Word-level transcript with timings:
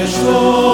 Krishna. 0.00 0.69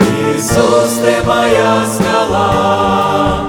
Иисус, 0.00 1.00
Ты 1.02 1.14
моя 1.26 1.84
скала, 1.92 3.48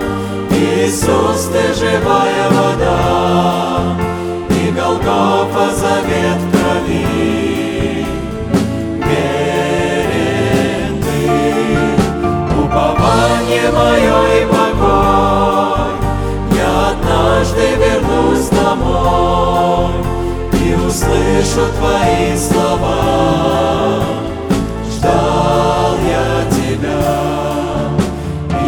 Иисус, 0.50 1.50
Ты 1.52 1.74
живая 1.76 2.50
вода, 2.50 3.96
И 4.50 4.72
Голгофа 4.72 5.76
завет 5.76 6.40
крови. 6.52 8.08
Верен 8.98 10.94
Ты, 11.04 11.22
упование 12.60 13.70
мое 13.72 14.42
и 14.42 14.46
услышу 20.94 21.66
Твои 21.80 22.38
слова. 22.38 24.04
Ждал 24.92 25.98
я 26.08 26.46
Тебя, 26.52 27.04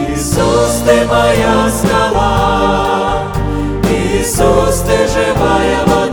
Иисус, 0.09 0.81
Ты 0.85 1.05
моя 1.05 1.69
скала, 1.69 3.27
Иисус, 3.83 4.83
Ты 4.87 4.97
живая 5.07 5.79
вода, 5.85 6.04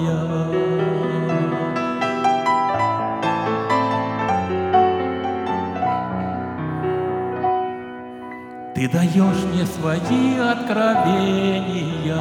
Твоя. 0.00 0.20
Ты 8.74 8.88
даешь 8.88 9.44
мне 9.52 9.66
свои 9.66 10.38
откровения, 10.38 12.16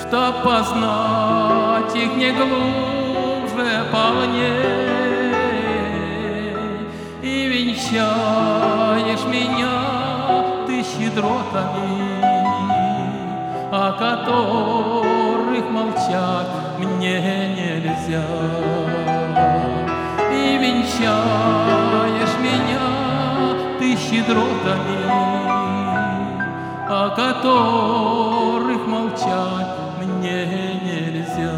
Чтоб 0.00 0.42
познать 0.42 1.94
их 1.94 2.16
не 2.16 2.32
глубже 2.32 3.84
полней, 3.92 5.26
И 7.22 7.48
венчаешь 7.48 9.24
меня 9.26 9.76
ты 10.66 10.82
щедротами, 10.82 12.16
О 13.70 13.92
которых 13.92 14.95
молчать 15.64 16.46
мне 16.78 17.18
нельзя. 17.56 18.26
И 20.32 20.58
венчаешь 20.58 22.36
меня 22.40 22.86
ты 23.78 23.96
щедротами, 23.96 25.02
о 26.88 27.08
которых 27.16 28.86
молчать 28.86 29.72
мне 29.98 30.46
нельзя. 30.82 31.56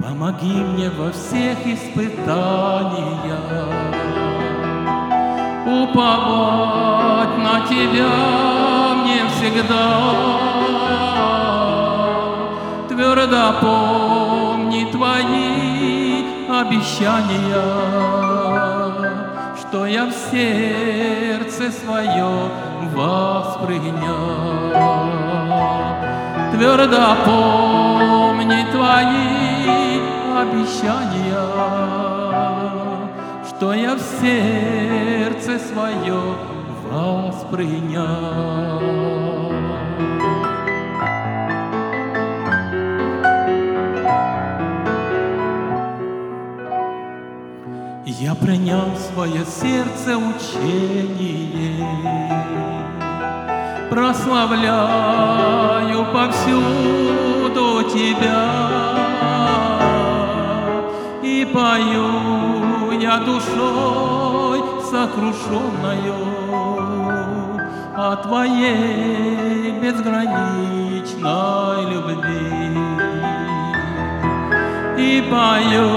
Помоги 0.00 0.54
мне 0.54 0.90
во 0.90 1.10
всех 1.12 1.66
испытаниях 1.66 2.26
уповать 5.90 7.38
на 7.38 7.60
Тебя 7.66 8.94
мне 9.02 9.22
всегда. 9.34 9.86
Твердо 12.88 13.54
помни 13.60 14.90
Твои 14.90 16.24
обещания, 16.48 17.62
что 19.60 19.86
я 19.86 20.06
в 20.06 20.12
сердце 20.30 21.70
свое 21.70 22.50
воспринял. 22.94 24.26
Твердо 26.52 27.16
помни 27.24 28.64
Твои 28.72 30.00
обещания, 30.40 32.05
что 33.56 33.72
я 33.72 33.94
в 33.94 34.00
сердце 34.20 35.58
свое 35.58 36.20
воспринял. 36.90 38.02
Я 48.04 48.34
принял 48.34 48.90
в 48.90 48.98
свое 48.98 49.46
сердце 49.46 50.18
учение, 50.18 51.88
прославляю 53.88 56.04
повсюду 56.12 57.84
Тебя 57.90 58.50
и 61.22 61.46
пою 61.54 62.65
я 63.00 63.18
душой 63.18 64.62
сокрушенною 64.90 66.14
о 67.94 68.16
Твоей 68.16 69.72
безграничной 69.80 71.84
любви. 71.92 72.70
И 74.98 75.22
пою 75.30 75.90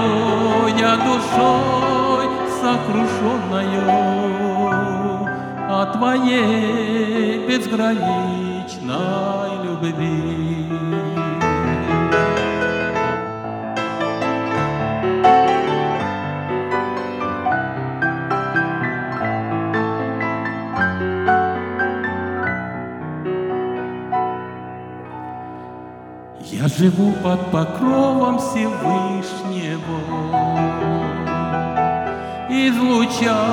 я 0.78 0.96
душой 0.96 2.26
сокрушенною 2.60 3.84
о 5.68 5.86
Твоей 5.96 7.46
безграничной 7.46 9.50
любви. 9.64 10.29
Под 27.22 27.50
покровом 27.50 28.38
Всевышнего, 28.38 30.00
Излучает 32.48 33.46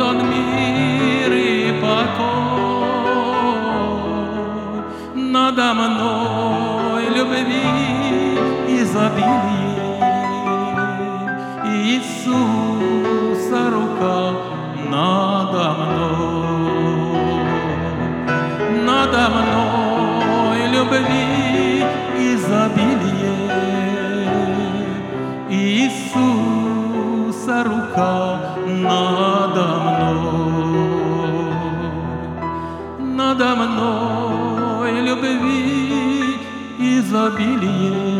Он 0.00 0.18
мир 0.30 1.32
и 1.32 1.72
покой. 1.80 2.14
Надо 5.14 5.74
мной 5.74 7.04
любви 7.08 8.38
изобилие, 8.80 10.00
Иисуса 11.66 13.60
рука 13.70 14.32
надо 14.88 15.64
мной. 15.78 17.14
Надо 18.86 19.22
мной 19.28 20.58
любви 20.68 21.33
Рука 27.94 28.40
надо 28.66 29.66
мной, 29.84 31.54
надо 32.98 33.54
мной 33.54 34.92
любви 35.00 36.36
изобилие, 36.78 38.13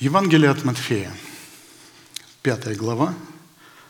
Евангелие 0.00 0.50
от 0.50 0.62
Матфея, 0.62 1.12
5 2.42 2.76
глава, 2.76 3.16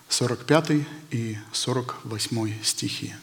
45 0.08 0.86
и 1.10 1.36
48 1.52 2.64
стихи. 2.64 3.14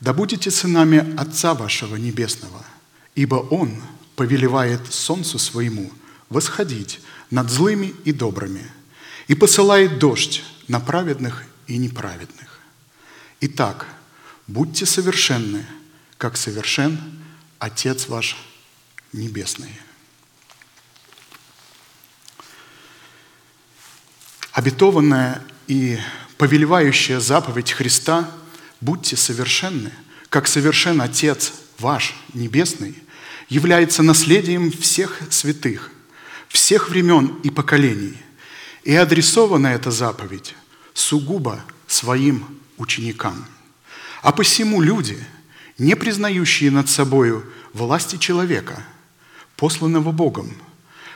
«Да 0.00 0.12
будете 0.12 0.50
сынами 0.50 1.14
Отца 1.16 1.54
вашего 1.54 1.94
Небесного, 1.94 2.66
ибо 3.14 3.36
Он 3.36 3.80
повелевает 4.16 4.92
солнцу 4.92 5.38
своему 5.38 5.92
восходить 6.30 6.98
над 7.30 7.48
злыми 7.48 7.94
и 8.04 8.10
добрыми, 8.10 8.68
и 9.28 9.36
посылает 9.36 10.00
дождь 10.00 10.42
на 10.66 10.80
праведных 10.80 11.44
и 11.68 11.76
неправедных. 11.76 12.58
Итак, 13.40 13.86
будьте 14.48 14.84
совершенны, 14.84 15.64
как 16.18 16.36
совершен 16.36 16.98
Отец 17.60 18.08
ваш 18.08 18.36
Небесный». 19.12 19.78
Обетованная 24.52 25.42
и 25.66 25.98
повелевающая 26.36 27.20
заповедь 27.20 27.72
Христа 27.72 28.30
«Будьте 28.82 29.16
совершенны, 29.16 29.92
как 30.28 30.46
совершен 30.46 31.00
Отец 31.00 31.54
ваш 31.78 32.14
Небесный» 32.34 32.94
является 33.48 34.02
наследием 34.02 34.70
всех 34.70 35.20
святых, 35.30 35.90
всех 36.48 36.90
времен 36.90 37.38
и 37.42 37.50
поколений. 37.50 38.16
И 38.84 38.94
адресована 38.94 39.68
эта 39.68 39.90
заповедь 39.90 40.54
сугубо 40.92 41.64
своим 41.86 42.58
ученикам. 42.76 43.46
А 44.20 44.32
посему 44.32 44.82
люди, 44.82 45.18
не 45.78 45.94
признающие 45.96 46.70
над 46.70 46.90
собою 46.90 47.50
власти 47.72 48.16
человека, 48.16 48.84
посланного 49.56 50.12
Богом, 50.12 50.54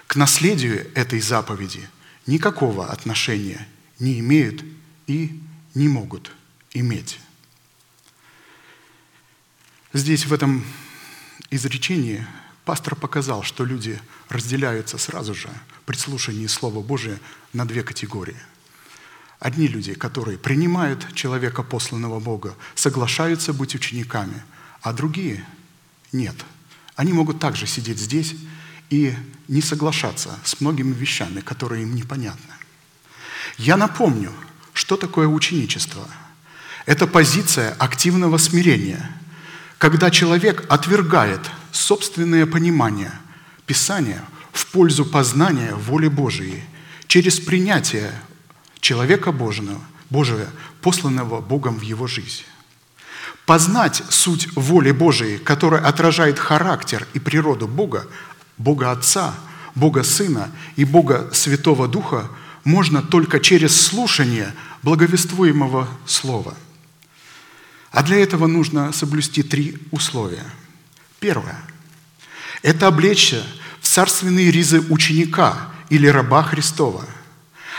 к 0.07 0.17
наследию 0.17 0.87
этой 0.95 1.21
заповеди 1.21 1.87
никакого 2.27 2.91
отношения 2.91 3.67
не 3.99 4.19
имеют 4.21 4.65
и 5.07 5.41
не 5.75 5.89
могут 5.89 6.33
иметь. 6.73 7.21
Здесь 9.93 10.27
в 10.27 10.33
этом 10.33 10.65
изречении 11.51 12.27
пастор 12.65 12.97
показал, 12.97 13.43
что 13.43 13.65
люди 13.65 14.01
разделяются 14.29 14.99
сразу 14.99 15.35
же 15.35 15.49
при 15.87 15.97
слушании 15.97 16.47
Слова 16.47 16.83
Божия 16.83 17.19
на 17.53 17.67
две 17.67 17.83
категории. 17.83 18.37
Одни 19.39 19.69
люди, 19.69 19.95
которые 19.95 20.39
принимают 20.39 21.15
человека, 21.15 21.63
посланного 21.63 22.21
Бога, 22.21 22.57
соглашаются 22.75 23.53
быть 23.53 23.75
учениками, 23.75 24.43
а 24.81 24.93
другие– 24.93 25.47
нет. 26.13 26.37
Они 26.95 27.13
могут 27.13 27.39
также 27.39 27.67
сидеть 27.67 27.99
здесь 27.99 28.35
и 28.91 29.15
не 29.49 29.63
соглашаться 29.63 30.39
с 30.45 30.61
многими 30.61 30.93
вещами, 30.93 31.41
которые 31.41 31.83
им 31.83 31.95
непонятны. 31.95 32.53
Я 33.59 33.77
напомню, 33.77 34.33
что 34.73 34.97
такое 34.97 35.27
ученичество. 35.27 36.07
Это 36.85 37.07
позиция 37.07 37.73
активного 37.79 38.39
смирения, 38.39 39.11
когда 39.79 40.11
человек 40.11 40.65
отвергает 40.69 41.41
собственное 41.73 42.47
понимание 42.47 43.13
Писания 43.67 44.23
в 44.53 44.67
пользу 44.67 45.05
познания 45.05 45.75
воли 45.75 46.09
Божией 46.09 46.63
через 47.09 47.41
принятие 47.41 48.13
человека 48.81 49.33
Божьего, 49.33 49.81
Божия, 50.11 50.49
посланного 50.81 51.41
Богом 51.41 51.79
в 51.79 51.83
его 51.83 52.07
жизнь. 52.07 52.45
Познать 53.45 54.03
суть 54.09 54.49
воли 54.57 54.93
Божией, 54.93 55.39
которая 55.39 55.85
отражает 55.85 56.39
характер 56.39 57.07
и 57.15 57.19
природу 57.19 57.67
Бога, 57.69 58.07
Бога 58.59 58.91
Отца, 58.91 59.35
Бога 59.75 60.03
Сына 60.03 60.51
и 60.77 60.85
Бога 60.85 61.31
Святого 61.33 61.87
Духа 61.87 62.29
можно 62.65 63.03
только 63.03 63.41
через 63.41 63.79
слушание 63.81 64.53
благовествуемого 64.83 65.89
Слова. 66.07 66.55
А 67.91 68.03
для 68.03 68.17
этого 68.19 68.47
нужно 68.47 68.93
соблюсти 68.93 69.43
три 69.43 69.79
условия. 69.91 70.45
Первое– 71.21 71.63
это 72.63 72.89
облечься 72.89 73.43
в 73.81 73.87
царственные 73.87 74.51
ризы 74.51 74.81
ученика 74.81 75.71
или 75.91 76.07
раба 76.07 76.43
Христова. 76.43 77.05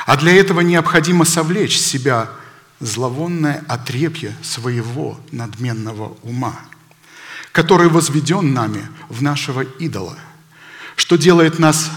А 0.06 0.16
для 0.16 0.34
этого 0.34 0.62
необходимо 0.62 1.26
совлечь 1.26 1.78
с 1.78 1.86
себя 1.86 2.30
зловонное 2.80 3.64
отрепье 3.68 4.36
своего 4.44 5.20
надменного 5.32 6.16
ума, 6.22 6.56
который 7.52 7.90
возведен 7.90 8.54
нами 8.54 8.88
в 9.10 9.24
нашего 9.24 9.62
идола– 9.62 10.18
что 10.98 11.16
делает 11.16 11.60
нас 11.60 11.92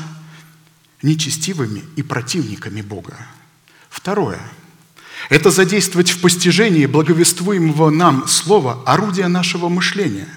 нечестивыми 1.02 1.82
и 1.96 2.02
противниками 2.02 2.82
Бога. 2.82 3.16
Второе– 3.88 4.38
это 5.30 5.50
задействовать 5.50 6.10
в 6.10 6.20
постижении 6.20 6.86
благовествуемого 6.86 7.90
нам 7.90 8.28
слова 8.28 8.82
орудия 8.86 9.26
нашего 9.26 9.68
мышления, 9.68 10.28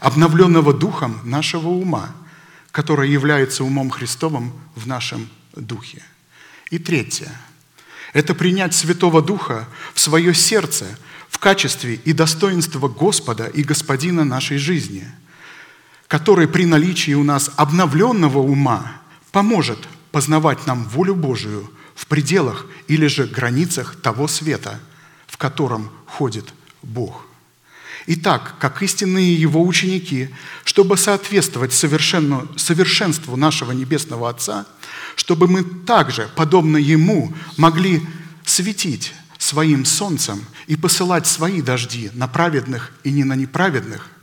обновленного 0.00 0.74
духом 0.74 1.20
нашего 1.22 1.68
ума, 1.68 2.10
которое 2.72 3.08
является 3.08 3.62
умом 3.62 3.88
Христовым 3.88 4.52
в 4.74 4.86
нашем 4.88 5.28
духе. 5.54 6.02
И 6.70 6.78
третье– 6.78 7.30
это 8.12 8.34
принять 8.34 8.74
Святого 8.74 9.22
Духа 9.22 9.68
в 9.94 10.00
свое 10.00 10.34
сердце 10.34 10.86
в 11.30 11.38
качестве 11.38 11.94
и 11.94 12.12
достоинство 12.12 12.88
Господа 12.88 13.46
и 13.46 13.62
Господина 13.62 14.24
нашей 14.24 14.58
жизни– 14.58 15.06
который 16.08 16.48
при 16.48 16.64
наличии 16.64 17.12
у 17.12 17.22
нас 17.22 17.50
обновленного 17.56 18.38
ума 18.38 18.92
поможет 19.30 19.78
познавать 20.10 20.66
нам 20.66 20.84
волю 20.84 21.14
Божию 21.14 21.70
в 21.94 22.06
пределах 22.06 22.66
или 22.88 23.06
же 23.06 23.26
границах 23.26 23.94
того 23.96 24.26
света, 24.26 24.80
в 25.26 25.36
котором 25.36 25.90
ходит 26.06 26.46
Бог. 26.82 27.26
Итак, 28.06 28.54
как 28.58 28.82
истинные 28.82 29.34
Его 29.34 29.62
ученики, 29.62 30.30
чтобы 30.64 30.96
соответствовать 30.96 31.74
совершенству 31.74 33.36
нашего 33.36 33.72
Небесного 33.72 34.30
Отца, 34.30 34.64
чтобы 35.14 35.46
мы 35.46 35.62
также, 35.62 36.30
подобно 36.34 36.78
Ему, 36.78 37.34
могли 37.58 38.00
светить 38.46 39.12
своим 39.36 39.84
солнцем 39.84 40.40
и 40.68 40.76
посылать 40.76 41.26
свои 41.26 41.60
дожди 41.60 42.10
на 42.14 42.28
праведных 42.28 42.92
и 43.04 43.10
не 43.10 43.24
на 43.24 43.34
неправедных– 43.34 44.08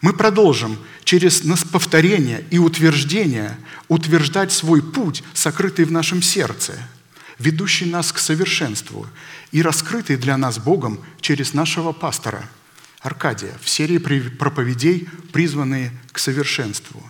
мы 0.00 0.12
продолжим 0.12 0.78
через 1.04 1.42
повторение 1.72 2.44
и 2.50 2.58
утверждение 2.58 3.56
утверждать 3.88 4.52
свой 4.52 4.82
путь, 4.82 5.24
сокрытый 5.34 5.84
в 5.84 5.92
нашем 5.92 6.22
сердце, 6.22 6.74
ведущий 7.38 7.86
нас 7.86 8.12
к 8.12 8.18
совершенству 8.18 9.06
и 9.50 9.62
раскрытый 9.62 10.16
для 10.16 10.36
нас 10.36 10.58
Богом 10.58 11.00
через 11.20 11.54
нашего 11.54 11.92
пастора 11.92 12.48
Аркадия 13.00 13.56
в 13.62 13.68
серии 13.68 13.98
проповедей, 13.98 15.08
призванные 15.32 15.92
к 16.12 16.18
совершенству. 16.18 17.02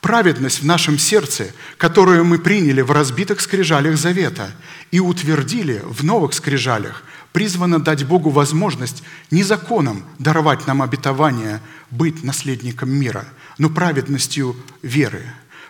Праведность 0.00 0.60
в 0.60 0.66
нашем 0.66 0.98
сердце, 0.98 1.52
которую 1.78 2.24
мы 2.24 2.38
приняли 2.38 2.80
в 2.80 2.92
разбитых 2.92 3.40
скрижалях 3.40 3.96
завета 3.96 4.54
и 4.92 5.00
утвердили 5.00 5.82
в 5.84 6.04
новых 6.04 6.34
скрижалях– 6.34 7.02
призвана 7.36 7.78
дать 7.78 8.06
Богу 8.06 8.30
возможность 8.30 9.02
не 9.30 9.42
законом 9.42 10.04
даровать 10.18 10.66
нам 10.66 10.80
обетование 10.80 11.60
быть 11.90 12.24
наследником 12.24 12.88
мира, 12.88 13.26
но 13.58 13.68
праведностью 13.68 14.56
веры, 14.80 15.22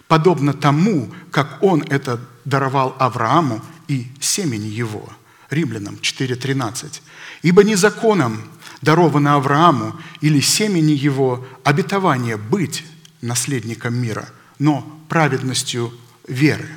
подобно 0.07 0.53
тому, 0.53 1.12
как 1.33 1.59
Он 1.62 1.83
это 1.83 2.21
даровал 2.45 2.95
Аврааму 3.01 3.62
и 3.89 4.07
семени 4.21 4.69
его. 4.69 5.09
Римлянам 5.51 5.97
4.13. 5.97 7.01
«Ибо 7.43 7.64
не 7.64 7.75
законом 7.75 8.45
даровано 8.81 9.35
Аврааму 9.35 9.97
или 10.21 10.39
семени 10.39 10.93
его 10.93 11.45
обетование 11.64 12.37
быть 12.37 12.85
наследником 13.23 13.95
мира, 13.97 14.29
но 14.61 14.83
праведностью 15.09 15.93
веры». 16.29 16.69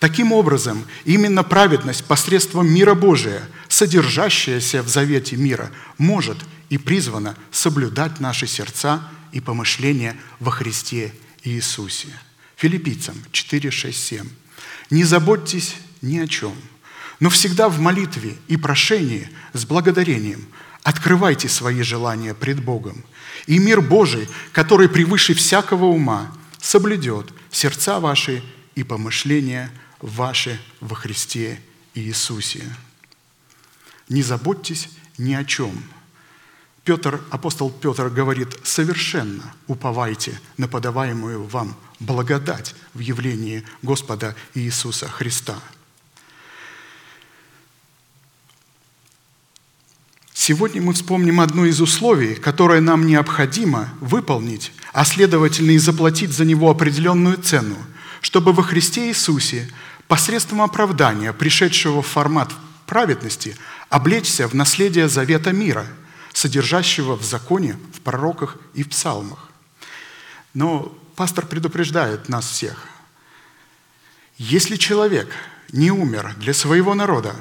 Таким 0.00 0.32
образом, 0.32 0.84
именно 1.04 1.44
праведность 1.44 2.06
посредством 2.06 2.72
мира 2.72 2.94
Божия, 2.94 3.42
содержащаяся 3.80 4.82
в 4.82 4.88
завете 4.88 5.36
мира, 5.38 5.70
может 5.96 6.36
и 6.68 6.76
призвана 6.76 7.34
соблюдать 7.50 8.20
наши 8.20 8.46
сердца 8.46 9.02
и 9.32 9.40
помышления 9.40 10.18
во 10.38 10.50
Христе 10.50 11.14
Иисусе. 11.44 12.08
Филиппийцам 12.56 13.14
4, 13.32 13.70
6, 13.70 13.98
7. 13.98 14.28
«Не 14.90 15.04
заботьтесь 15.04 15.76
ни 16.02 16.18
о 16.18 16.26
чем, 16.26 16.54
но 17.20 17.30
всегда 17.30 17.70
в 17.70 17.80
молитве 17.80 18.36
и 18.48 18.58
прошении 18.58 19.30
с 19.54 19.64
благодарением 19.64 20.44
открывайте 20.82 21.48
свои 21.48 21.80
желания 21.80 22.34
пред 22.34 22.62
Богом, 22.62 23.02
и 23.46 23.58
мир 23.58 23.80
Божий, 23.80 24.28
который 24.52 24.90
превыше 24.90 25.32
всякого 25.32 25.86
ума, 25.86 26.30
соблюдет 26.60 27.32
сердца 27.50 27.98
ваши 27.98 28.42
и 28.74 28.82
помышления 28.82 29.70
ваши 30.02 30.60
во 30.80 30.94
Христе 30.94 31.58
Иисусе. 31.94 32.62
Не 34.10 34.22
заботьтесь 34.22 34.90
ни 35.16 35.32
о 35.32 35.44
чем. 35.44 35.72
Петр, 36.84 37.20
апостол 37.30 37.70
Петр 37.70 38.08
говорит, 38.08 38.48
совершенно 38.64 39.54
уповайте 39.68 40.38
на 40.56 40.66
подаваемую 40.66 41.44
вам 41.44 41.76
благодать 42.00 42.74
в 42.92 42.98
явлении 42.98 43.64
Господа 43.82 44.34
Иисуса 44.54 45.08
Христа. 45.08 45.54
Сегодня 50.32 50.82
мы 50.82 50.94
вспомним 50.94 51.38
одно 51.38 51.64
из 51.66 51.80
условий, 51.80 52.34
которое 52.34 52.80
нам 52.80 53.06
необходимо 53.06 53.90
выполнить, 54.00 54.72
а 54.92 55.04
следовательно 55.04 55.72
и 55.72 55.78
заплатить 55.78 56.32
за 56.32 56.44
него 56.44 56.68
определенную 56.70 57.36
цену, 57.36 57.76
чтобы 58.22 58.52
во 58.52 58.64
Христе 58.64 59.08
Иисусе 59.08 59.70
посредством 60.08 60.62
оправдания, 60.62 61.32
пришедшего 61.32 62.02
в 62.02 62.06
формат 62.08 62.50
праведности, 62.90 63.56
облечься 63.88 64.48
в 64.48 64.54
наследие 64.54 65.08
завета 65.08 65.52
мира, 65.52 65.86
содержащего 66.32 67.14
в 67.14 67.22
законе, 67.22 67.78
в 67.94 68.00
пророках 68.00 68.56
и 68.74 68.82
в 68.82 68.88
псалмах. 68.88 69.48
Но 70.54 70.92
пастор 71.14 71.46
предупреждает 71.46 72.28
нас 72.28 72.50
всех. 72.50 72.88
Если 74.38 74.74
человек 74.74 75.32
не 75.70 75.92
умер 75.92 76.34
для 76.38 76.52
своего 76.52 76.94
народа, 76.94 77.36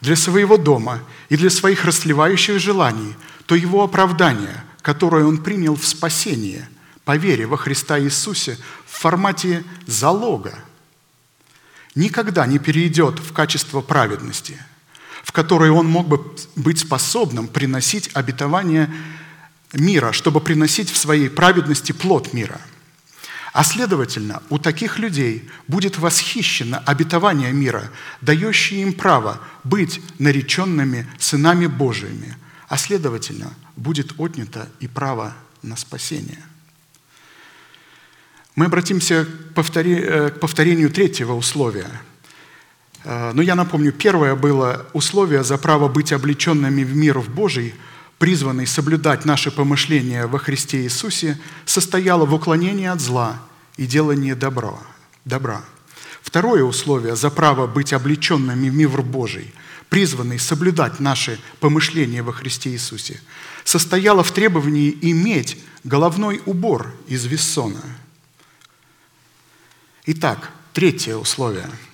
для 0.00 0.16
своего 0.16 0.56
дома 0.56 1.00
и 1.28 1.36
для 1.36 1.50
своих 1.50 1.84
расслевающих 1.84 2.58
желаний, 2.58 3.14
то 3.44 3.54
его 3.54 3.84
оправдание, 3.84 4.64
которое 4.80 5.26
он 5.26 5.36
принял 5.36 5.76
в 5.76 5.86
спасение 5.86 6.66
по 7.04 7.18
вере 7.18 7.44
во 7.44 7.58
Христа 7.58 8.00
Иисусе 8.00 8.56
в 8.86 8.98
формате 8.98 9.64
залога, 9.86 10.58
никогда 11.94 12.46
не 12.46 12.58
перейдет 12.58 13.18
в 13.18 13.34
качество 13.34 13.82
праведности, 13.82 14.58
в 15.24 15.32
которое 15.32 15.72
он 15.72 15.88
мог 15.88 16.06
бы 16.06 16.24
быть 16.54 16.78
способным 16.78 17.48
приносить 17.48 18.10
обетование 18.14 18.88
мира, 19.72 20.12
чтобы 20.12 20.40
приносить 20.40 20.90
в 20.90 20.96
своей 20.96 21.28
праведности 21.28 21.90
плод 21.90 22.32
мира– 22.32 22.60
а 23.54 23.62
следовательно, 23.62 24.42
у 24.50 24.58
таких 24.58 24.98
людей 24.98 25.48
будет 25.68 25.96
восхищено 25.96 26.82
обетование 26.86 27.52
мира, 27.52 27.88
дающее 28.20 28.82
им 28.82 28.92
право 28.92 29.40
быть 29.62 30.00
нареченными 30.18 31.06
сынами 31.20 31.66
Божиими, 31.66 32.36
а 32.68 32.76
следовательно, 32.76 33.54
будет 33.76 34.18
отнято 34.18 34.68
и 34.80 34.88
право 34.88 35.36
на 35.62 35.76
спасение. 35.76 36.42
Мы 38.56 38.66
обратимся 38.66 39.24
к 39.24 39.76
э, 39.76 40.30
повторению 40.30 40.90
третьего 40.90 41.34
условия. 41.34 41.90
Э, 43.04 43.32
но 43.32 43.42
я 43.42 43.54
напомню, 43.54 43.92
первое 43.92 44.34
было 44.34 44.86
условие 44.92 45.44
за 45.44 45.58
право 45.58 45.88
быть 45.88 46.12
облеченными 46.12 46.82
в 46.82 46.96
мир 46.96 47.18
в 47.18 47.28
Божий– 47.28 47.74
призванный 48.18 48.66
соблюдать 48.66 49.24
наши 49.24 49.50
помышления 49.50 50.26
во 50.26 50.38
Христе 50.38 50.82
Иисусе, 50.82 51.38
состояла 51.66 52.24
в 52.24 52.34
уклонении 52.34 52.86
от 52.86 53.00
зла 53.00 53.38
и 53.76 53.86
делании 53.86 54.32
добра. 54.32 54.78
добра. 55.24 55.64
Второе 56.22 56.64
условие 56.64 57.16
за 57.16 57.30
право 57.30 57.66
быть 57.66 57.92
облеченными 57.92 58.70
в 58.70 58.74
мир 58.74 59.02
Божий, 59.02 59.52
призванный 59.90 60.38
соблюдать 60.38 61.00
наши 61.00 61.38
помышления 61.60 62.22
во 62.22 62.32
Христе 62.32 62.70
Иисусе, 62.70 63.20
состояло 63.62 64.24
в 64.24 64.32
требовании 64.32 64.96
иметь 65.02 65.58
головной 65.84 66.40
убор 66.46 66.94
из 67.06 67.26
вессона. 67.26 67.82
Итак, 70.06 70.50
третье 70.72 71.16
условие– 71.16 71.68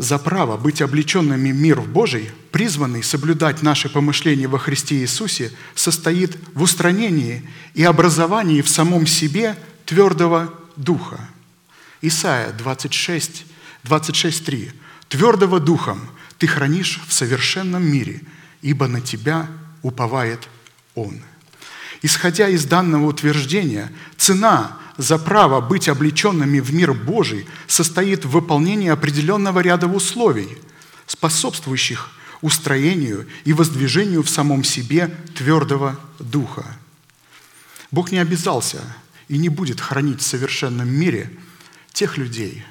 за 0.00 0.18
право 0.18 0.56
быть 0.56 0.80
облеченными 0.80 1.52
в 1.52 1.56
мир 1.56 1.82
Божий, 1.82 2.30
призванный 2.52 3.02
соблюдать 3.02 3.60
наши 3.60 3.90
помышления 3.90 4.48
во 4.48 4.58
Христе 4.58 4.96
Иисусе, 4.96 5.52
состоит 5.74 6.38
в 6.54 6.62
устранении 6.62 7.46
и 7.74 7.84
образовании 7.84 8.62
в 8.62 8.68
самом 8.70 9.06
себе 9.06 9.58
твердого 9.84 10.54
духа. 10.76 11.20
Исайя 12.00 12.50
26, 12.52 13.44
26.3. 13.84 14.72
«Твердого 15.10 15.60
духом 15.60 16.00
ты 16.38 16.46
хранишь 16.46 16.98
в 17.06 17.12
совершенном 17.12 17.84
мире, 17.84 18.22
ибо 18.62 18.88
на 18.88 19.02
тебя 19.02 19.48
уповает 19.82 20.48
Он». 20.94 21.20
Исходя 22.00 22.48
из 22.48 22.64
данного 22.64 23.04
утверждения, 23.04 23.92
цена 24.16 24.78
за 25.00 25.18
право 25.18 25.60
быть 25.60 25.88
облеченными 25.88 26.60
в 26.60 26.74
мир 26.74 26.92
Божий 26.92 27.46
состоит 27.66 28.24
в 28.24 28.30
выполнении 28.30 28.90
определенного 28.90 29.60
ряда 29.60 29.86
условий, 29.86 30.58
способствующих 31.06 32.10
устроению 32.42 33.26
и 33.44 33.52
воздвижению 33.52 34.22
в 34.22 34.30
самом 34.30 34.62
себе 34.62 35.08
твердого 35.34 35.98
духа. 36.18 36.64
Бог 37.90 38.12
не 38.12 38.18
обязался 38.18 38.80
и 39.28 39.38
не 39.38 39.48
будет 39.48 39.80
хранить 39.80 40.20
в 40.20 40.26
совершенном 40.26 40.88
мире 40.88 41.30
тех 41.92 42.18
людей, 42.18 42.64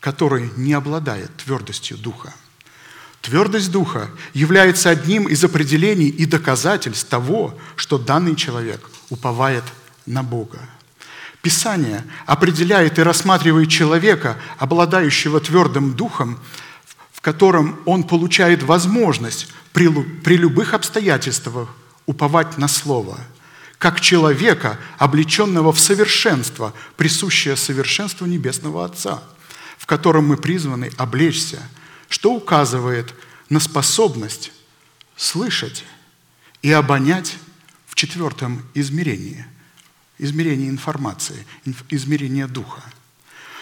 которые 0.00 0.50
не 0.56 0.74
обладают 0.74 1.34
твердостью 1.36 1.96
духа– 1.96 2.34
Твердость 3.24 3.70
духа 3.70 4.10
является 4.34 4.90
одним 4.90 5.28
из 5.28 5.42
определений 5.42 6.08
и 6.10 6.26
доказательств 6.26 7.08
того, 7.08 7.58
что 7.74 7.96
данный 7.96 8.36
человек 8.36 8.90
уповает 9.08 9.64
на 10.04 10.22
Бога. 10.22 10.58
Писание 11.44 12.02
определяет 12.26 12.98
и 12.98 13.02
рассматривает 13.02 13.68
человека, 13.68 14.36
обладающего 14.58 15.38
твердым 15.38 15.92
духом, 15.92 16.40
в 17.12 17.20
котором 17.20 17.78
он 17.84 18.02
получает 18.02 18.64
возможность 18.64 19.46
при, 19.72 19.88
при 19.88 20.36
любых 20.36 20.74
обстоятельствах 20.74 21.68
уповать 22.06 22.58
на 22.58 22.66
Слово, 22.66 23.18
как 23.78 24.00
человека, 24.00 24.80
облеченного 24.98 25.72
в 25.72 25.78
совершенство, 25.78 26.74
присущее 26.96 27.54
совершенству 27.54 28.26
Небесного 28.26 28.84
Отца, 28.84 29.22
в 29.78 29.86
котором 29.86 30.26
мы 30.26 30.36
призваны 30.36 30.90
облечься– 30.98 31.60
что 32.14 32.32
указывает 32.32 33.12
на 33.48 33.58
способность 33.58 34.52
слышать 35.16 35.84
и 36.62 36.70
обонять 36.70 37.36
в 37.86 37.96
четвертом 37.96 38.62
измерении, 38.74 39.44
измерении 40.18 40.68
информации, 40.68 41.46
измерении 41.90 42.44
духа. 42.44 42.82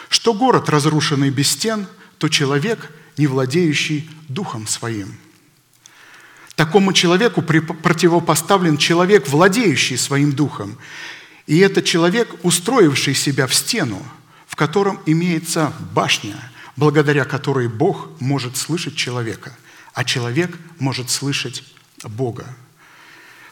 Что 0.08 0.34
город, 0.34 0.68
разрушенный 0.68 1.30
без 1.30 1.48
стен, 1.48 1.86
то 2.18 2.28
человек, 2.28 2.92
не 3.16 3.26
владеющий 3.26 4.10
духом 4.28 4.66
своим. 4.66 5.14
Такому 6.54 6.92
человеку 6.92 7.42
противопоставлен 7.42 8.76
человек, 8.76 9.28
владеющий 9.28 9.96
своим 9.96 10.32
духом. 10.32 10.76
И 11.46 11.58
это 11.58 11.82
человек, 11.82 12.34
устроивший 12.42 13.14
себя 13.14 13.46
в 13.46 13.54
стену, 13.54 14.02
в 14.46 14.54
котором 14.56 15.00
имеется 15.06 15.72
башня– 15.92 16.36
благодаря 16.76 17.24
которой 17.24 17.68
Бог 17.68 18.08
может 18.20 18.56
слышать 18.56 18.96
человека, 18.96 19.56
а 19.92 20.04
человек 20.04 20.56
может 20.78 21.10
слышать 21.10 21.64
Бога. 22.02 22.46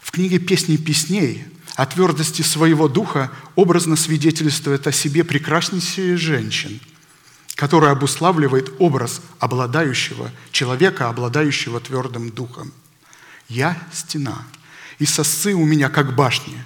В 0.00 0.10
книге 0.10 0.38
«Песни 0.38 0.76
песней» 0.76 1.44
о 1.80 1.86
твердости 1.86 2.42
своего 2.42 2.88
духа 2.88 3.32
образно 3.54 3.96
свидетельствует 3.96 4.86
о 4.86 4.92
себе 4.92 5.24
прекраснейшая 5.24 6.18
женщин, 6.18 6.78
которая 7.54 7.92
обуславливает 7.92 8.70
образ 8.78 9.22
обладающего, 9.38 10.30
человека, 10.52 11.08
обладающего 11.08 11.80
твердым 11.80 12.32
духом. 12.32 12.70
«Я– 13.48 13.82
стена, 13.94 14.44
и 14.98 15.06
сосцы 15.06 15.54
у 15.54 15.64
меня, 15.64 15.88
как 15.88 16.14
башни, 16.14 16.62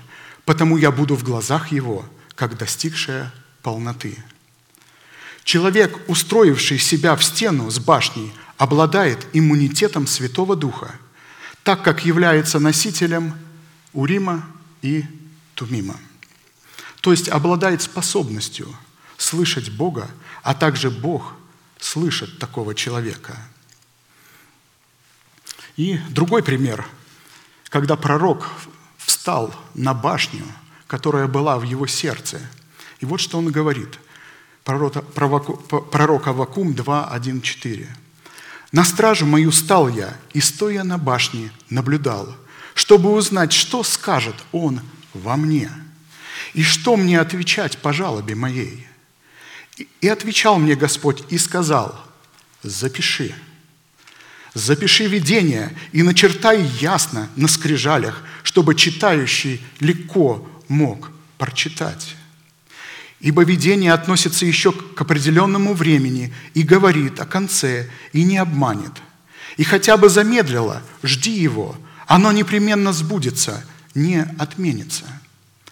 потому 0.47 0.79
я 0.79 0.91
буду 0.91 1.15
в 1.15 1.23
глазах 1.23 1.71
его, 1.71 2.05
как 2.35 2.59
достигшая 2.59 3.33
полноты». 3.63 4.19
Человек, 5.45 5.97
устроивший 6.09 6.81
себя 6.81 7.15
в 7.15 7.23
стену 7.23 7.71
с 7.71 7.79
башней, 7.79 8.33
обладает 8.57 9.25
иммунитетом 9.33 10.09
Святого 10.09 10.57
Духа, 10.57 10.91
так 11.63 11.85
как 11.85 12.05
является 12.05 12.59
носителем 12.59 13.35
Урима 13.93 14.45
и 14.85 15.05
Тумима. 15.55 15.97
То 17.01 17.11
есть 17.11 17.29
обладает 17.29 17.83
способностью 17.83 18.69
слышать 19.17 19.71
Бога, 19.71 20.11
а 20.43 20.55
также 20.55 20.91
Бог 20.91 21.35
слышит 21.81 22.39
такого 22.39 22.75
человека. 22.75 23.37
И 25.77 25.99
другой 26.11 26.43
пример, 26.43 26.87
когда 27.69 27.97
пророк 27.97 28.49
встал 28.99 29.55
на 29.75 29.95
башню, 29.95 30.45
которая 30.87 31.27
была 31.27 31.59
в 31.59 31.63
его 31.63 31.87
сердце. 31.87 32.41
И 33.01 33.07
вот 33.07 33.21
что 33.21 33.39
он 33.39 33.51
говорит– 33.51 33.99
пророк 34.65 36.27
Авакум 36.27 36.75
2, 36.75 37.11
1, 37.11 37.41
4. 37.43 37.97
«На 38.73 38.85
стражу 38.85 39.27
мою 39.27 39.53
стал 39.53 39.89
я, 39.89 40.17
и, 40.33 40.41
стоя 40.41 40.83
на 40.83 40.99
башне, 40.99 41.53
наблюдал, 41.71 42.35
чтобы 42.75 43.13
узнать, 43.13 43.53
что 43.53 43.83
скажет 43.83 44.37
он 44.53 44.81
во 45.13 45.37
мне, 45.37 45.71
и 46.53 46.63
что 46.63 46.97
мне 46.97 47.19
отвечать 47.21 47.79
по 47.79 47.93
жалобе 47.93 48.35
моей. 48.35 48.87
И 50.01 50.09
отвечал 50.09 50.59
мне 50.59 50.77
Господь 50.77 51.25
и 51.31 51.39
сказал, 51.39 52.05
запиши, 52.63 53.35
запиши 54.55 55.07
видение 55.07 55.77
и 55.93 56.03
начертай 56.03 56.63
ясно 56.81 57.29
на 57.37 57.49
скрижалях, 57.49 58.23
чтобы 58.43 58.75
читающий 58.75 59.61
легко 59.81 60.49
мог 60.69 61.11
прочитать. 61.39 62.17
Ибо 63.21 63.43
видение 63.43 63.93
относится 63.93 64.45
еще 64.45 64.73
к 64.73 65.01
определенному 65.01 65.75
времени 65.75 66.33
и 66.53 66.63
говорит 66.63 67.21
о 67.21 67.27
конце, 67.27 67.89
и 68.13 68.23
не 68.23 68.37
обманет. 68.37 68.93
И 69.57 69.65
хотя 69.65 69.97
бы 69.97 70.09
замедлило, 70.09 70.83
жди 71.03 71.31
его, 71.31 71.77
оно 72.07 72.33
непременно 72.33 72.93
сбудется, 72.93 73.65
не 73.95 74.23
отменится. 74.39 75.05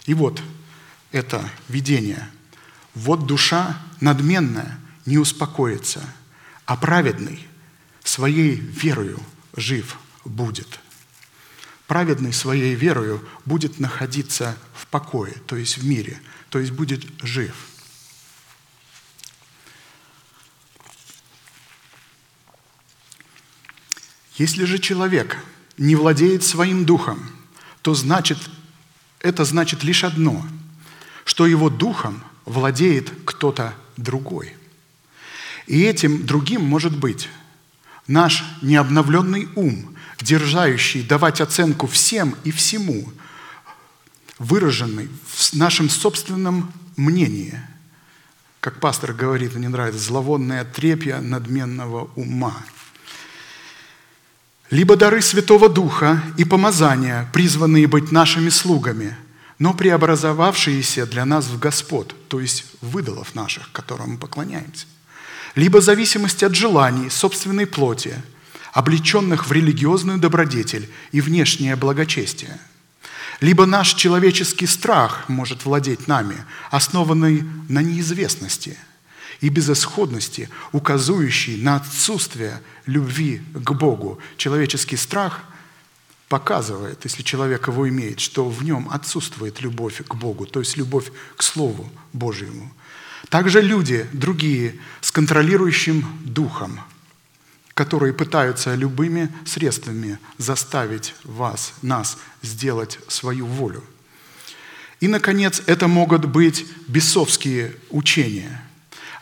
И 0.06 0.14
вот 0.14 0.42
это 1.10 1.48
видение. 1.68 2.28
Вот 2.94 3.26
душа 3.26 3.80
надменная 4.00 4.78
не 5.06 5.18
успокоится, 5.18 6.02
а 6.66 6.76
праведный 6.76 7.46
своей 8.04 8.54
верою 8.54 9.20
жив 9.56 9.98
будет. 10.24 10.80
Праведный 11.86 12.32
своей 12.32 12.74
верою 12.74 13.26
будет 13.44 13.78
находиться 13.78 14.56
в 14.74 14.86
покое, 14.86 15.34
то 15.46 15.56
есть 15.56 15.78
в 15.78 15.86
мире, 15.86 16.20
то 16.48 16.58
есть 16.58 16.72
будет 16.72 17.04
жив. 17.22 17.54
Если 24.36 24.64
же 24.64 24.78
человек 24.78 25.36
не 25.78 25.96
владеет 25.96 26.42
своим 26.42 26.84
духом, 26.84 27.20
то 27.82 27.94
значит, 27.94 28.38
это 29.20 29.44
значит 29.44 29.82
лишь 29.82 30.04
одно, 30.04 30.44
что 31.24 31.46
его 31.46 31.70
духом 31.70 32.22
владеет 32.44 33.12
кто-то 33.24 33.74
другой. 33.96 34.54
И 35.66 35.82
этим 35.82 36.26
другим 36.26 36.64
может 36.64 36.96
быть 36.96 37.28
наш 38.06 38.44
необновленный 38.62 39.48
ум, 39.54 39.96
держащий 40.20 41.02
давать 41.02 41.40
оценку 41.40 41.86
всем 41.86 42.36
и 42.44 42.50
всему, 42.50 43.12
выраженный 44.38 45.08
в 45.26 45.54
нашем 45.54 45.88
собственном 45.88 46.72
мнении. 46.96 47.60
Как 48.60 48.78
пастор 48.80 49.12
говорит, 49.12 49.54
мне 49.54 49.68
нравится, 49.68 50.00
зловонное 50.00 50.64
трепье 50.64 51.20
надменного 51.20 52.10
ума. 52.16 52.54
Либо 54.72 54.96
дары 54.96 55.22
Святого 55.22 55.68
Духа 55.68 56.20
и 56.36 56.44
помазания, 56.44 57.30
призванные 57.32 57.86
быть 57.86 58.10
нашими 58.10 58.48
слугами, 58.48 59.16
но 59.60 59.72
преобразовавшиеся 59.72 61.06
для 61.06 61.24
нас 61.24 61.46
в 61.46 61.60
Господ, 61.60 62.16
то 62.26 62.40
есть 62.40 62.64
выдалов 62.80 63.36
наших, 63.36 63.70
которым 63.70 64.12
мы 64.12 64.18
поклоняемся– 64.18 64.86
либо 65.54 65.80
зависимость 65.80 66.42
от 66.42 66.54
желаний 66.54 67.10
собственной 67.10 67.66
плоти, 67.66 68.14
облеченных 68.72 69.46
в 69.46 69.52
религиозную 69.52 70.18
добродетель 70.18 70.88
и 71.12 71.20
внешнее 71.20 71.76
благочестие. 71.76 72.58
Либо 73.40 73.66
наш 73.66 73.94
человеческий 73.94 74.66
страх 74.66 75.28
может 75.28 75.64
владеть 75.64 76.08
нами, 76.08 76.36
основанный 76.70 77.44
на 77.68 77.82
неизвестности 77.82 78.78
и 79.42 79.50
безысходности, 79.50 80.48
указывающий 80.72 81.62
на 81.62 81.76
отсутствие 81.76 82.62
любви 82.86 83.42
к 83.52 83.72
Богу. 83.72 84.18
Человеческий 84.38 84.96
страх 84.96 85.40
показывает, 86.28 87.04
если 87.04 87.22
человек 87.22 87.68
его 87.68 87.86
имеет, 87.86 88.20
что 88.20 88.48
в 88.48 88.64
нем 88.64 88.88
отсутствует 88.90 89.60
любовь 89.60 90.00
к 90.08 90.14
Богу, 90.14 90.46
то 90.46 90.60
есть 90.60 90.78
любовь 90.78 91.12
к 91.36 91.42
Слову 91.42 91.92
Божьему– 92.14 92.72
также 93.28 93.62
люди, 93.62 94.06
другие, 94.12 94.78
с 95.00 95.10
контролирующим 95.10 96.04
духом, 96.24 96.80
которые 97.74 98.12
пытаются 98.12 98.74
любыми 98.74 99.30
средствами 99.46 100.18
заставить 100.38 101.14
вас, 101.24 101.72
нас, 101.82 102.18
сделать 102.42 102.98
свою 103.08 103.46
волю. 103.46 103.82
И, 105.00 105.08
наконец, 105.08 105.62
это 105.66 105.88
могут 105.88 106.26
быть 106.26 106.66
бесовские 106.88 107.74
учения. 107.90 108.62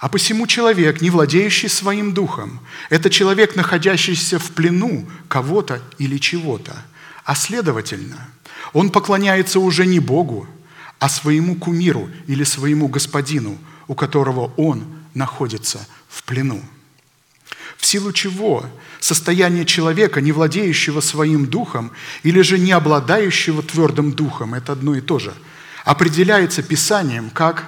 А 0.01 0.09
посему 0.09 0.47
человек, 0.47 1.01
не 1.01 1.11
владеющий 1.11 1.69
своим 1.69 2.13
духом, 2.13 2.61
это 2.89 3.11
человек, 3.11 3.55
находящийся 3.55 4.39
в 4.39 4.51
плену 4.51 5.09
кого-то 5.29 5.81
или 5.99 6.19
чего-то. 6.19 6.75
А 7.25 7.35
следовательно, 7.35 8.29
он 8.73 8.91
поклоняется 8.91 9.61
уже 9.61 9.87
не 9.87 10.01
Богу, 10.01 10.49
а 10.99 11.09
своему 11.09 11.55
кумиру 11.55 12.11
или 12.27 12.45
своему 12.45 12.89
господину– 12.89 13.57
у 13.91 13.97
которого 13.97 14.53
он 14.57 14.85
находится 15.15 15.85
в 16.09 16.23
плену. 16.23 16.63
В 17.77 17.85
силу 17.85 18.13
чего 18.13 18.65
состояние 19.01 19.65
человека, 19.65 20.21
не 20.21 20.31
владеющего 20.31 21.01
своим 21.01 21.47
духом 21.47 21.91
или 22.23 22.41
же 22.43 22.57
не 22.57 22.71
обладающего 22.71 23.65
твердым 23.65 24.13
духом, 24.13 24.55
это 24.55 24.75
одно 24.75 24.95
и 24.95 25.01
то 25.01 25.19
же, 25.19 25.35
определяется 25.85 26.63
Писанием 26.63 27.31
как 27.31 27.67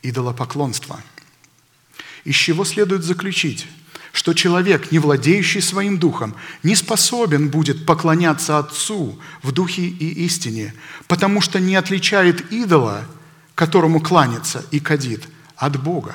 идолопоклонство. 0.00 0.98
Из 2.24 2.34
чего 2.34 2.64
следует 2.64 3.04
заключить, 3.04 3.66
что 4.12 4.32
человек, 4.32 4.92
не 4.92 4.98
владеющий 4.98 5.60
своим 5.60 5.98
духом, 5.98 6.34
не 6.62 6.74
способен 6.76 7.48
будет 7.48 7.84
поклоняться 7.84 8.58
Отцу 8.58 9.18
в 9.42 9.52
духе 9.52 9.82
и 9.82 10.24
истине, 10.24 10.74
потому 11.06 11.40
что 11.40 11.60
не 11.60 11.76
отличает 11.76 12.52
идола, 12.52 13.04
которому 13.54 14.00
кланяется 14.00 14.64
и 14.70 14.80
кадит, 14.80 15.28
от 15.56 15.82
Бога. 15.82 16.14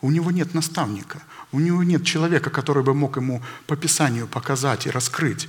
У 0.00 0.10
него 0.10 0.30
нет 0.30 0.54
наставника, 0.54 1.22
у 1.52 1.60
него 1.60 1.82
нет 1.82 2.04
человека, 2.04 2.50
который 2.50 2.82
бы 2.82 2.94
мог 2.94 3.16
ему 3.16 3.42
по 3.66 3.76
Писанию 3.76 4.26
показать 4.26 4.86
и 4.86 4.90
раскрыть, 4.90 5.48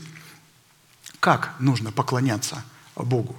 как 1.20 1.54
нужно 1.60 1.91
поклоняться 1.91 2.64
Богу. 2.95 3.36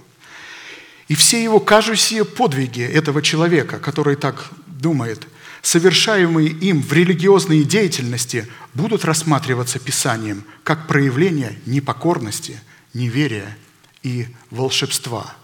И 1.08 1.14
все 1.14 1.42
его 1.42 1.60
кажущие 1.60 2.24
подвиги 2.24 2.80
этого 2.80 3.20
человека, 3.20 3.78
который 3.78 4.16
так 4.16 4.50
думает, 4.66 5.28
совершаемые 5.64 6.48
им 6.48 6.80
в 6.80 6.92
религиозной 6.92 7.64
деятельности, 7.64 8.46
будут 8.72 9.04
рассматриваться 9.04 9.80
Писанием 9.80 10.44
как 10.62 10.86
проявление 10.86 11.58
непокорности, 11.66 12.60
неверия 12.92 13.58
и 14.04 14.28
волшебства. 14.50 15.34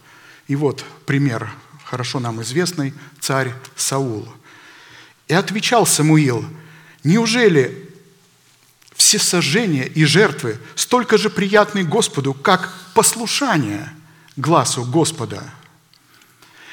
И 0.46 0.54
вот 0.54 0.84
пример, 1.06 1.50
хорошо 1.84 2.20
нам 2.20 2.40
известный, 2.42 2.94
царь 3.18 3.52
Саул– 3.74 4.32
и 5.30 5.32
отвечал 5.32 5.86
Самуил, 5.86 6.44
неужели 7.04 7.88
все 8.96 9.20
сожжения 9.20 9.84
и 9.84 10.02
жертвы 10.02 10.58
столько 10.74 11.18
же 11.18 11.30
приятны 11.30 11.84
Господу, 11.84 12.34
как 12.34 12.74
послушание 12.94 13.88
глазу 14.36 14.84
Господа? 14.84 15.44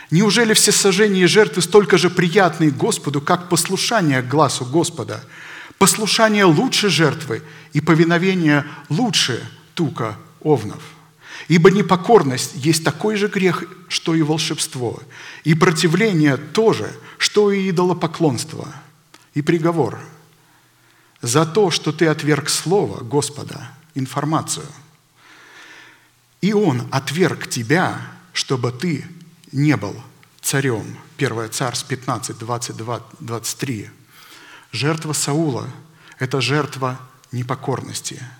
Неужели 0.09 0.53
все 0.53 0.71
сожжения 0.71 1.23
и 1.23 1.27
жертвы 1.27 1.61
столько 1.61 1.97
же 1.97 2.09
приятны 2.09 2.71
Господу, 2.71 3.21
как 3.21 3.49
послушание 3.49 4.21
глазу 4.21 4.65
Господа? 4.65 5.23
Послушание 5.77 6.45
лучше 6.45 6.89
жертвы 6.89 7.43
и 7.73 7.81
повиновение 7.81 8.65
лучше 8.89 9.47
тука 9.75 10.17
овнов– 10.41 10.81
Ибо 11.47 11.71
непокорность 11.71 12.53
есть 12.55 12.83
такой 12.83 13.15
же 13.15 13.27
грех, 13.27 13.63
что 13.87 14.15
и 14.15 14.21
волшебство, 14.21 15.01
и 15.43 15.53
противление 15.53 16.35
тоже, 16.35 16.93
что 17.17 17.51
и 17.51 17.69
идолопоклонство, 17.69 18.67
и 19.33 19.41
приговор 19.41 19.99
за 21.21 21.45
то, 21.45 21.71
что 21.71 21.91
ты 21.91 22.07
отверг 22.07 22.49
Слово 22.49 23.03
Господа, 23.03 23.71
информацию. 23.95 24.65
И 26.41 26.53
Он 26.53 26.87
отверг 26.91 27.47
тебя, 27.47 28.01
чтобы 28.33 28.71
ты 28.71 29.05
не 29.51 29.75
был 29.77 29.95
царем. 30.41 30.97
1 31.17 31.51
Царств 31.51 31.87
15, 31.87 32.37
22, 32.37 33.01
23. 33.19 33.89
Жертва 34.71 35.13
Саула– 35.13 35.69
это 36.19 36.41
жертва 36.41 36.99
непокорности– 37.31 38.21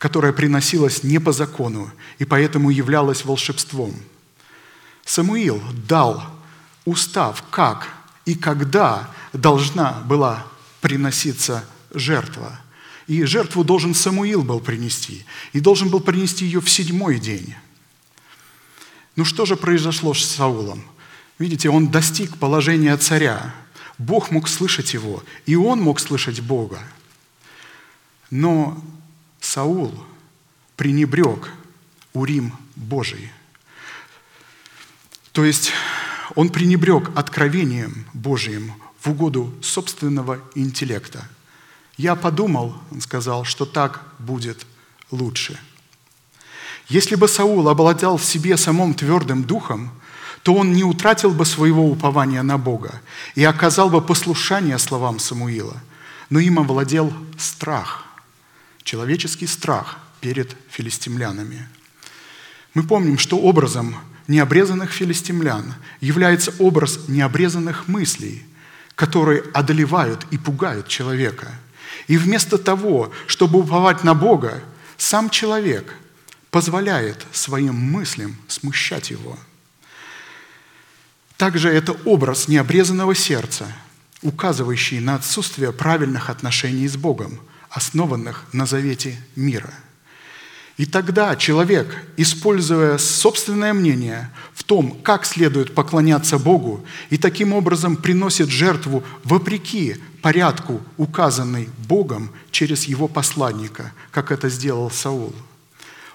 которая 0.00 0.32
приносилась 0.32 1.02
не 1.02 1.18
по 1.18 1.30
закону 1.30 1.90
и 2.18 2.24
поэтому 2.24 2.70
являлась 2.70 3.26
волшебством. 3.26 3.94
Самуил 5.04 5.62
дал 5.86 6.24
устав, 6.86 7.44
как 7.50 7.86
и 8.24 8.34
когда 8.34 9.10
должна 9.34 9.92
была 10.06 10.46
приноситься 10.80 11.66
жертва. 11.92 12.58
И 13.08 13.24
жертву 13.24 13.62
должен 13.62 13.94
Самуил 13.94 14.42
был 14.42 14.60
принести. 14.60 15.26
И 15.52 15.60
должен 15.60 15.90
был 15.90 16.00
принести 16.00 16.46
ее 16.46 16.62
в 16.62 16.70
седьмой 16.70 17.20
день. 17.20 17.54
Ну 19.20 19.26
что 19.26 19.44
же 19.44 19.54
произошло 19.54 20.14
с 20.14 20.24
Саулом? 20.24 20.82
Видите, 21.38 21.68
он 21.68 21.88
достиг 21.88 22.38
положения 22.38 22.96
царя. 22.96 23.54
Бог 23.98 24.30
мог 24.30 24.48
слышать 24.48 24.94
его, 24.94 25.22
и 25.44 25.56
он 25.56 25.78
мог 25.78 26.00
слышать 26.00 26.40
Бога. 26.40 26.82
Но 28.30 28.82
Саул 29.38 29.92
пренебрег 30.76 31.52
Урим 32.14 32.54
Божий. 32.76 33.30
То 35.32 35.44
есть 35.44 35.70
он 36.34 36.48
пренебрег 36.48 37.10
откровением 37.14 38.06
Божиим 38.14 38.72
в 39.02 39.10
угоду 39.10 39.52
собственного 39.60 40.40
интеллекта. 40.54 41.28
Я 41.98 42.16
подумал, 42.16 42.74
он 42.90 43.02
сказал, 43.02 43.44
что 43.44 43.66
так 43.66 44.02
будет 44.18 44.64
лучше. 45.10 45.60
Если 46.90 47.14
бы 47.14 47.28
Саул 47.28 47.68
обладал 47.68 48.16
в 48.16 48.24
себе 48.24 48.56
самым 48.56 48.94
твердым 48.94 49.44
духом, 49.44 49.90
то 50.42 50.54
он 50.54 50.72
не 50.72 50.82
утратил 50.82 51.30
бы 51.30 51.46
своего 51.46 51.88
упования 51.88 52.42
на 52.42 52.58
Бога 52.58 53.00
и 53.36 53.44
оказал 53.44 53.90
бы 53.90 54.02
послушание 54.02 54.76
словам 54.76 55.20
Самуила, 55.20 55.76
но 56.30 56.40
им 56.40 56.58
овладел 56.58 57.12
страх, 57.38 58.04
человеческий 58.82 59.46
страх 59.46 59.98
перед 60.20 60.56
филистимлянами. 60.68 61.68
Мы 62.74 62.82
помним, 62.82 63.18
что 63.18 63.38
образом 63.38 63.94
необрезанных 64.26 64.90
филистимлян 64.90 65.74
является 66.00 66.52
образ 66.58 67.06
необрезанных 67.06 67.86
мыслей, 67.86 68.44
которые 68.96 69.44
одолевают 69.54 70.26
и 70.32 70.38
пугают 70.38 70.88
человека. 70.88 71.52
И 72.08 72.16
вместо 72.16 72.58
того, 72.58 73.12
чтобы 73.28 73.60
уповать 73.60 74.02
на 74.02 74.14
Бога, 74.14 74.60
сам 74.96 75.30
человек 75.30 75.94
позволяет 76.50 77.26
своим 77.32 77.74
мыслям 77.74 78.36
смущать 78.48 79.10
его. 79.10 79.38
Также 81.36 81.68
это 81.70 81.92
образ 82.04 82.48
необрезанного 82.48 83.14
сердца, 83.14 83.66
указывающий 84.22 85.00
на 85.00 85.14
отсутствие 85.14 85.72
правильных 85.72 86.28
отношений 86.28 86.86
с 86.88 86.96
Богом, 86.96 87.40
основанных 87.70 88.44
на 88.52 88.66
завете 88.66 89.18
мира– 89.36 89.72
и 90.80 90.86
тогда 90.86 91.36
человек, 91.36 91.94
используя 92.16 92.96
собственное 92.96 93.74
мнение 93.74 94.30
в 94.54 94.64
том, 94.64 94.98
как 95.02 95.26
следует 95.26 95.74
поклоняться 95.74 96.38
Богу, 96.38 96.82
и 97.10 97.18
таким 97.18 97.52
образом 97.52 97.96
приносит 97.96 98.48
жертву 98.48 99.04
вопреки 99.22 99.96
порядку, 100.22 100.80
указанный 100.96 101.68
Богом 101.86 102.30
через 102.50 102.84
его 102.84 103.08
посланника, 103.08 103.92
как 104.10 104.32
это 104.32 104.48
сделал 104.48 104.90
Саул. 104.90 105.34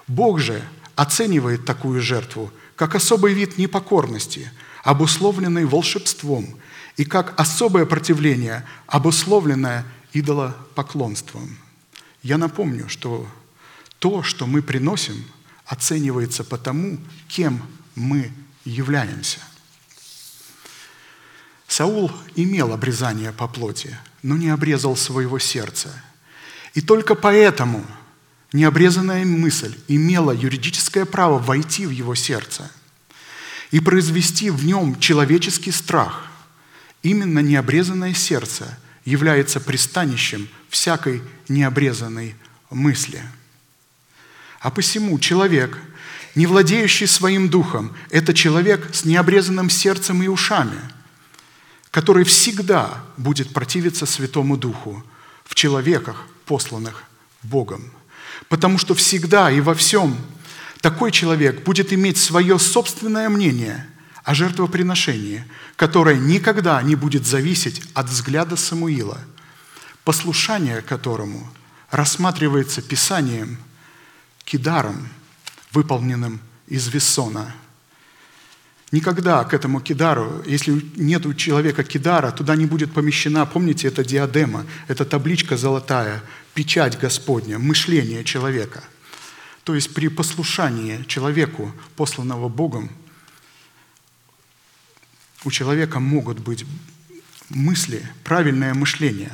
Бог 0.06 0.38
же 0.40 0.62
оценивает 0.94 1.64
такую 1.64 2.00
жертву 2.00 2.52
как 2.76 2.94
особый 2.94 3.32
вид 3.32 3.58
непокорности, 3.58 4.50
обусловленный 4.82 5.64
волшебством, 5.64 6.58
и 6.96 7.04
как 7.04 7.38
особое 7.38 7.86
противление, 7.86 8.64
обусловленное 8.86 9.84
идолопоклонством. 10.12 11.58
Я 12.22 12.38
напомню, 12.38 12.88
что 12.88 13.26
то, 13.98 14.22
что 14.22 14.46
мы 14.46 14.62
приносим, 14.62 15.24
оценивается 15.66 16.44
по 16.44 16.56
тому, 16.56 16.98
кем 17.28 17.62
мы 17.94 18.32
являемся. 18.64 19.40
Саул 21.66 22.10
имел 22.34 22.72
обрезание 22.72 23.32
по 23.32 23.48
плоти, 23.48 23.98
но 24.22 24.36
не 24.36 24.48
обрезал 24.48 24.96
своего 24.96 25.38
сердца. 25.38 25.90
И 26.74 26.80
только 26.80 27.14
поэтому 27.14 27.84
необрезанная 28.52 29.24
мысль 29.24 29.76
имела 29.88 30.32
юридическое 30.32 31.04
право 31.04 31.38
войти 31.38 31.86
в 31.86 31.90
его 31.90 32.14
сердце 32.14 32.70
и 33.70 33.80
произвести 33.80 34.50
в 34.50 34.64
нем 34.64 34.98
человеческий 34.98 35.72
страх. 35.72 36.26
Именно 37.02 37.40
необрезанное 37.40 38.14
сердце 38.14 38.78
является 39.04 39.60
пристанищем 39.60 40.48
всякой 40.70 41.22
необрезанной 41.48 42.34
мысли– 42.70 43.22
а 44.66 44.70
посему 44.72 45.16
человек, 45.20 45.78
не 46.34 46.46
владеющий 46.46 47.06
своим 47.06 47.48
духом, 47.48 47.94
это 48.10 48.34
человек 48.34 48.92
с 48.92 49.04
необрезанным 49.04 49.70
сердцем 49.70 50.20
и 50.24 50.26
ушами, 50.26 50.80
который 51.92 52.24
всегда 52.24 53.04
будет 53.16 53.52
противиться 53.54 54.06
Святому 54.06 54.56
Духу 54.56 55.04
в 55.44 55.54
человеках, 55.54 56.26
посланных 56.46 57.04
Богом. 57.44 57.92
Потому 58.48 58.78
что 58.78 58.94
всегда 58.94 59.50
и 59.50 59.60
во 59.60 59.74
всем 59.74 60.16
такой 60.80 61.10
человек 61.10 61.64
будет 61.64 61.92
иметь 61.92 62.16
свое 62.16 62.58
собственное 62.58 63.28
мнение 63.28 63.86
о 64.24 64.34
жертвоприношении, 64.34 65.44
которое 65.76 66.16
никогда 66.16 66.80
не 66.82 66.94
будет 66.94 67.26
зависеть 67.26 67.82
от 67.94 68.06
взгляда 68.08 68.56
Самуила, 68.56 69.18
послушание 70.04 70.82
которому 70.82 71.52
рассматривается 71.90 72.82
Писанием– 72.82 73.58
кидаром, 74.46 75.08
выполненным 75.72 76.40
из 76.68 76.88
вессона. 76.88 77.54
Никогда 78.92 79.42
к 79.44 79.52
этому 79.52 79.80
кидару, 79.80 80.44
если 80.46 80.80
нет 80.94 81.26
у 81.26 81.34
человека 81.34 81.82
кидара, 81.82 82.30
туда 82.30 82.54
не 82.54 82.66
будет 82.66 82.92
помещена, 82.92 83.44
помните, 83.44 83.88
это 83.88 84.04
диадема, 84.04 84.64
это 84.86 85.04
табличка 85.04 85.56
золотая, 85.56 86.22
печать 86.54 86.98
Господня, 86.98 87.58
мышление 87.58 88.22
человека. 88.22 88.84
То 89.64 89.74
есть 89.74 89.92
при 89.92 90.06
послушании 90.06 91.04
человеку, 91.08 91.72
посланного 91.96 92.48
Богом, 92.48 92.90
у 95.44 95.50
человека 95.50 95.98
могут 95.98 96.38
быть 96.38 96.64
мысли, 97.48 98.08
правильное 98.22 98.72
мышление. 98.74 99.32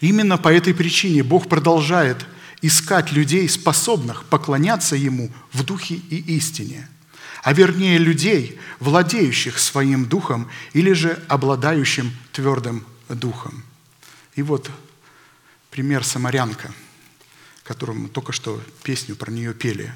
Именно 0.00 0.38
по 0.38 0.52
этой 0.52 0.74
причине 0.74 1.22
Бог 1.22 1.48
продолжает 1.48 2.26
искать 2.62 3.12
людей, 3.12 3.48
способных 3.48 4.24
поклоняться 4.24 4.96
Ему 4.96 5.30
в 5.52 5.62
духе 5.64 5.94
и 5.94 6.36
истине, 6.36 6.88
а 7.46 7.52
вернее 7.52 7.98
людей, 7.98 8.58
владеющих 8.80 9.60
своим 9.60 10.06
духом 10.06 10.50
или 10.72 10.92
же 10.92 11.22
обладающим 11.28 12.10
твердым 12.32 12.84
духом. 13.08 13.62
И 14.34 14.42
вот 14.42 14.68
пример 15.70 16.02
самарянка, 16.02 16.72
которую 17.62 18.00
мы 18.00 18.08
только 18.08 18.32
что 18.32 18.60
песню 18.82 19.14
про 19.14 19.30
нее 19.30 19.54
пели. 19.54 19.92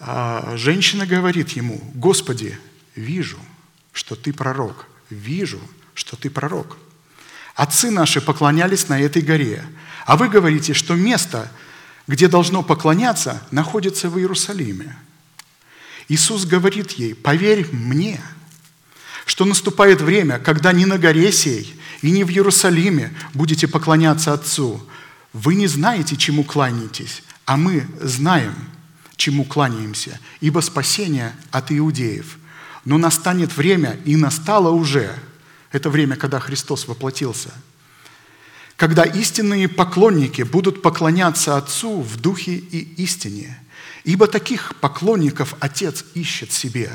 А 0.00 0.56
женщина 0.56 1.04
говорит 1.04 1.50
ему, 1.50 1.78
«Господи, 1.92 2.58
вижу, 2.94 3.38
что 3.92 4.16
ты 4.16 4.32
пророк, 4.32 4.86
вижу, 5.10 5.60
что 5.92 6.16
ты 6.16 6.30
пророк». 6.30 6.78
Отцы 7.54 7.90
наши 7.90 8.22
поклонялись 8.22 8.88
на 8.88 8.98
этой 8.98 9.20
горе, 9.20 9.62
а 10.06 10.16
вы 10.16 10.30
говорите, 10.30 10.72
что 10.72 10.94
место, 10.94 11.52
где 12.06 12.28
должно 12.28 12.62
поклоняться, 12.62 13.46
находится 13.50 14.08
в 14.08 14.18
Иерусалиме. 14.18 14.96
Иисус 16.08 16.44
говорит 16.44 16.92
ей, 16.92 17.14
поверь 17.14 17.68
мне, 17.72 18.20
что 19.26 19.44
наступает 19.44 20.00
время, 20.00 20.38
когда 20.38 20.72
ни 20.72 20.84
на 20.84 20.98
горе 20.98 21.32
сей 21.32 21.74
и 22.02 22.10
ни 22.10 22.22
в 22.22 22.30
Иерусалиме 22.30 23.14
будете 23.34 23.68
поклоняться 23.68 24.32
Отцу. 24.32 24.82
Вы 25.32 25.54
не 25.54 25.66
знаете, 25.66 26.16
чему 26.16 26.44
кланяетесь, 26.44 27.22
а 27.44 27.56
мы 27.56 27.86
знаем, 28.00 28.54
чему 29.16 29.44
кланяемся, 29.44 30.18
ибо 30.40 30.60
спасение 30.60 31.34
от 31.50 31.70
иудеев. 31.70 32.38
Но 32.84 32.96
настанет 32.96 33.56
время, 33.56 33.98
и 34.06 34.16
настало 34.16 34.70
уже, 34.70 35.14
это 35.72 35.90
время, 35.90 36.16
когда 36.16 36.40
Христос 36.40 36.88
воплотился– 36.88 37.52
когда 38.78 39.02
истинные 39.02 39.66
поклонники 39.66 40.42
будут 40.42 40.82
поклоняться 40.82 41.56
Отцу 41.56 42.00
в 42.00 42.16
духе 42.16 42.52
и 42.54 43.02
истине. 43.02 43.58
Ибо 44.08 44.26
таких 44.26 44.74
поклонников 44.76 45.54
Отец 45.60 46.02
ищет 46.14 46.50
себе. 46.50 46.90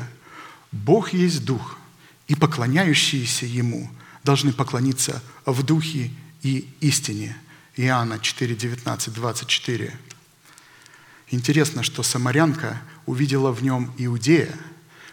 Бог 0.72 1.12
есть 1.12 1.44
Дух, 1.44 1.78
и 2.26 2.34
поклоняющиеся 2.34 3.46
Ему 3.46 3.88
должны 4.24 4.52
поклониться 4.52 5.22
в 5.46 5.62
духе 5.62 6.10
и 6.42 6.68
истине. 6.80 7.36
Иоанна 7.76 8.18
4, 8.18 8.56
19, 8.56 9.14
24. 9.14 9.96
Интересно, 11.28 11.84
что 11.84 12.02
самарянка 12.02 12.82
увидела 13.06 13.52
в 13.52 13.62
нем 13.62 13.94
иудея, 13.96 14.52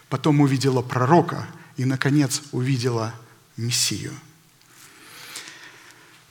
потом 0.08 0.40
увидела 0.40 0.82
пророка 0.82 1.46
и, 1.76 1.84
наконец, 1.84 2.42
увидела 2.50 3.14
Мессию– 3.56 4.12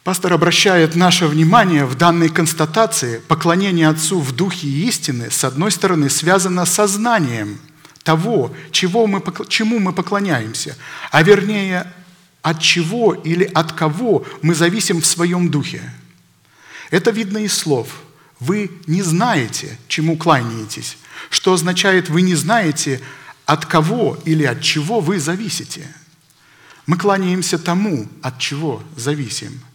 Пастор 0.04 0.34
обращает 0.34 0.96
наше 0.96 1.28
внимание 1.28 1.86
в 1.86 1.94
данной 1.94 2.30
констатации 2.30 3.20
поклонение 3.20 3.88
Отцу 3.88 4.20
в 4.20 4.32
духе 4.32 4.68
и 4.68 4.88
истины, 4.88 5.30
с 5.30 5.44
одной 5.44 5.70
стороны, 5.70 6.10
связано 6.10 6.66
с 6.66 6.74
сознанием 6.74 7.60
того, 8.02 8.52
чего 8.72 9.06
мы, 9.06 9.22
чему 9.48 9.78
мы 9.78 9.94
поклоняемся, 9.94 10.76
а 11.12 11.22
вернее, 11.22 11.86
от 12.42 12.60
чего 12.60 13.14
или 13.14 13.44
от 13.44 13.74
кого 13.74 14.26
мы 14.42 14.56
зависим 14.56 15.02
в 15.02 15.06
своем 15.06 15.52
духе. 15.52 15.84
Это 16.90 17.12
видно 17.12 17.38
из 17.38 17.54
слов. 17.54 18.02
Вы 18.40 18.72
не 18.88 19.04
знаете, 19.04 19.78
чему 19.88 20.18
кланяетесь, 20.18 20.98
что 21.30 21.54
означает, 21.54 22.10
вы 22.10 22.24
не 22.24 22.34
знаете, 22.34 23.02
от 23.46 23.68
кого 23.68 24.18
или 24.26 24.46
от 24.46 24.62
чего 24.62 25.00
вы 25.00 25.20
зависите. 25.20 25.88
Мы 26.88 26.98
кланяемся 26.98 27.60
тому, 27.60 28.08
от 28.24 28.40
чего 28.40 28.82
зависим– 28.96 29.62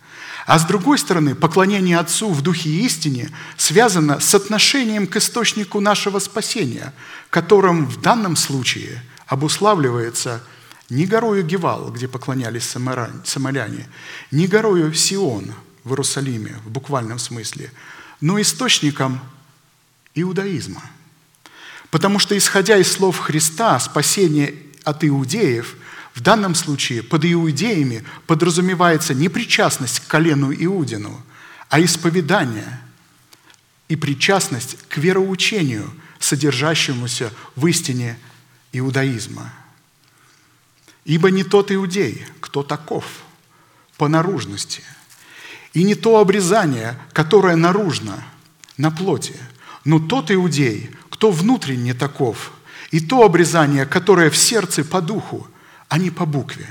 а 0.47 0.61
с 0.61 0.65
другой 0.65 0.97
стороны, 0.99 1.35
поклонение 1.35 1.99
Отцу 1.99 2.31
в 2.31 2.41
Духе 2.41 2.71
истине 2.71 3.31
связано 3.57 4.21
с 4.21 4.33
отношением 4.33 5.09
к 5.09 5.17
источнику 5.17 5.81
нашего 5.81 6.21
спасения, 6.21 6.95
которым 7.31 7.87
в 7.87 8.01
данном 8.01 8.37
случае 8.37 9.03
обуславливается 9.27 10.41
не 10.89 11.05
горою 11.05 11.45
Гевал, 11.45 11.91
где 11.91 12.07
поклонялись 12.07 12.63
самаряне, 12.65 13.89
не 14.31 14.47
горою 14.47 14.95
Сион 14.95 15.53
в 15.83 15.91
Иерусалиме 15.91 16.61
в 16.65 16.71
буквальном 16.71 17.19
смысле, 17.19 17.73
но 18.21 18.41
источником 18.41 19.21
иудаизма. 20.15 20.83
Потому 21.91 22.21
что, 22.21 22.39
исходя 22.39 22.77
из 22.77 22.93
слов 22.93 23.19
Христа, 23.19 23.81
спасение 23.81 24.55
от 24.85 25.05
иудеев, 25.05 25.75
в 26.17 26.23
данном 26.23 26.55
случае 26.55 27.03
под 27.03 27.27
иудеями 27.27 28.03
подразумевается 28.27 29.13
не 29.13 29.29
причастность 29.29 30.01
к 30.01 30.07
колену 30.07 30.51
Иудину, 30.51 31.23
а 31.69 31.81
исповедание 31.81 32.81
и 33.89 33.97
причастность 33.97 34.79
к 34.89 34.97
вероучению, 34.97 35.93
содержащемуся 36.19 37.31
в 37.55 37.67
истине 37.67 38.19
иудаизма. 38.73 39.53
Ибо 41.05 41.31
не 41.31 41.45
тот 41.45 41.71
иудей, 41.71 42.25
кто 42.41 42.63
таков 42.63 43.05
по 43.99 44.09
наружности, 44.09 44.83
и 45.75 45.85
не 45.85 45.95
то 45.95 46.19
обрезание, 46.19 46.99
которое 47.13 47.57
наружно, 47.57 48.25
на 48.79 48.91
плоти, 48.91 49.37
но 49.85 49.99
тот 49.99 50.31
иудей, 50.31 50.91
кто 51.11 51.31
внутренне 51.31 51.93
таков, 51.93 52.53
и 52.91 53.01
то 53.01 53.23
обрезание, 53.23 53.85
которое 53.85 54.31
в 54.31 54.37
сердце 54.37 54.83
по 54.83 55.03
духу, 55.03 55.47
а 55.89 55.99
не 55.99 56.11
по 56.11 56.27
букве. 56.27 56.67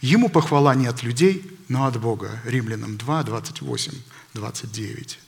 Ему 0.00 0.28
похвала 0.28 0.74
не 0.74 0.86
от 0.86 1.02
людей, 1.02 1.44
но 1.68 1.86
от 1.86 2.00
Бога. 2.00 2.40
Римлянам 2.44 2.96
2, 2.96 3.22
28, 3.22 3.92
29. 4.34 5.18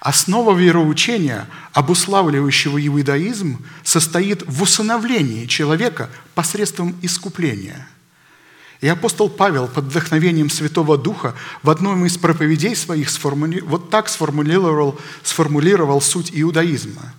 Основа 0.00 0.56
вероучения, 0.56 1.48
обуславливающего 1.72 2.84
иудаизм, 2.86 3.64
состоит 3.82 4.42
в 4.46 4.62
усыновлении 4.62 5.46
человека 5.46 6.10
посредством 6.34 6.96
искупления. 7.02 7.88
И 8.80 8.88
апостол 8.88 9.28
Павел 9.28 9.68
под 9.68 9.84
вдохновением 9.84 10.50
Святого 10.50 10.98
Духа 10.98 11.34
в 11.62 11.70
одном 11.70 12.04
из 12.04 12.18
проповедей 12.18 12.74
своих 12.74 13.10
сформули... 13.10 13.60
вот 13.60 13.90
так 13.90 14.08
сформулировал, 14.08 14.98
сформулировал 15.22 16.00
суть 16.00 16.30
иудаизма. 16.32 17.14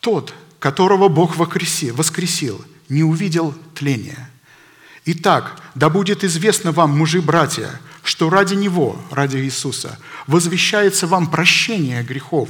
Тот, 0.00 0.32
которого 0.58 1.08
Бог 1.08 1.36
воскресил, 1.36 2.64
не 2.88 3.02
увидел 3.02 3.54
тления. 3.74 4.30
Итак, 5.08 5.62
да 5.76 5.88
будет 5.88 6.24
известно 6.24 6.72
вам, 6.72 6.98
мужи-братья, 6.98 7.80
что 8.02 8.28
ради 8.28 8.54
Него, 8.54 9.00
ради 9.12 9.36
Иисуса, 9.36 10.00
возвещается 10.26 11.06
вам 11.06 11.30
прощение 11.30 12.02
грехов. 12.02 12.48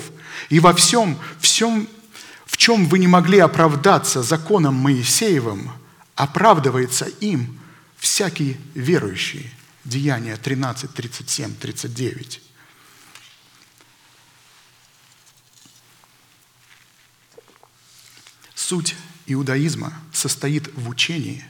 И 0.48 0.58
во 0.58 0.72
всем, 0.72 1.18
всем, 1.38 1.86
в 2.46 2.56
чем 2.56 2.86
вы 2.86 2.98
не 2.98 3.08
могли 3.08 3.40
оправдаться 3.40 4.22
законом 4.22 4.74
Моисеевым, 4.74 5.70
оправдывается 6.14 7.04
им 7.20 7.60
всякий 7.98 8.56
верующий. 8.74 9.52
Деяние 9.84 10.36
13, 10.36 10.94
37, 10.94 11.56
39. 11.56 12.40
Суть 18.54 18.96
иудаизма 19.26 19.92
состоит 20.10 20.74
в 20.74 20.88
учении 20.88 21.44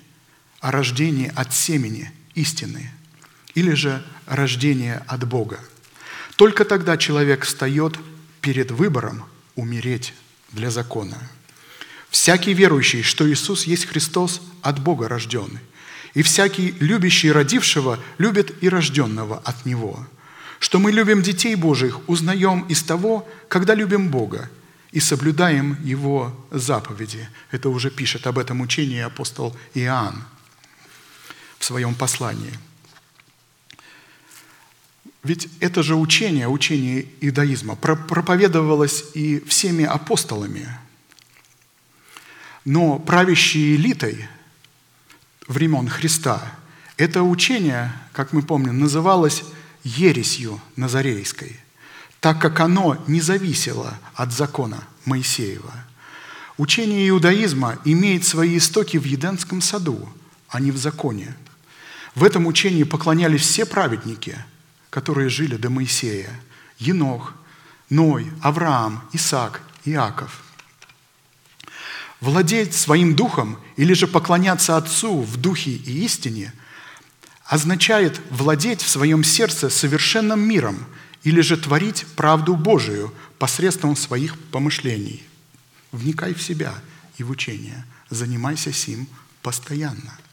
о 0.60 0.70
рождении 0.70 1.32
от 1.34 1.52
семени 1.52 2.10
истины 2.34 2.90
или 3.54 3.72
же 3.72 4.04
рождение 4.26 5.02
от 5.06 5.26
Бога. 5.26 5.60
Только 6.36 6.64
тогда 6.64 6.96
человек 6.96 7.44
встает 7.44 7.98
перед 8.40 8.70
выбором 8.70 9.24
умереть 9.54 10.12
для 10.52 10.70
закона. 10.70 11.16
Всякий 12.10 12.52
верующий, 12.52 13.02
что 13.02 13.28
Иисус 13.28 13.64
есть 13.64 13.86
Христос, 13.86 14.40
от 14.62 14.78
Бога 14.78 15.08
рожденный. 15.08 15.60
И 16.14 16.22
всякий 16.22 16.74
любящий 16.80 17.30
родившего 17.30 17.98
любит 18.18 18.62
и 18.62 18.68
рожденного 18.68 19.38
от 19.44 19.66
Него. 19.66 20.06
Что 20.58 20.78
мы 20.78 20.92
любим 20.92 21.22
детей 21.22 21.54
Божьих, 21.54 22.08
узнаем 22.08 22.62
из 22.68 22.82
того, 22.82 23.28
когда 23.48 23.74
любим 23.74 24.08
Бога 24.08 24.50
и 24.92 25.00
соблюдаем 25.00 25.76
Его 25.82 26.34
заповеди. 26.50 27.28
Это 27.50 27.68
уже 27.68 27.90
пишет 27.90 28.26
об 28.26 28.38
этом 28.38 28.60
учении 28.60 29.00
апостол 29.00 29.54
Иоанн 29.74 30.24
своем 31.66 31.94
послании– 31.94 32.52
ведь 35.26 35.48
это 35.58 35.82
же 35.82 35.96
учение, 35.96 36.46
учение 36.46 37.04
иудаизма, 37.20 37.74
проповедовалось 37.74 39.06
и 39.14 39.40
всеми 39.40 39.84
апостолами. 39.84 40.68
Но 42.64 43.00
правящей 43.00 43.74
элитой 43.74 44.28
времен 45.48 45.88
Христа 45.88 46.40
это 46.96 47.24
учение, 47.24 47.92
как 48.12 48.32
мы 48.32 48.42
помним, 48.42 48.78
называлось 48.78 49.42
ересью 49.82 50.60
назарейской, 50.76 51.58
так 52.20 52.40
как 52.40 52.60
оно 52.60 53.02
не 53.08 53.20
зависело 53.20 53.98
от 54.14 54.32
закона 54.32 54.84
Моисеева. 55.06 55.74
Учение 56.56 57.08
иудаизма 57.08 57.80
имеет 57.84 58.24
свои 58.24 58.58
истоки 58.58 58.96
в 58.96 59.04
Еденском 59.04 59.60
саду, 59.60 60.08
а 60.48 60.60
не 60.60 60.70
в 60.70 60.76
законе. 60.76 61.34
В 62.16 62.24
этом 62.24 62.46
учении 62.46 62.82
поклонялись 62.82 63.42
все 63.42 63.64
праведники– 63.64 64.36
которые 64.96 65.28
жили 65.28 65.56
до 65.56 65.68
Моисея. 65.68 66.30
Енох, 66.78 67.34
Ной, 67.90 68.26
Авраам, 68.40 69.06
Исаак, 69.12 69.60
Иаков. 69.84 70.42
Владеть 72.22 72.74
своим 72.74 73.14
духом 73.14 73.58
или 73.76 73.92
же 73.92 74.06
поклоняться 74.06 74.78
Отцу 74.78 75.20
в 75.20 75.36
духе 75.36 75.72
и 75.72 76.04
истине 76.06 76.54
означает 77.44 78.18
владеть 78.30 78.80
в 78.80 78.88
своем 78.88 79.22
сердце 79.22 79.68
совершенным 79.68 80.40
миром 80.40 80.86
или 81.24 81.42
же 81.42 81.58
творить 81.58 82.06
правду 82.16 82.56
Божию 82.56 83.12
посредством 83.38 83.96
своих 83.96 84.38
помышлений. 84.50 85.22
Вникай 85.92 86.32
в 86.32 86.42
себя 86.42 86.72
и 87.18 87.22
в 87.22 87.28
учение. 87.28 87.84
Занимайся 88.08 88.72
сим 88.72 89.06
постоянно– 89.42 90.18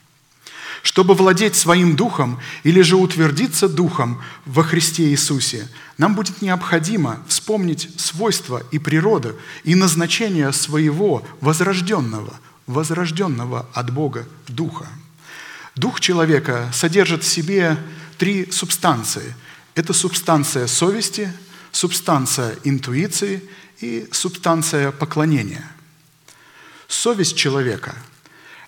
чтобы 0.81 1.13
владеть 1.13 1.55
своим 1.55 1.95
духом 1.95 2.39
или 2.63 2.81
же 2.81 2.95
утвердиться 2.95 3.69
духом 3.69 4.21
во 4.45 4.63
Христе 4.63 5.03
Иисусе, 5.09 5.67
нам 5.97 6.15
будет 6.15 6.41
необходимо 6.41 7.23
вспомнить 7.27 7.89
свойства 7.97 8.63
и 8.71 8.79
природу 8.79 9.37
и 9.63 9.75
назначение 9.75 10.51
своего 10.51 11.25
возрожденного, 11.41 12.33
возрожденного 12.67 13.67
от 13.73 13.91
Бога 13.91 14.27
духа. 14.47 14.87
Дух 15.75 15.99
человека 15.99 16.69
содержит 16.73 17.23
в 17.23 17.27
себе 17.27 17.77
три 18.17 18.51
субстанции. 18.51 19.35
Это 19.75 19.93
субстанция 19.93 20.67
совести, 20.67 21.31
субстанция 21.71 22.55
интуиции 22.63 23.43
и 23.79 24.07
субстанция 24.11 24.91
поклонения. 24.91 25.65
Совесть 26.87 27.35
человека– 27.35 27.95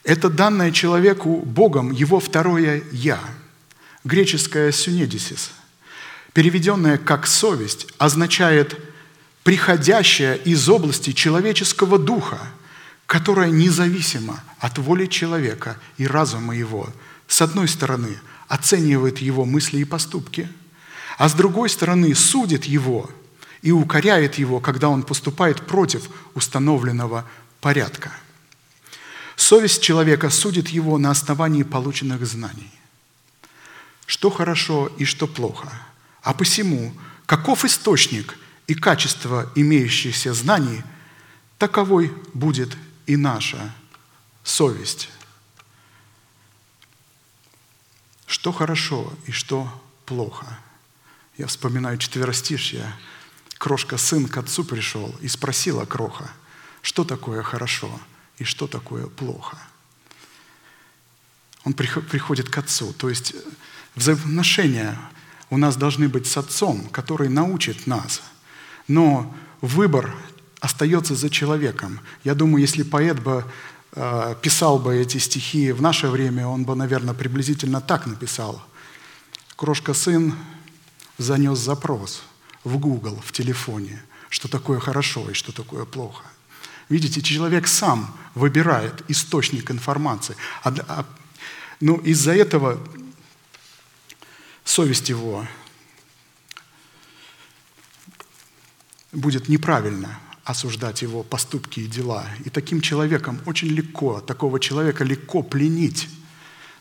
это 0.06 0.30
данное 0.30 0.72
человеку 0.72 1.38
Богом 1.38 1.91
его 1.91 2.20
второе 2.20 2.84
«я». 2.91 3.20
Греческое 4.03 4.72
«сюнедисис», 4.72 5.51
переведенное 6.32 6.99
как 6.99 7.26
«совесть», 7.26 7.88
означает 7.97 8.80
«приходящая 9.43 10.36
из 10.36 10.70
области 10.70 11.12
человеческого 11.12 11.97
духа», 11.97 12.39
которая 13.08 13.49
независимо 13.49 14.43
от 14.60 14.78
воли 14.78 15.08
человека 15.08 15.78
и 15.97 16.06
разума 16.06 16.56
его, 16.56 16.88
с 17.28 17.41
одной 17.41 17.68
стороны, 17.68 18.20
оценивает 18.47 19.18
его 19.20 19.43
мысли 19.43 19.80
и 19.80 19.86
поступки, 19.86 20.47
а 21.18 21.30
с 21.30 21.34
другой 21.34 21.70
стороны, 21.70 22.14
судит 22.14 22.66
его 22.66 23.10
и 23.64 23.72
укоряет 23.72 24.36
его, 24.36 24.60
когда 24.60 24.89
он 24.89 25.01
поступает 25.01 25.66
против 25.66 26.10
установленного 26.36 27.28
порядка– 27.60 28.12
Совесть 29.46 29.84
человека 29.84 30.32
судит 30.32 30.70
его 30.70 30.98
на 30.98 31.12
основании 31.12 31.62
полученных 31.62 32.26
знаний. 32.26 32.72
Что 34.08 34.32
хорошо 34.32 34.88
и 34.98 35.06
что 35.06 35.28
плохо. 35.28 35.72
А 36.24 36.34
посему, 36.34 36.96
каков 37.28 37.64
источник 37.64 38.39
и 38.66 38.74
качество 38.74 39.52
имеющихся 39.54 40.34
знаний, 40.34 40.82
таковой 41.60 42.12
будет 42.34 42.76
и 43.06 43.18
наша 43.18 43.72
совесть. 44.43 45.10
Что 48.26 48.52
хорошо 48.52 49.14
и 49.28 49.32
что 49.32 49.70
плохо. 50.08 50.58
Я 51.38 51.46
вспоминаю 51.46 52.00
четверостишье. 52.00 52.91
Крошка 53.60 54.00
сын 54.00 54.28
к 54.28 54.38
отцу 54.38 54.64
пришел 54.64 55.16
и 55.22 55.28
спросила 55.28 55.86
кроха, 55.86 56.32
что 56.82 57.04
такое 57.04 57.43
хорошо– 57.43 57.91
и 58.38 58.43
что 58.43 58.67
такое 58.67 59.07
плохо. 59.07 59.57
Он 61.63 61.73
приходит 61.73 62.49
к 62.49 62.57
Отцу. 62.57 62.93
То 62.93 63.09
есть 63.09 63.33
взаимоотношения 63.95 64.97
у 65.49 65.57
нас 65.57 65.75
должны 65.75 66.09
быть 66.09 66.27
с 66.27 66.38
Отцом, 66.38 66.88
который 66.89 67.29
научит 67.29 67.88
нас. 67.88 68.21
Но 68.88 69.33
выбор 69.61 70.13
остается 70.59 71.15
за 71.15 71.29
человеком. 71.29 71.99
Я 72.23 72.36
думаю, 72.36 72.61
если 72.61 72.83
поэт 72.83 73.19
бы 73.21 73.45
э, 73.93 74.36
писал 74.41 74.79
бы 74.79 74.95
эти 74.95 75.17
стихи 75.17 75.71
в 75.71 75.81
наше 75.81 76.07
время, 76.07 76.47
он 76.47 76.65
бы, 76.65 76.75
наверное, 76.75 77.13
приблизительно 77.13 77.81
так 77.81 78.05
написал. 78.05 78.63
Крошка-сын 79.55 80.36
занес 81.17 81.57
запрос 81.57 82.23
в 82.63 82.77
Google, 82.77 83.21
в 83.25 83.31
телефоне, 83.31 84.01
что 84.29 84.47
такое 84.47 84.79
хорошо 84.79 85.29
и 85.29 85.33
что 85.33 85.51
такое 85.51 85.86
плохо. 85.86 86.25
Видите, 86.89 87.21
человек 87.21 87.67
сам 87.67 88.15
выбирает 88.36 89.03
источник 89.09 89.71
информации. 89.71 90.36
А, 90.63 90.73
а, 90.88 91.05
ну, 91.79 91.97
из-за 91.97 92.36
этого 92.36 92.79
совесть 94.63 95.09
его 95.09 95.47
будет 99.11 99.49
неправильно 99.49 100.19
осуждать 100.43 101.01
его 101.01 101.23
поступки 101.23 101.79
и 101.79 101.88
дела. 101.88 102.27
И 102.43 102.49
таким 102.49 102.81
человеком 102.81 103.41
очень 103.45 103.69
легко, 103.69 104.21
такого 104.21 104.59
человека 104.59 105.03
легко 105.03 105.41
пленить. 105.41 106.07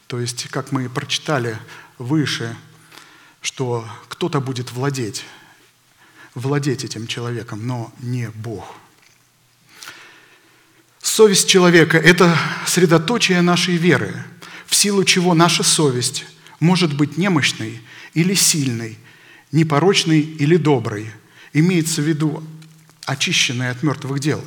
То 0.07 0.21
есть, 0.21 0.49
как 0.49 0.71
мы 0.71 0.91
прочитали 0.91 1.59
выше, 1.97 2.55
что 3.41 3.89
кто-то 4.09 4.41
будет 4.41 4.73
владеть, 4.73 5.25
владеть 6.35 6.85
этим 6.85 7.07
человеком, 7.07 7.67
но 7.67 7.93
не 8.01 8.31
Бог. 8.31 8.77
Совесть 11.15 11.49
человека– 11.49 11.97
это 12.05 12.37
средоточие 12.67 13.41
нашей 13.41 13.77
веры, 13.77 14.25
в 14.67 14.75
силу 14.75 15.05
чего 15.05 15.33
наша 15.33 15.63
совесть 15.63 16.27
может 16.59 16.97
быть 16.97 17.17
немощной 17.17 17.81
или 18.15 18.35
сильной, 18.35 18.99
непорочной 19.53 20.19
или 20.19 20.57
доброй. 20.57 21.09
Имеется 21.53 22.03
в 22.03 22.05
виду 22.09 22.43
очищенной 23.07 23.71
от 23.71 23.85
мертвых 23.85 24.19
дел. 24.19 24.45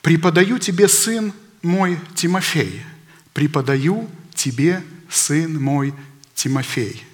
«Преподаю 0.00 0.58
тебе, 0.58 0.88
сын 0.88 1.34
мой 1.60 2.00
Тимофей, 2.14 2.80
преподаю 3.34 4.08
тебе, 4.34 4.82
сын 5.10 5.62
мой 5.62 5.92
Тимофей». 6.34 7.04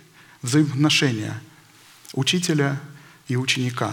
Взаимоотношения 0.43 1.43
учителя 2.13 2.81
и 3.27 3.35
ученика, 3.35 3.93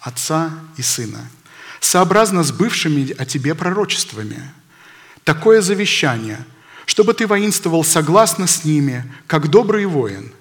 отца 0.00 0.52
и 0.76 0.82
сына, 0.82 1.26
сообразно 1.80 2.44
с 2.44 2.52
бывшими 2.52 3.10
о 3.12 3.24
тебе 3.24 3.54
пророчествами. 3.54 4.40
Такое 5.24 5.62
завещание, 5.62 6.44
чтобы 6.86 7.14
ты 7.14 7.26
воинствовал 7.26 7.84
согласно 7.84 8.46
с 8.46 8.64
ними, 8.64 9.04
как 9.26 9.48
добрый 9.48 9.86
воин, 9.86 10.32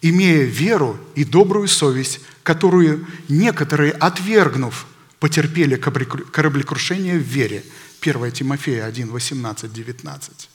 имея 0.00 0.44
веру 0.44 0.98
и 1.14 1.24
добрую 1.24 1.68
совесть, 1.68 2.20
которую 2.42 3.06
некоторые, 3.28 3.92
отвергнув, 3.92 4.86
потерпели 5.18 5.76
кораблекрушение 5.76 7.18
в 7.18 7.22
вере. 7.22 7.64
1 8.00 8.32
Тимофея 8.32 8.84
1, 8.86 9.10
18, 9.10 9.72
19. 9.72 10.50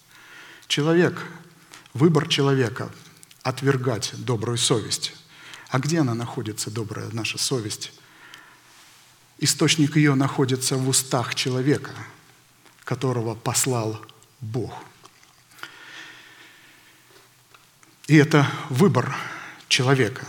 Человек, 0.68 1.22
выбор 1.94 2.28
человека– 2.28 2.90
отвергать 3.44 4.14
добрую 4.18 4.58
совесть. 4.58 5.14
А 5.70 5.80
где 5.80 6.00
она 6.00 6.14
находится, 6.16 6.72
добрая 6.72 7.10
наша 7.12 7.38
совесть? 7.38 7.92
Источник 9.40 9.96
ее 9.96 10.16
находится 10.16 10.78
в 10.78 10.88
устах 10.88 11.36
человека, 11.36 11.92
которого 12.84 13.36
послал 13.36 14.00
Бог. 14.40 14.74
И 18.08 18.16
это 18.16 18.48
выбор 18.70 19.16
человека. 19.68 20.26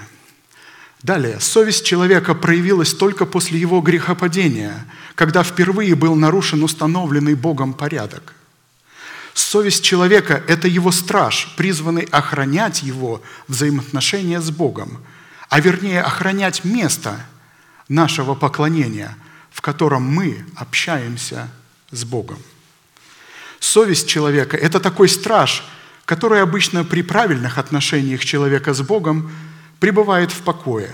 Далее, 1.03 1.39
совесть 1.39 1.85
человека 1.85 2.35
проявилась 2.35 2.95
только 2.95 3.27
после 3.27 3.61
его 3.61 3.81
грехопадения, 3.83 4.87
когда 5.15 5.45
впервые 5.45 5.95
был 5.95 6.15
нарушен 6.15 6.63
установленный 6.63 7.35
Богом 7.35 7.75
порядок. 7.75 8.35
Совесть 9.35 9.85
человека– 9.85 10.43
это 10.49 10.67
его 10.67 10.93
страж, 10.93 11.53
призванный 11.57 12.05
охранять 12.05 12.83
его 12.83 13.21
взаимоотношения 13.49 14.41
с 14.41 14.51
Богом, 14.51 15.05
а 15.51 15.61
вернее 15.61 16.01
охранять 16.01 16.65
место 16.65 17.21
нашего 17.89 18.35
поклонения, 18.35 19.17
в 19.51 19.61
котором 19.61 20.03
мы 20.03 20.45
общаемся 20.57 21.51
с 21.91 22.05
Богом. 22.05 22.39
Совесть 23.61 24.09
человека– 24.09 24.57
это 24.59 24.81
такой 24.81 25.09
страж, 25.09 25.65
который 26.05 26.43
обычно 26.43 26.85
при 26.85 27.03
правильных 27.03 27.59
отношениях 27.59 28.25
человека 28.25 28.75
с 28.75 28.83
Богом 28.83 29.33
пребывает 29.81 30.33
в 30.33 30.43
покое. 30.43 30.91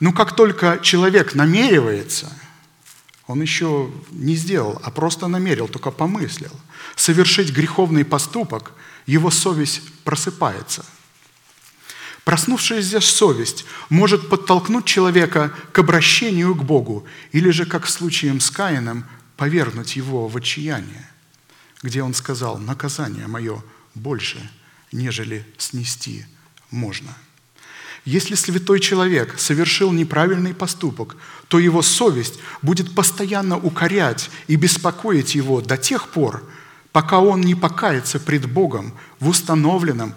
Но 0.00 0.12
как 0.12 0.34
только 0.34 0.80
человек 0.82 1.34
намеревается, 1.34 2.32
он 3.26 3.40
еще 3.42 3.90
не 4.10 4.34
сделал, 4.34 4.80
а 4.82 4.90
просто 4.90 5.28
намерил, 5.28 5.68
только 5.68 5.90
помыслил, 5.90 6.50
совершить 6.96 7.52
греховный 7.52 8.04
поступок, 8.04 8.72
его 9.06 9.30
совесть 9.30 9.82
просыпается. 10.02 10.84
Проснувшаяся 12.30 13.00
совесть 13.00 13.64
может 13.88 14.28
подтолкнуть 14.28 14.84
человека 14.84 15.52
к 15.72 15.80
обращению 15.80 16.54
к 16.54 16.62
Богу 16.62 17.04
или 17.32 17.50
же, 17.50 17.66
как 17.66 17.86
в 17.86 17.90
случае 17.90 18.38
с 18.38 18.52
Каином, 18.52 19.04
повергнуть 19.36 19.96
его 19.96 20.28
в 20.28 20.36
отчаяние, 20.36 21.10
где 21.82 22.04
он 22.04 22.14
сказал, 22.14 22.56
наказание 22.58 23.26
мое 23.26 23.64
больше, 23.96 24.48
нежели 24.92 25.44
снести 25.58 26.24
можно. 26.70 27.16
Если 28.04 28.36
святой 28.36 28.78
человек 28.78 29.36
совершил 29.36 29.90
неправильный 29.90 30.54
поступок, 30.54 31.16
то 31.48 31.58
его 31.58 31.82
совесть 31.82 32.38
будет 32.62 32.94
постоянно 32.94 33.58
укорять 33.58 34.30
и 34.46 34.54
беспокоить 34.54 35.34
его 35.34 35.60
до 35.60 35.76
тех 35.76 36.10
пор, 36.10 36.48
пока 36.92 37.18
он 37.18 37.40
не 37.40 37.56
покается 37.56 38.20
пред 38.20 38.48
Богом 38.48 38.96
в 39.18 39.28
установленном 39.28 40.14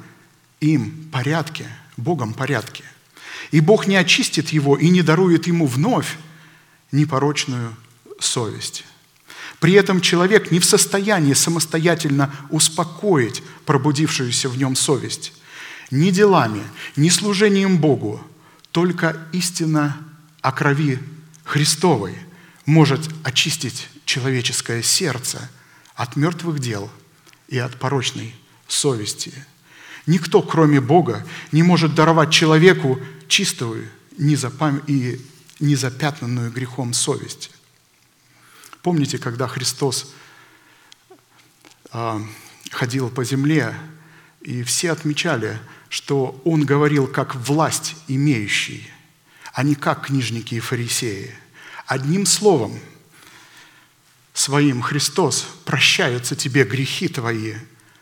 им 0.59 1.09
порядке, 1.11 1.67
Богом 1.97 2.33
порядке. 2.33 2.83
И 3.51 3.59
Бог 3.59 3.87
не 3.87 3.95
очистит 3.95 4.49
его 4.49 4.77
и 4.77 4.89
не 4.89 5.01
дарует 5.01 5.47
ему 5.47 5.67
вновь 5.67 6.17
непорочную 6.91 7.75
совесть. 8.19 8.85
При 9.59 9.73
этом 9.73 10.01
человек 10.01 10.51
не 10.51 10.59
в 10.59 10.65
состоянии 10.65 11.33
самостоятельно 11.33 12.33
успокоить 12.49 13.43
пробудившуюся 13.65 14.49
в 14.49 14.57
нем 14.57 14.75
совесть 14.75 15.33
ни 15.93 16.09
делами, 16.09 16.63
ни 16.95 17.09
служением 17.09 17.77
Богу, 17.77 18.19
только 18.71 19.15
истина 19.31 19.95
о 20.41 20.51
крови 20.51 20.99
Христовой 21.43 22.17
может 22.65 23.01
очистить 23.23 23.87
человеческое 24.05 24.81
сердце 24.81 25.49
от 25.93 26.15
мертвых 26.15 26.59
дел 26.59 26.89
и 27.47 27.59
от 27.59 27.77
порочной 27.79 28.33
совести. 28.67 29.33
Никто, 30.05 30.41
кроме 30.41 30.81
Бога, 30.81 31.25
не 31.51 31.63
может 31.63 31.95
даровать 31.95 32.31
человеку 32.31 32.99
чистую 33.27 33.89
и 34.17 35.21
незапятнанную 35.59 36.51
грехом 36.51 36.93
совесть. 36.93 37.51
Помните, 38.81 39.17
когда 39.17 39.47
Христос 39.47 40.13
а, 41.91 42.21
ходил 42.71 43.09
по 43.09 43.23
земле, 43.23 43.73
и 44.41 44.61
все 44.63 44.91
отмечали, 44.91 45.57
что 45.87 46.41
он 46.43 46.65
говорил 46.65 47.07
как 47.07 47.35
власть 47.35 47.95
имеющий, 48.09 48.89
а 49.53 49.63
не 49.63 49.75
как 49.75 50.07
книжники 50.07 50.55
и 50.55 50.59
фарисеи. 50.59 51.33
Одним 51.85 52.25
словом, 52.25 52.77
своим 54.33 54.81
Христос 54.81 55.47
прощаются 55.63 56.35
тебе 56.35 56.65
грехи 56.65 57.07
твои, 57.07 57.53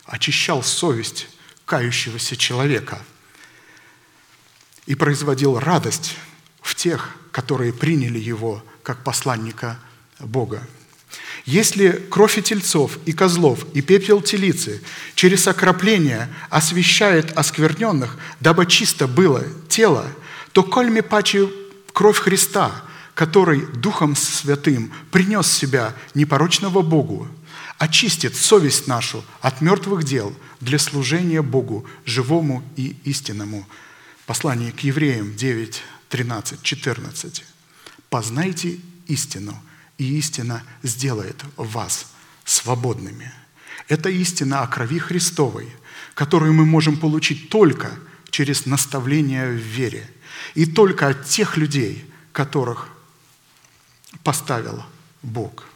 очищал 0.05 0.63
совесть 0.63 1.27
кающегося 1.71 2.35
человека 2.35 3.01
и 4.87 4.93
производил 4.93 5.57
радость 5.57 6.17
в 6.61 6.75
тех, 6.75 7.15
которые 7.31 7.71
приняли 7.71 8.19
его 8.19 8.61
как 8.83 9.05
посланника 9.05 9.79
Бога. 10.19 10.67
Если 11.45 11.91
кровь 11.91 12.37
и 12.37 12.41
тельцов, 12.41 12.99
и 13.05 13.13
козлов, 13.13 13.65
и 13.73 13.81
пепел 13.81 14.21
телицы 14.21 14.83
через 15.15 15.47
окропление 15.47 16.27
освещает 16.49 17.31
оскверненных, 17.37 18.17
дабы 18.41 18.65
чисто 18.65 19.07
было 19.07 19.41
тело, 19.69 20.05
то 20.51 20.63
кольми 20.63 20.99
паче 20.99 21.49
кровь 21.93 22.17
Христа, 22.17 22.83
который 23.13 23.65
Духом 23.77 24.17
Святым 24.17 24.91
принес 25.09 25.49
себя 25.49 25.93
непорочного 26.15 26.81
Богу, 26.81 27.29
очистит 27.81 28.35
совесть 28.35 28.85
нашу 28.85 29.25
от 29.41 29.59
мертвых 29.59 30.03
дел 30.03 30.35
для 30.59 30.77
служения 30.77 31.41
Богу, 31.41 31.83
живому 32.05 32.63
и 32.75 32.95
истинному. 33.05 33.67
Послание 34.27 34.71
к 34.71 34.81
евреям 34.81 35.35
9, 35.35 35.81
13, 36.09 36.61
14. 36.61 37.43
«Познайте 38.07 38.77
истину, 39.07 39.59
и 39.97 40.19
истина 40.19 40.61
сделает 40.83 41.43
вас 41.57 42.13
свободными. 42.45 43.33
Это 43.87 44.09
истина 44.09 44.61
о 44.61 44.67
крови 44.67 44.99
Христовой, 44.99 45.67
которую 46.13 46.53
мы 46.53 46.67
можем 46.67 46.97
получить 46.97 47.49
только 47.49 47.97
через 48.29 48.67
наставление 48.67 49.47
в 49.47 49.55
вере 49.55 50.07
и 50.53 50.67
только 50.67 51.07
от 51.07 51.25
тех 51.25 51.57
людей, 51.57 52.05
которых 52.31 52.89
поставил 54.23 54.83
Бог. 55.23 55.70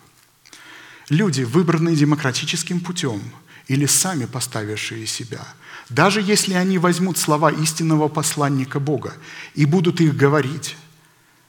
Люди, 1.10 1.44
выбранные 1.44 1.96
демократическим 1.96 2.80
путем 2.80 3.22
или 3.68 3.86
сами 3.86 4.26
поставившие 4.26 5.06
себя, 5.06 5.46
даже 5.90 6.22
если 6.22 6.54
они 6.54 6.78
возьмут 6.78 7.18
слова 7.18 7.52
истинного 7.52 8.08
посланника 8.08 8.80
Бога 8.80 9.14
и 9.54 9.66
будут 9.66 10.02
их 10.02 10.16
говорить, 10.16 10.76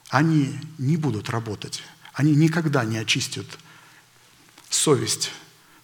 они 0.09 0.59
не 0.77 0.97
будут 0.97 1.29
работать 1.29 1.83
они 2.17 2.33
никогда 2.33 2.83
не 2.83 2.97
очистят 2.97 3.45
совесть 4.71 5.31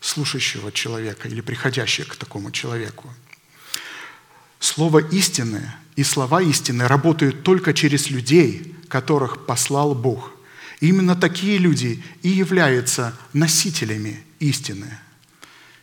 слушающего 0.01 0.71
человека 0.71 1.27
или 1.27 1.41
приходящего 1.41 2.05
к 2.05 2.15
такому 2.15 2.49
человеку. 2.49 3.13
Слово 4.59 4.97
истины 4.97 5.71
и 5.95 6.03
слова 6.03 6.41
истины 6.41 6.87
работают 6.87 7.43
только 7.43 7.71
через 7.75 8.09
людей, 8.09 8.75
которых 8.89 9.45
послал 9.45 9.93
Бог. 9.93 10.31
Именно 10.83 11.15
такие 11.15 11.59
люди 11.59 12.03
и 12.23 12.27
являются 12.27 13.15
носителями 13.31 14.21
истины. 14.39 14.99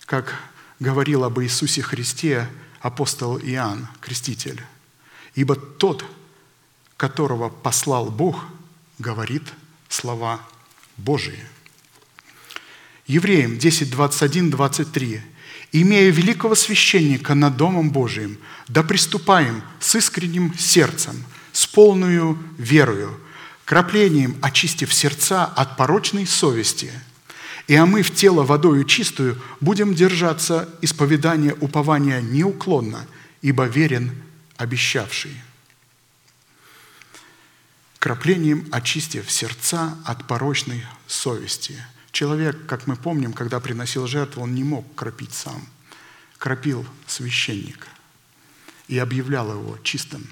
Как 0.05 0.35
говорил 0.79 1.25
об 1.25 1.41
Иисусе 1.41 1.81
Христе 1.81 2.47
апостол 2.81 3.39
Иоанн, 3.39 3.89
креститель. 4.03 4.63
Ибо 5.35 5.57
тот, 5.57 6.05
которого 6.99 7.49
послал 7.49 8.11
Бог, 8.11 8.45
говорит 8.99 9.45
слова 9.89 10.47
Божии. 10.99 11.47
Евреям 13.07 13.57
10, 13.57 13.91
21, 13.91 14.51
23. 14.51 15.23
«Имея 15.73 16.11
великого 16.11 16.55
священника 16.55 17.35
над 17.35 17.57
Домом 17.57 17.91
Божиим, 17.91 18.37
да 18.69 18.83
приступаем 18.83 19.63
с 19.81 19.95
искренним 19.95 20.55
сердцем, 20.59 21.25
с 21.53 21.67
полную 21.67 22.39
верою, 22.59 23.19
краплением 23.71 24.37
очистив 24.43 24.93
сердца 24.93 25.45
от 25.45 25.77
порочной 25.77 26.27
совести, 26.27 26.91
и 27.69 27.77
омыв 27.77 28.13
тело 28.13 28.43
водою 28.43 28.83
чистую, 28.83 29.41
будем 29.61 29.95
держаться 29.95 30.69
исповедания 30.83 31.55
упования 31.55 32.21
неуклонно, 32.21 33.07
ибо 33.43 33.67
верен 33.67 34.11
обещавший» 34.57 35.41
краплением 38.01 38.67
очистив 38.73 39.31
сердца 39.31 39.97
от 40.05 40.27
порочной 40.27 40.85
совести. 41.07 41.77
Человек, 42.11 42.67
как 42.67 42.89
мы 42.89 42.97
помним, 42.97 43.33
когда 43.33 43.61
приносил 43.61 44.09
жертву, 44.09 44.43
он 44.43 44.53
не 44.53 44.65
мог 44.65 44.85
кропить 44.97 45.33
сам. 45.33 45.65
Кропил 46.39 46.85
священник 47.07 47.87
и 48.89 48.99
объявлял 48.99 49.53
его 49.53 49.79
чистым. 49.85 50.27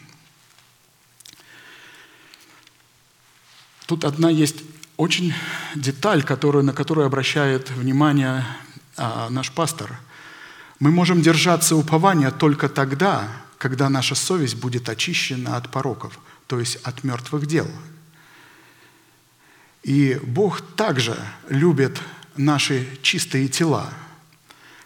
Тут 3.89 4.05
одна 4.05 4.30
есть 4.30 4.62
очень 4.97 5.34
деталь, 5.74 6.22
которую, 6.22 6.62
на 6.62 6.72
которую 6.72 7.07
обращает 7.07 7.70
внимание 7.70 8.47
а, 8.97 9.28
наш 9.30 9.51
пастор. 9.51 9.99
Мы 10.78 10.93
можем 10.93 11.22
держаться 11.22 11.74
упования 11.74 12.30
только 12.30 12.68
тогда, 12.68 13.28
когда 13.59 13.89
наша 13.89 14.14
совесть 14.14 14.55
будет 14.55 14.89
очищена 14.89 15.57
от 15.57 15.72
пороков– 15.72 16.20
то 16.49 16.59
есть 16.59 16.76
от 16.76 17.05
мертвых 17.05 17.47
дел. 17.47 17.68
И 19.84 20.18
Бог 20.24 20.61
также 20.74 21.16
любит 21.49 22.01
наши 22.36 22.89
чистые 23.03 23.49
тела. 23.49 23.93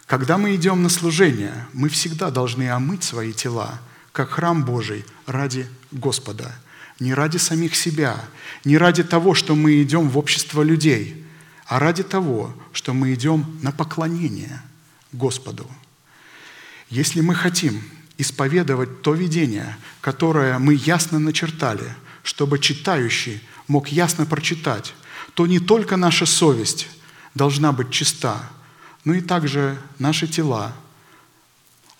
Когда 0.05 0.37
мы 0.37 0.55
идем 0.55 0.83
на 0.83 0.89
служение, 0.89 1.65
мы 1.73 1.89
всегда 1.89 2.29
должны 2.29 2.69
омыть 2.69 3.03
свои 3.03 3.33
тела, 3.33 3.79
как 4.11 4.31
храм 4.31 4.63
Божий, 4.63 5.05
ради 5.25 5.67
Господа. 5.91 6.53
Не 6.99 7.13
ради 7.13 7.37
самих 7.37 7.75
себя, 7.75 8.23
не 8.63 8.77
ради 8.77 9.03
того, 9.03 9.33
что 9.33 9.55
мы 9.55 9.81
идем 9.81 10.09
в 10.09 10.17
общество 10.17 10.61
людей, 10.61 11.25
а 11.65 11.79
ради 11.79 12.03
того, 12.03 12.53
что 12.71 12.93
мы 12.93 13.13
идем 13.13 13.59
на 13.61 13.71
поклонение 13.71 14.61
Господу. 15.11 15.69
Если 16.89 17.21
мы 17.21 17.35
хотим 17.35 17.83
исповедовать 18.17 19.01
то 19.01 19.13
видение, 19.13 19.75
которое 20.01 20.59
мы 20.59 20.75
ясно 20.75 21.19
начертали, 21.19 21.95
чтобы 22.21 22.59
читающий 22.59 23.41
мог 23.67 23.87
ясно 23.87 24.25
прочитать, 24.25 24.93
то 25.33 25.47
не 25.47 25.59
только 25.59 25.97
наша 25.97 26.25
совесть 26.25 26.87
должна 27.33 27.71
быть 27.71 27.89
чиста, 27.89 28.49
но 29.03 29.13
и 29.13 29.21
также 29.21 29.77
наши 29.97 30.27
тела 30.27 30.75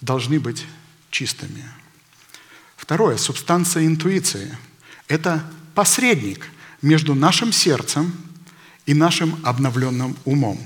должны 0.02 0.40
быть 0.40 0.66
чистыми. 1.10 1.64
Второе, 2.78 3.18
субстанция 3.18 3.86
интуиции– 3.86 4.56
это 5.14 5.44
посредник 5.76 6.50
между 6.82 7.14
нашим 7.14 7.52
сердцем 7.52 8.12
и 8.88 8.96
нашим 8.96 9.40
обновленным 9.44 10.18
умом. 10.26 10.60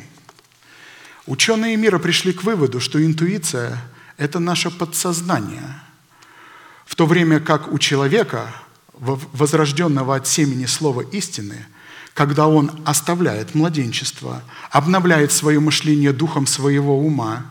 Ученые 1.26 1.76
мира 1.76 2.00
пришли 2.00 2.32
к 2.32 2.44
выводу, 2.44 2.80
что 2.80 3.06
интуиция– 3.06 3.84
это 4.18 4.40
наше 4.40 4.72
подсознание. 4.72 5.82
В 6.86 6.96
то 6.96 7.06
время 7.06 7.42
как 7.42 7.74
у 7.74 7.78
человека, 7.78 8.56
возрожденного 8.94 10.16
от 10.16 10.28
семени 10.28 10.66
слова 10.66 11.02
истины, 11.02 11.66
когда 12.14 12.48
он 12.48 12.72
оставляет 12.86 13.54
младенчество, 13.54 14.42
обновляет 14.72 15.34
свое 15.34 15.60
мышление 15.60 16.14
духом 16.14 16.48
своего 16.48 16.98
ума, 16.98 17.46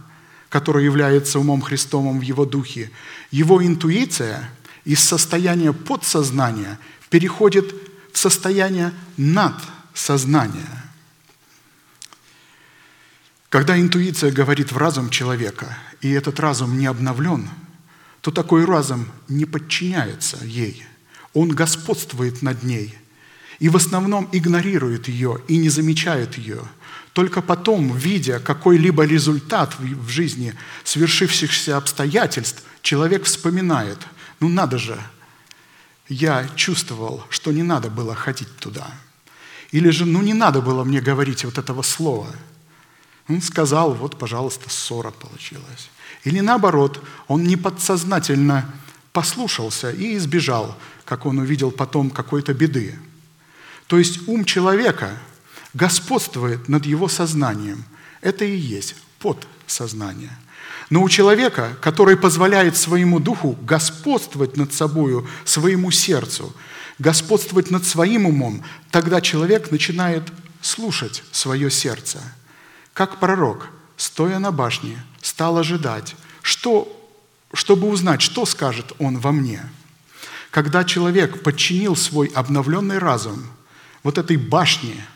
который 0.48 0.86
является 0.86 1.38
умом 1.38 1.60
Христовым 1.60 2.20
в 2.20 2.22
его 2.22 2.46
духе, 2.46 2.90
его 3.30 3.62
интуиция 3.62 4.48
из 4.86 5.04
состояния 5.04 5.74
подсознания 5.74 6.78
переходит 7.10 7.74
в 8.14 8.16
состояние 8.18 8.94
надсознания– 9.18 10.82
когда 13.48 13.80
интуиция 13.80 14.32
говорит 14.32 14.72
в 14.72 14.76
разум 14.76 15.08
человека, 15.08 15.78
и 16.00 16.10
этот 16.10 16.40
разум 16.40 16.78
не 16.78 16.84
обновлен, 16.84 17.48
то 18.20 18.30
такой 18.30 18.64
разум 18.64 19.06
не 19.28 19.44
подчиняется 19.44 20.38
ей. 20.44 20.84
Он 21.32 21.48
господствует 21.48 22.42
над 22.42 22.62
ней 22.64 22.94
и 23.58 23.70
в 23.70 23.76
основном 23.76 24.28
игнорирует 24.32 25.08
ее 25.08 25.40
и 25.48 25.56
не 25.56 25.70
замечает 25.70 26.36
ее. 26.36 26.60
Только 27.14 27.40
потом, 27.40 27.96
видя 27.96 28.40
какой-либо 28.40 29.04
результат 29.04 29.74
в 29.78 30.08
жизни 30.10 30.52
свершившихся 30.84 31.78
обстоятельств, 31.78 32.62
человек 32.82 33.24
вспоминает, 33.24 33.98
ну 34.40 34.48
надо 34.48 34.78
же, 34.78 34.98
я 36.08 36.48
чувствовал, 36.56 37.24
что 37.30 37.52
не 37.52 37.62
надо 37.62 37.90
было 37.90 38.14
ходить 38.14 38.54
туда. 38.58 38.86
Или 39.72 39.90
же, 39.90 40.04
ну 40.04 40.22
не 40.22 40.34
надо 40.34 40.60
было 40.60 40.84
мне 40.84 41.00
говорить 41.00 41.44
вот 41.44 41.58
этого 41.58 41.82
слова– 41.82 42.28
он 43.28 43.42
сказал, 43.42 43.92
вот, 43.92 44.18
пожалуйста, 44.18 44.70
ссора 44.70 45.10
получилась. 45.10 45.90
Или 46.24 46.40
наоборот, 46.40 47.02
он 47.26 47.42
неподсознательно 47.44 48.72
послушался 49.12 49.90
и 49.90 50.16
избежал, 50.16 50.76
как 51.04 51.26
он 51.26 51.38
увидел 51.38 51.70
потом 51.70 52.10
какой-то 52.10 52.54
беды. 52.54 52.96
То 53.88 53.98
есть 53.98 54.28
ум 54.28 54.44
человека 54.44 55.18
господствует 55.74 56.68
над 56.68 56.86
его 56.86 57.08
сознанием. 57.08 57.84
Это 58.20 58.44
и 58.44 58.56
есть 58.56 58.94
подсознание. 59.18 60.36
Но 60.90 61.02
у 61.02 61.08
человека, 61.08 61.76
который 61.80 62.16
позволяет 62.16 62.76
своему 62.76 63.18
духу 63.18 63.58
господствовать 63.62 64.56
над 64.56 64.72
собою, 64.72 65.26
своему 65.44 65.90
сердцу, 65.90 66.54
господствовать 66.98 67.70
над 67.70 67.84
своим 67.84 68.26
умом, 68.26 68.62
тогда 68.90 69.20
человек 69.20 69.70
начинает 69.70 70.24
слушать 70.60 71.22
свое 71.32 71.70
сердце– 71.70 72.20
как 72.96 73.20
пророк, 73.20 73.68
стоя 73.98 74.38
на 74.38 74.52
башне, 74.52 75.04
стал 75.20 75.58
ожидать, 75.58 76.16
что, 76.40 77.14
чтобы 77.52 77.88
узнать, 77.88 78.22
что 78.22 78.46
скажет 78.46 78.94
он 78.98 79.18
во 79.18 79.32
мне. 79.32 79.60
Когда 80.50 80.82
человек 80.82 81.42
подчинил 81.42 81.94
свой 81.94 82.28
обновленный 82.28 82.96
разум 82.96 83.44
вот 84.02 84.16
этой 84.16 84.38
башне, 84.38 85.06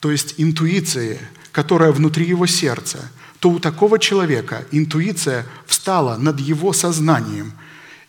то 0.00 0.10
есть 0.10 0.36
интуиции, 0.38 1.20
которая 1.52 1.92
внутри 1.92 2.26
его 2.26 2.46
сердца, 2.46 3.12
то 3.40 3.50
у 3.50 3.58
такого 3.58 3.98
человека 3.98 4.66
интуиция 4.72 5.46
встала 5.66 6.16
над 6.16 6.40
его 6.40 6.72
сознанием, 6.72 7.52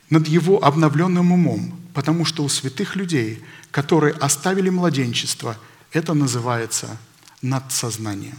над 0.10 0.28
его 0.28 0.64
обновленным 0.64 1.32
умом, 1.32 1.80
потому 1.94 2.26
что 2.26 2.44
у 2.44 2.50
святых 2.50 2.96
людей, 2.96 3.44
которые 3.72 4.14
оставили 4.16 4.70
младенчество, 4.70 5.58
это 5.92 6.14
называется 6.14 6.98
надсознанием. 7.42 8.38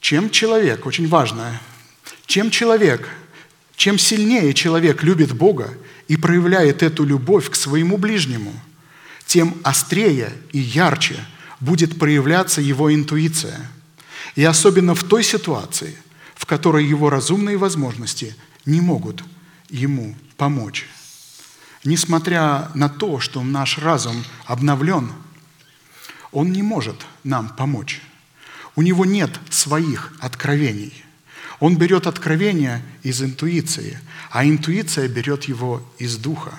Чем 0.00 0.30
человек, 0.30 0.86
очень 0.86 1.08
важно, 1.08 1.60
чем 2.26 2.50
человек, 2.50 3.08
чем 3.76 3.98
сильнее 3.98 4.54
человек 4.54 5.02
любит 5.02 5.32
Бога 5.32 5.70
и 6.08 6.16
проявляет 6.16 6.82
эту 6.82 7.04
любовь 7.04 7.50
к 7.50 7.56
своему 7.56 7.96
ближнему, 7.96 8.52
тем 9.26 9.56
острее 9.64 10.32
и 10.52 10.58
ярче 10.58 11.16
будет 11.60 11.98
проявляться 11.98 12.60
его 12.60 12.94
интуиция. 12.94 13.58
И 14.36 14.44
особенно 14.44 14.94
в 14.94 15.02
той 15.02 15.24
ситуации, 15.24 15.96
в 16.34 16.46
которой 16.46 16.86
его 16.86 17.10
разумные 17.10 17.56
возможности 17.56 18.36
не 18.66 18.80
могут 18.80 19.24
ему 19.70 20.14
помочь. 20.36 20.86
Несмотря 21.84 22.70
на 22.74 22.88
то, 22.88 23.18
что 23.18 23.42
наш 23.42 23.78
разум 23.78 24.24
обновлен, 24.44 25.10
он 26.32 26.52
не 26.52 26.62
может 26.62 27.06
нам 27.24 27.48
помочь. 27.48 28.02
У 28.74 28.82
него 28.82 29.06
нет 29.06 29.30
своих 29.48 30.12
откровений. 30.20 30.92
Он 31.58 31.78
берет 31.78 32.06
откровения 32.06 32.82
из 33.02 33.22
интуиции, 33.22 33.98
а 34.30 34.44
интуиция 34.44 35.08
берет 35.08 35.44
его 35.44 35.82
из 35.98 36.18
духа. 36.18 36.52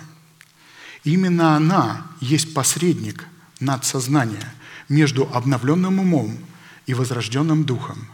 Именно 1.04 1.56
она 1.56 2.08
есть 2.22 2.56
посредник 2.56 3.28
надсознания 3.60 4.52
между 4.90 5.30
обновленным 5.32 6.00
умом 6.00 6.40
и 6.88 6.94
возрожденным 6.94 7.66
духом. 7.66 8.08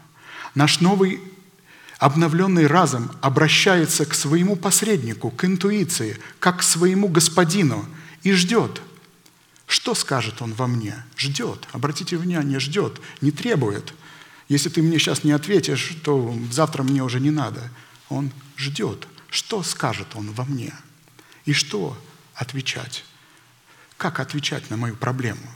Наш 0.55 0.81
новый 0.81 1.21
обновленный 1.99 2.67
разум 2.67 3.09
обращается 3.21 4.05
к 4.05 4.13
своему 4.13 4.57
посреднику, 4.57 5.31
к 5.31 5.45
интуиции, 5.45 6.19
как 6.39 6.59
к 6.59 6.63
своему 6.63 7.07
господину 7.07 7.85
и 8.23 8.33
ждет. 8.33 8.81
Что 9.67 9.95
скажет 9.95 10.41
он 10.41 10.53
во 10.53 10.67
мне? 10.67 11.05
Ждет. 11.17 11.67
Обратите 11.71 12.17
внимание, 12.17 12.59
ждет, 12.59 12.99
не 13.21 13.31
требует. 13.31 13.93
Если 14.49 14.69
ты 14.69 14.81
мне 14.81 14.99
сейчас 14.99 15.23
не 15.23 15.31
ответишь, 15.31 15.95
то 16.03 16.35
завтра 16.51 16.83
мне 16.83 17.01
уже 17.01 17.19
не 17.19 17.31
надо. 17.31 17.71
Он 18.09 18.31
ждет. 18.57 19.07
Что 19.29 19.63
скажет 19.63 20.07
он 20.15 20.31
во 20.31 20.43
мне? 20.43 20.73
И 21.45 21.53
что 21.53 21.97
отвечать? 22.35 23.05
Как 23.97 24.19
отвечать 24.19 24.69
на 24.69 24.77
мою 24.77 24.95
проблему? 24.95 25.47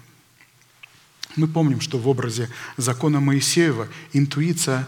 Мы 1.38 1.48
помним, 1.48 1.80
что 1.80 1.98
в 1.98 2.08
образе 2.10 2.50
закона 2.76 3.20
Моисеева 3.20 3.88
интуиция 4.12 4.88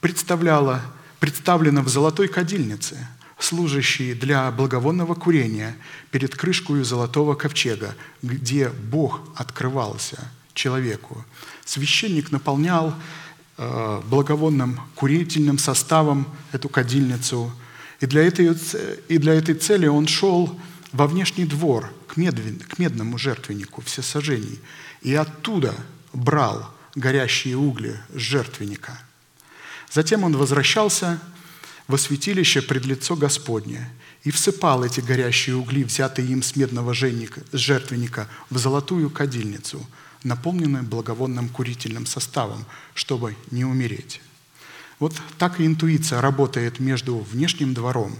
представляла 0.00 0.82
представлена 1.20 1.82
в 1.82 1.88
золотой 1.88 2.26
кадильнице, 2.26 3.06
служащей 3.38 4.14
для 4.14 4.50
благовонного 4.50 5.14
курения 5.14 5.76
перед 6.10 6.34
крышкой 6.34 6.82
золотого 6.82 7.34
ковчега, 7.34 7.94
где 8.22 8.70
Бог 8.70 9.20
открывался 9.36 10.30
человеку. 10.54 11.24
Священник 11.64 12.32
наполнял 12.32 12.94
э, 13.56 14.00
благовонным 14.06 14.80
курительным 14.94 15.58
составом 15.58 16.26
эту 16.52 16.68
кадильницу, 16.68 17.52
и 18.00 18.06
для 18.06 18.22
этой, 18.22 18.56
и 19.08 19.18
для 19.18 19.34
этой 19.34 19.54
цели 19.54 19.86
он 19.86 20.06
шел 20.06 20.58
во 20.92 21.06
внешний 21.06 21.44
двор 21.44 21.92
к, 22.08 22.16
медвен, 22.16 22.58
к 22.58 22.78
медному 22.78 23.18
жертвеннику 23.18 23.82
всесожжений, 23.82 24.58
и 25.02 25.14
оттуда 25.14 25.74
брал 26.12 26.74
горящие 26.94 27.56
угли 27.56 28.00
с 28.14 28.18
жертвенника– 28.18 28.98
Затем 29.90 30.22
он 30.22 30.36
возвращался 30.36 31.20
во 31.88 31.98
святилище 31.98 32.62
пред 32.62 32.86
лицо 32.86 33.16
Господне 33.16 33.90
и 34.22 34.30
всыпал 34.30 34.84
эти 34.84 35.00
горящие 35.00 35.56
угли, 35.56 35.82
взятые 35.82 36.28
им 36.28 36.42
с 36.42 36.54
медного 36.54 36.94
жертвенника, 36.94 38.28
в 38.50 38.58
золотую 38.58 39.10
кадильницу, 39.10 39.84
наполненную 40.22 40.84
благовонным 40.84 41.48
курительным 41.48 42.06
составом, 42.06 42.64
чтобы 42.94 43.36
не 43.50 43.64
умереть. 43.64 44.20
Вот 45.00 45.14
так 45.38 45.58
и 45.58 45.66
интуиция 45.66 46.20
работает 46.20 46.78
между 46.78 47.18
внешним 47.18 47.74
двором, 47.74 48.16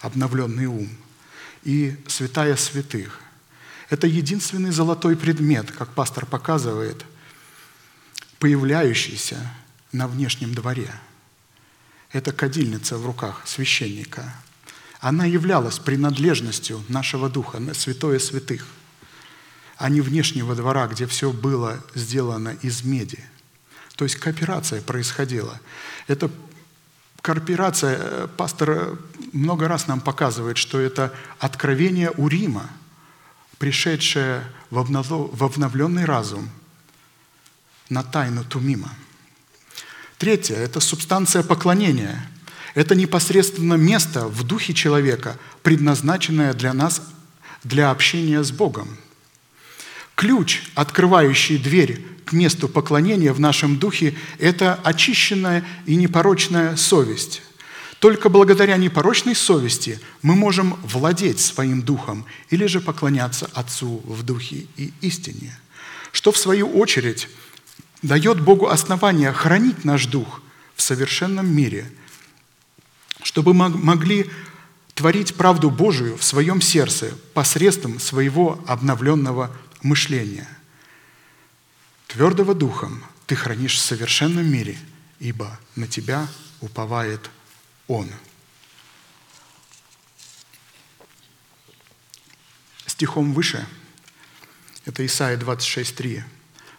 обновленный 0.00 0.66
ум, 0.66 0.90
и 1.62 1.96
святая 2.06 2.56
святых. 2.56 3.20
Это 3.90 4.06
единственный 4.06 4.70
золотой 4.70 5.16
предмет, 5.16 5.70
как 5.70 5.90
пастор 5.90 6.26
показывает, 6.26 7.04
появляющийся 8.38 9.38
на 9.92 10.08
внешнем 10.08 10.54
дворе– 10.54 10.90
это 12.14 12.32
кадильница 12.32 12.96
в 12.96 13.04
руках 13.04 13.42
священника. 13.44 14.32
Она 15.00 15.24
являлась 15.26 15.80
принадлежностью 15.80 16.82
нашего 16.88 17.28
духа, 17.28 17.60
святое 17.74 18.20
святых, 18.20 18.64
а 19.76 19.88
не 19.88 20.00
внешнего 20.00 20.54
двора, 20.54 20.86
где 20.86 21.06
все 21.06 21.32
было 21.32 21.84
сделано 21.96 22.56
из 22.62 22.84
меди. 22.84 23.18
То 23.96 24.04
есть 24.04 24.14
кооперация 24.16 24.80
происходила. 24.80 25.60
Это 26.06 26.30
кооперация, 27.20 27.98
э, 28.00 28.28
пастор 28.36 28.96
много 29.32 29.66
раз 29.66 29.88
нам 29.88 30.00
показывает, 30.00 30.56
что 30.56 30.78
это 30.78 31.12
откровение 31.40 32.12
у 32.16 32.28
Рима, 32.28 32.70
пришедшее 33.58 34.44
в 34.70 34.78
обновленный 34.78 36.04
разум 36.04 36.48
на 37.88 38.02
тайну 38.02 38.44
Тумима– 38.44 38.90
Третье– 40.18 40.54
это 40.56 40.80
субстанция 40.80 41.42
поклонения. 41.42 42.30
Это 42.74 42.94
непосредственно 42.94 43.74
место 43.74 44.26
в 44.26 44.42
духе 44.44 44.72
человека, 44.72 45.36
предназначенное 45.62 46.54
для 46.54 46.72
нас 46.72 47.02
для 47.62 47.90
общения 47.90 48.42
с 48.42 48.50
Богом. 48.50 48.96
Ключ, 50.14 50.62
открывающий 50.74 51.58
дверь 51.58 52.04
к 52.24 52.32
месту 52.32 52.68
поклонения 52.68 53.32
в 53.32 53.40
нашем 53.40 53.78
духе– 53.78 54.14
это 54.38 54.80
очищенная 54.82 55.64
и 55.84 55.96
непорочная 55.96 56.76
совесть. 56.76 57.42
Только 58.04 58.28
благодаря 58.28 58.76
непорочной 58.76 59.34
совести 59.34 59.98
мы 60.20 60.36
можем 60.36 60.74
владеть 60.82 61.40
своим 61.40 61.80
духом 61.80 62.26
или 62.50 62.66
же 62.66 62.82
поклоняться 62.82 63.48
Отцу 63.54 64.02
в 64.04 64.22
духе 64.22 64.66
и 64.76 64.92
истине, 65.00 65.58
что 66.12 66.30
в 66.30 66.36
свою 66.36 66.68
очередь– 66.68 67.30
дает 68.02 68.42
Богу 68.42 68.68
основание 68.68 69.32
хранить 69.32 69.86
наш 69.86 70.04
дух 70.04 70.42
в 70.76 70.82
совершенном 70.82 71.46
мире, 71.46 71.90
чтобы 73.22 73.54
мы 73.54 73.70
могли 73.70 74.30
творить 74.94 75.34
правду 75.34 75.70
Божию 75.70 76.18
в 76.18 76.24
своем 76.24 76.60
сердце 76.60 77.14
посредством 77.32 77.98
своего 77.98 78.62
обновленного 78.66 79.50
мышления. 79.80 80.46
Твердого 82.08 82.54
духом 82.54 83.02
ты 83.24 83.34
хранишь 83.34 83.76
в 83.76 83.80
совершенном 83.80 84.44
мире, 84.44 84.76
ибо 85.20 85.58
на 85.74 85.86
тебя 85.86 86.28
уповает 86.60 87.30
Он. 87.88 88.10
Стихом 92.86 93.34
выше, 93.34 93.66
это 94.84 95.04
Исайя 95.04 95.36
26.3, 95.36 96.22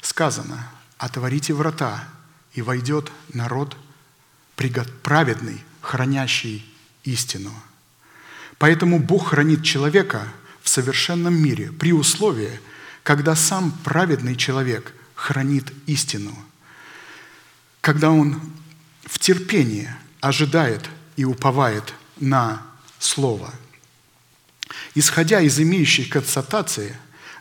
сказано– 0.01 0.71
отворите 0.97 1.53
врата, 1.53 2.07
и 2.53 2.61
войдет 2.61 3.11
народ 3.33 3.75
праведный, 5.03 5.61
хранящий 5.81 6.65
истину. 7.03 7.53
Поэтому 8.57 8.99
Бог 8.99 9.29
хранит 9.29 9.63
человека 9.63 10.27
в 10.61 10.69
совершенном 10.69 11.35
мире 11.35 11.71
при 11.73 11.91
условии, 11.91 12.61
когда 13.03 13.35
сам 13.35 13.71
праведный 13.83 14.35
человек 14.35 14.93
хранит 15.15 15.71
истину, 15.85 16.33
когда 17.81 18.09
он 18.09 18.41
в 19.03 19.19
терпении 19.19 19.93
ожидает 20.27 20.89
и 21.15 21.25
уповает 21.25 21.93
на 22.19 22.61
Слово. 22.99 23.53
Исходя 24.95 25.41
из 25.41 25.59
имеющей 25.59 26.05
констатации, 26.05 26.97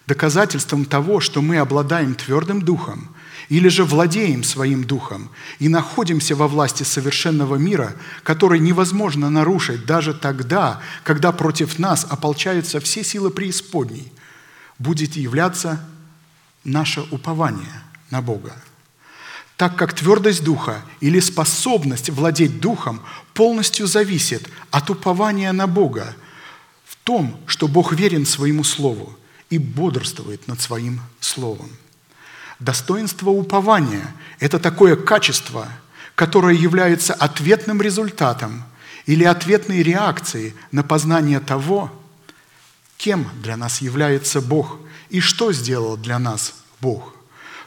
доказательством 0.06 0.85
того, 0.85 1.20
что 1.20 1.40
мы 1.40 1.59
обладаем 1.59 2.15
твердым 2.15 2.62
духом– 2.62 3.15
или 3.48 3.69
же 3.69 3.85
владеем 3.85 4.43
своим 4.43 4.85
духом 4.85 5.31
и 5.59 5.69
находимся 5.69 6.35
во 6.35 6.48
власти 6.48 6.82
совершенного 6.82 7.56
мира, 7.56 7.94
который 8.23 8.59
невозможно 8.59 9.31
нарушить 9.31 9.86
даже 9.86 10.15
тогда, 10.15 10.81
когда 11.02 11.32
против 11.32 11.78
нас 11.78 12.06
ополчаются 12.09 12.81
все 12.81 13.05
силы 13.05 13.31
преисподней, 13.31 14.12
будет 14.78 15.16
являться 15.16 15.86
наше 16.65 17.02
упование 17.11 17.82
на 18.11 18.23
Бога. 18.23 18.55
Так 19.65 19.77
как 19.77 19.95
твердость 19.95 20.45
духа 20.45 20.82
или 21.01 21.20
способность 21.20 22.11
владеть 22.11 22.61
духом 22.61 23.01
полностью 23.32 23.86
зависит 23.86 24.47
от 24.70 24.91
упования 24.91 25.51
на 25.53 25.66
Бога 25.66 26.15
в 26.85 26.97
том, 26.97 27.41
что 27.47 27.66
Бог 27.66 27.95
верен 27.95 28.27
своему 28.27 28.62
Слову 28.62 29.19
и 29.49 29.57
бодрствует 29.57 30.47
над 30.49 30.61
своим 30.61 31.01
Словом. 31.19 31.70
Достоинство 32.59 33.31
упования– 33.31 34.15
это 34.39 34.59
такое 34.59 34.97
качество, 34.97 35.66
которое 36.15 36.55
является 36.55 37.15
ответным 37.15 37.81
результатом 37.81 38.65
или 39.07 39.24
ответной 39.24 39.82
реакцией 39.82 40.53
на 40.73 40.82
познание 40.82 41.41
того, 41.41 41.91
кем 42.99 43.31
для 43.43 43.57
нас 43.57 43.81
является 43.81 44.43
Бог 44.43 44.77
и 45.09 45.20
что 45.20 45.55
сделал 45.55 45.97
для 45.97 46.19
нас 46.19 46.53
Бог. 46.82 47.14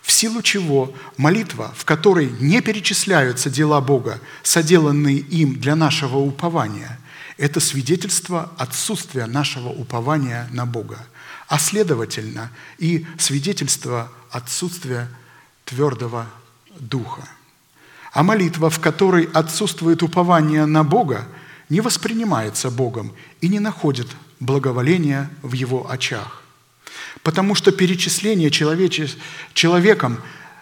В 0.07 0.11
силу 0.13 0.41
чего 0.41 0.93
молитва, 1.17 1.73
в 1.75 1.83
которой 1.83 2.31
не 2.39 2.61
перечисляются 2.61 3.49
дела 3.49 3.81
Бога, 3.81 4.21
соделанные 4.41 5.17
им 5.17 5.59
для 5.59 5.75
нашего 5.75 6.19
упования, 6.19 6.97
это 7.35 7.59
свидетельство 7.59 8.49
отсутствия 8.57 9.25
нашего 9.25 9.67
упования 9.67 10.47
на 10.53 10.65
Бога, 10.65 11.05
а 11.49 11.59
следовательно 11.59 12.51
и 12.77 13.05
свидетельство 13.19 14.09
отсутствие 14.31 15.09
твердого 15.65 16.25
духа. 16.79 17.27
А 18.13 18.23
молитва, 18.23 18.69
в 18.69 18.79
которой 18.79 19.25
отсутствует 19.33 20.03
упование 20.03 20.65
на 20.65 20.85
Бога, 20.85 21.27
не 21.67 21.81
воспринимается 21.81 22.71
Богом 22.71 23.11
и 23.41 23.49
не 23.49 23.59
находит 23.59 24.07
благоволения 24.39 25.29
в 25.41 25.51
его 25.51 25.91
очах. 25.91 26.46
Потому 27.27 27.55
что 27.55 27.73
перечисление 27.73 28.49
человеком 28.49 30.21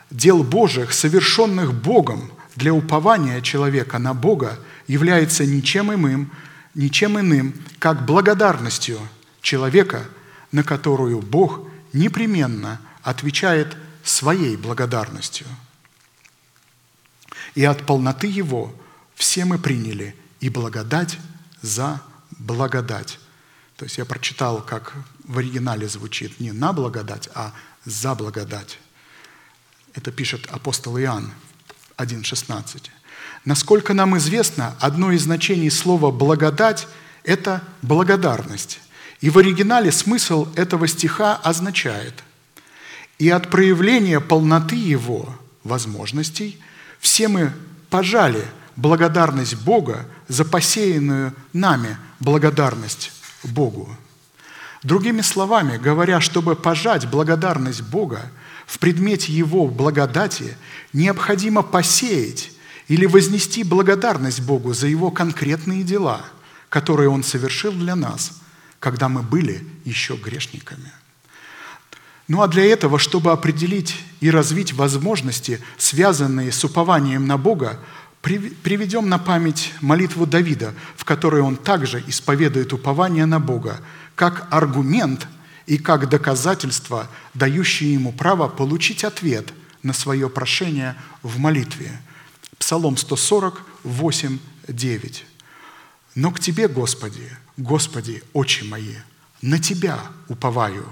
дел 0.09 0.43
Божьих, 0.43 0.93
совершенных 0.93 1.75
Богом 1.75 2.31
для 2.55 2.73
упования 2.73 3.39
человека 3.41 3.99
на 3.99 4.15
Бога, 4.15 4.57
является 4.87 5.45
ничем 5.45 5.93
иным, 5.93 6.31
ничем 6.73 7.19
иным, 7.19 7.53
как 7.77 8.07
благодарностью 8.07 8.97
человека, 9.43 10.05
на 10.51 10.63
которую 10.63 11.21
Бог 11.21 11.59
непременно 11.93 12.81
отвечает 13.03 13.77
своей 14.03 14.57
благодарностью. 14.57 15.45
И 17.53 17.63
от 17.63 17.85
полноты 17.85 18.25
Его 18.25 18.73
все 19.13 19.45
мы 19.45 19.59
приняли 19.59 20.15
и 20.39 20.49
благодать 20.49 21.19
за 21.61 22.01
благодать. 22.39 23.19
То 23.77 23.85
есть 23.85 23.99
я 23.99 24.05
прочитал, 24.05 24.63
как 24.63 24.95
в 25.27 25.38
оригинале 25.38 25.88
звучит 25.88 26.39
не 26.39 26.52
на 26.52 26.73
благодать, 26.73 27.30
а 27.34 27.53
за 27.84 28.15
благодать. 28.15 28.80
Это 29.93 30.11
пишет 30.11 30.47
апостол 30.52 30.97
Иоанн 30.99 31.31
1.16. 31.97 32.89
Насколько 33.45 33.93
нам 33.93 34.18
известно, 34.18 34.76
одно 34.80 35.11
из 35.11 35.23
значений 35.23 35.72
слова 35.72 36.11
«благодать»– 36.11 36.88
это 37.23 37.64
благодарность. 37.81 38.80
И 39.22 39.30
в 39.30 39.38
оригинале 39.38 39.91
смысл 39.91 40.47
этого 40.56 40.88
стиха 40.88 41.35
означает 41.35 42.23
«И 43.18 43.30
от 43.30 43.49
проявления 43.49 44.19
полноты 44.19 44.76
его 44.76 45.38
возможностей 45.64 46.60
все 46.99 47.27
мы 47.27 47.53
пожали 47.89 48.45
благодарность 48.76 49.56
Бога 49.56 50.06
за 50.27 50.43
посеянную 50.43 51.34
нами 51.53 51.97
благодарность 52.19 53.11
Богу». 53.43 53.95
Другими 54.86 55.22
словами, 55.22 55.78
говоря, 55.78 56.22
чтобы 56.22 56.56
пожать 56.56 57.10
благодарность 57.10 57.82
Бога 57.82 58.32
в 58.68 58.78
предмете 58.78 59.34
Его 59.34 59.68
благодати, 59.68 60.56
необходимо 60.94 61.64
посеять 61.64 62.52
или 62.88 63.07
вознести 63.07 63.64
благодарность 63.64 64.41
Богу 64.41 64.76
за 64.76 64.86
Его 64.86 65.10
конкретные 65.10 65.82
дела, 65.82 66.22
которые 66.70 67.10
Он 67.10 67.24
совершил 67.24 67.72
для 67.72 67.95
нас, 67.95 68.40
когда 68.80 69.10
мы 69.10 69.24
были 69.24 69.68
еще 69.86 70.18
грешниками. 70.18 70.91
Ну 72.28 72.44
а 72.44 72.48
для 72.48 72.66
этого, 72.66 72.99
чтобы 72.99 73.32
определить 73.32 73.99
и 74.20 74.30
развить 74.30 74.74
возможности, 74.74 75.62
связанные 75.80 76.52
с 76.52 76.64
упованием 76.64 77.26
на 77.26 77.40
Бога, 77.40 77.80
приведем 78.22 79.10
на 79.10 79.18
память 79.18 79.74
молитву 79.82 80.28
Давида, 80.28 80.76
в 80.95 81.06
которой 81.06 81.41
он 81.41 81.56
также 81.56 82.03
исповедует 82.06 82.72
упование 82.72 83.26
на 83.26 83.40
Бога, 83.40 83.80
как 84.15 84.47
аргумент 84.51 85.27
и 85.65 85.77
как 85.77 86.09
доказательство, 86.09 87.07
дающее 87.33 87.93
ему 87.93 88.11
право 88.11 88.47
получить 88.47 89.03
ответ 89.03 89.53
на 89.83 89.93
свое 89.93 90.29
прошение 90.29 90.95
в 91.21 91.37
молитве– 91.37 92.01
Псалом 92.57 92.97
140, 92.97 93.61
8, 93.83 94.39
9. 94.67 95.25
«Но 96.15 96.31
к 96.31 96.39
Тебе, 96.39 96.67
Господи, 96.67 97.29
Господи, 97.57 98.23
очи 98.33 98.63
мои, 98.63 98.95
на 99.41 99.59
Тебя 99.59 99.99
уповаю, 100.29 100.87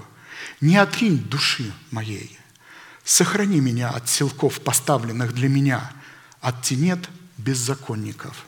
не 0.60 0.76
отринь 0.76 1.18
души 1.18 1.72
моей. 1.90 2.38
Сохрани 3.02 3.60
меня 3.60 3.90
от 3.90 4.08
силков, 4.08 4.60
поставленных 4.60 5.32
для 5.34 5.48
меня, 5.48 5.92
от 6.40 6.62
тенет 6.62 7.08
беззаконников». 7.38 8.46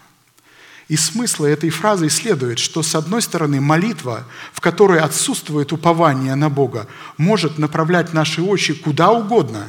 Из 0.88 1.04
смысла 1.04 1.46
этой 1.46 1.70
фразы 1.70 2.08
следует, 2.08 2.58
что, 2.58 2.82
с 2.82 2.94
одной 2.94 3.20
стороны, 3.22 3.60
молитва, 3.60 4.24
в 4.52 4.60
которой 4.60 5.00
отсутствует 5.00 5.72
упование 5.72 6.34
на 6.36 6.48
Бога, 6.48 6.86
может 7.18 7.58
направлять 7.58 8.12
наши 8.12 8.40
очи 8.40 8.74
куда 8.74 9.10
угодно, 9.10 9.68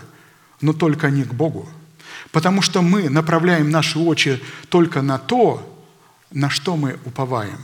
но 0.61 0.73
только 0.73 1.09
не 1.09 1.23
к 1.23 1.33
Богу– 1.33 1.67
Потому 2.31 2.61
что 2.61 2.81
мы 2.81 3.09
направляем 3.09 3.69
наши 3.69 3.99
очи 3.99 4.41
только 4.69 5.01
на 5.01 5.17
то, 5.17 5.85
на 6.31 6.49
что 6.49 6.75
мы 6.75 6.99
уповаем. 7.05 7.59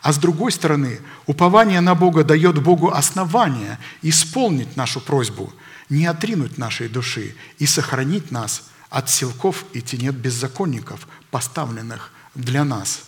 А 0.00 0.12
с 0.12 0.18
другой 0.18 0.50
стороны, 0.50 1.00
упование 1.26 1.80
на 1.80 1.94
Бога 1.94 2.24
дает 2.24 2.60
Богу 2.60 2.90
основание 2.90 3.78
исполнить 4.02 4.76
нашу 4.76 5.00
просьбу, 5.00 5.52
не 5.88 6.06
отринуть 6.06 6.58
нашей 6.58 6.88
души 6.88 7.36
и 7.58 7.66
сохранить 7.66 8.30
нас 8.32 8.64
от 8.90 9.08
силков 9.08 9.64
и 9.72 9.80
тенет 9.80 10.16
беззаконников, 10.16 11.06
поставленных 11.30 12.12
для 12.34 12.64
нас. 12.64 13.04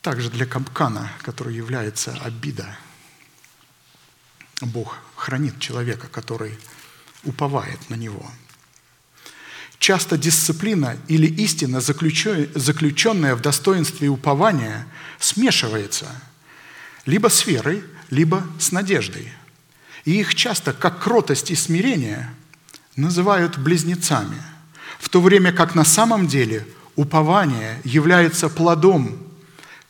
Также 0.00 0.30
для 0.30 0.46
капкана, 0.46 1.12
который 1.22 1.54
является 1.54 2.12
обида. 2.22 2.76
Бог 4.60 4.98
хранит 5.16 5.58
человека, 5.60 6.08
который 6.08 6.58
уповает 7.24 7.90
на 7.90 7.94
него. 7.94 8.30
Часто 9.78 10.16
дисциплина 10.16 10.96
или 11.08 11.26
истина, 11.26 11.80
заключенная 11.80 13.34
в 13.34 13.40
достоинстве 13.40 14.08
упования, 14.08 14.86
смешивается 15.18 16.06
либо 17.04 17.28
с 17.28 17.46
верой, 17.46 17.82
либо 18.10 18.46
с 18.60 18.70
надеждой. 18.70 19.32
И 20.04 20.20
их 20.20 20.34
часто, 20.36 20.72
как 20.72 21.02
кротость 21.02 21.50
и 21.50 21.56
смирение, 21.56 22.32
называют 22.94 23.58
близнецами, 23.58 24.40
в 25.02 25.08
то 25.08 25.20
время 25.20 25.52
как 25.52 25.74
на 25.74 25.84
самом 25.84 26.28
деле 26.28 26.64
упование 26.94 27.80
является 27.82 28.48
плодом, 28.48 29.18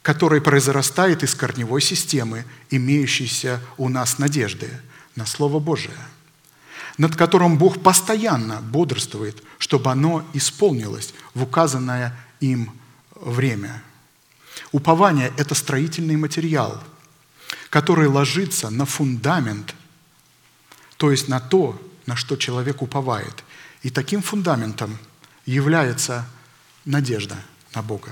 который 0.01 0.41
произрастает 0.41 1.23
из 1.23 1.35
корневой 1.35 1.83
системы, 1.83 2.47
имеющейся 2.71 3.61
у 3.77 3.91
нас 3.91 4.19
надежды 4.19 4.71
на 5.15 5.27
Слово 5.27 5.61
Божие– 5.61 5.95
над 6.99 7.17
которым 7.17 7.59
Бог 7.59 7.83
постоянно 7.83 8.61
бодрствует, 8.61 9.43
чтобы 9.59 9.91
оно 9.91 10.25
исполнилось 10.35 11.15
в 11.35 11.43
указанное 11.43 12.17
им 12.41 12.71
время. 13.15 13.83
Упование– 14.73 15.33
это 15.37 15.55
строительный 15.55 16.17
материал, 16.17 16.83
который 17.71 18.09
ложится 18.09 18.71
на 18.71 18.85
фундамент, 18.85 19.75
то 20.97 21.11
есть 21.11 21.29
на 21.29 21.41
то, 21.41 21.81
на 22.07 22.17
что 22.17 22.37
человек 22.37 22.83
уповает. 22.83 23.43
И 23.83 23.91
таким 23.91 24.23
фундаментом 24.23 24.99
является 25.45 26.27
надежда 26.85 27.37
на 27.75 27.83
Бога. 27.83 28.11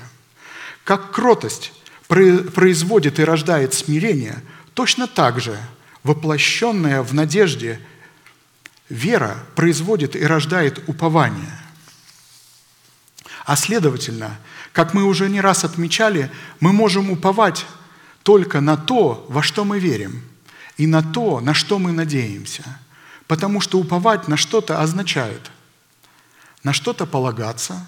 Как 0.84 1.12
кротость 1.12 1.72
производит 2.08 3.18
и 3.18 3.24
рождает 3.24 3.72
смирение, 3.74 4.42
точно 4.74 5.06
так 5.06 5.40
же 5.40 5.56
воплощенная 6.02 7.02
в 7.02 7.14
надежде 7.14 7.80
Вера 8.88 9.36
производит 9.54 10.16
и 10.16 10.24
рождает 10.24 10.82
упование. 10.88 11.56
А 13.44 13.54
следовательно, 13.54 14.36
как 14.72 14.94
мы 14.94 15.04
уже 15.04 15.28
не 15.28 15.40
раз 15.40 15.62
отмечали, 15.62 16.28
мы 16.58 16.72
можем 16.72 17.12
уповать 17.12 17.66
только 18.24 18.60
на 18.60 18.76
то, 18.76 19.24
во 19.28 19.44
что 19.44 19.64
мы 19.64 19.78
верим, 19.78 20.24
и 20.76 20.88
на 20.88 21.02
то, 21.02 21.38
на 21.40 21.54
что 21.54 21.78
мы 21.78 21.92
надеемся. 21.92 22.64
Потому 23.28 23.60
что 23.60 23.78
уповать 23.78 24.26
на 24.26 24.36
что-то 24.36 24.80
означает 24.80 25.52
на 26.62 26.72
что-то 26.72 27.06
полагаться, 27.06 27.86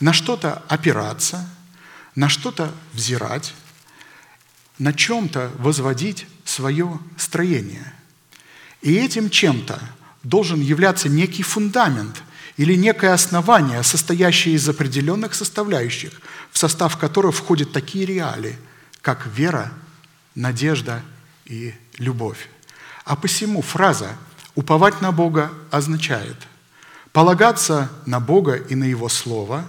на 0.00 0.12
что-то 0.12 0.62
опираться, 0.68 1.48
на 2.14 2.28
что-то 2.28 2.72
взирать, 2.92 3.54
на 4.78 4.92
чем-то 4.92 5.52
возводить 5.58 6.26
свое 6.44 6.98
строение. 7.16 7.92
И 8.82 8.94
этим 8.94 9.30
чем-то– 9.30 9.80
должен 10.26 10.60
являться 10.60 11.08
некий 11.08 11.42
фундамент 11.42 12.22
или 12.56 12.74
некое 12.74 13.12
основание, 13.12 13.82
состоящее 13.82 14.56
из 14.56 14.68
определенных 14.68 15.34
составляющих, 15.34 16.20
в 16.50 16.58
состав 16.58 16.96
которых 16.98 17.34
входят 17.36 17.72
такие 17.72 18.06
реалии, 18.06 18.56
как 19.02 19.26
вера, 19.26 19.72
надежда 20.34 21.02
и 21.44 21.74
любовь. 21.98 22.48
А 23.04 23.14
посему 23.14 23.62
фраза 23.62 24.16
«уповать 24.54 25.00
на 25.00 25.12
Бога» 25.12 25.52
означает 25.70 26.36
полагаться 27.16 27.88
на 28.04 28.20
Бога 28.20 28.56
и 28.56 28.74
на 28.74 28.84
Его 28.84 29.08
Слово, 29.08 29.64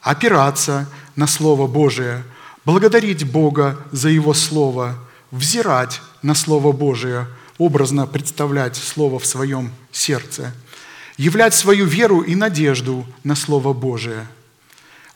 опираться 0.00 0.88
на 1.14 1.26
Слово 1.26 1.66
Божие, 1.66 2.24
благодарить 2.64 3.30
Бога 3.30 3.76
за 3.92 4.08
Его 4.08 4.32
Слово, 4.32 4.94
взирать 5.30 6.00
на 6.22 6.34
Слово 6.34 6.72
Божие– 6.72 7.26
образно 7.58 8.06
представлять 8.06 8.76
Слово 8.76 9.18
в 9.18 9.26
своем 9.26 9.72
сердце, 9.92 10.54
являть 11.18 11.54
свою 11.54 11.84
веру 11.84 12.22
и 12.22 12.34
надежду 12.34 13.04
на 13.24 13.36
Слово 13.36 13.74
Божие, 13.74 14.26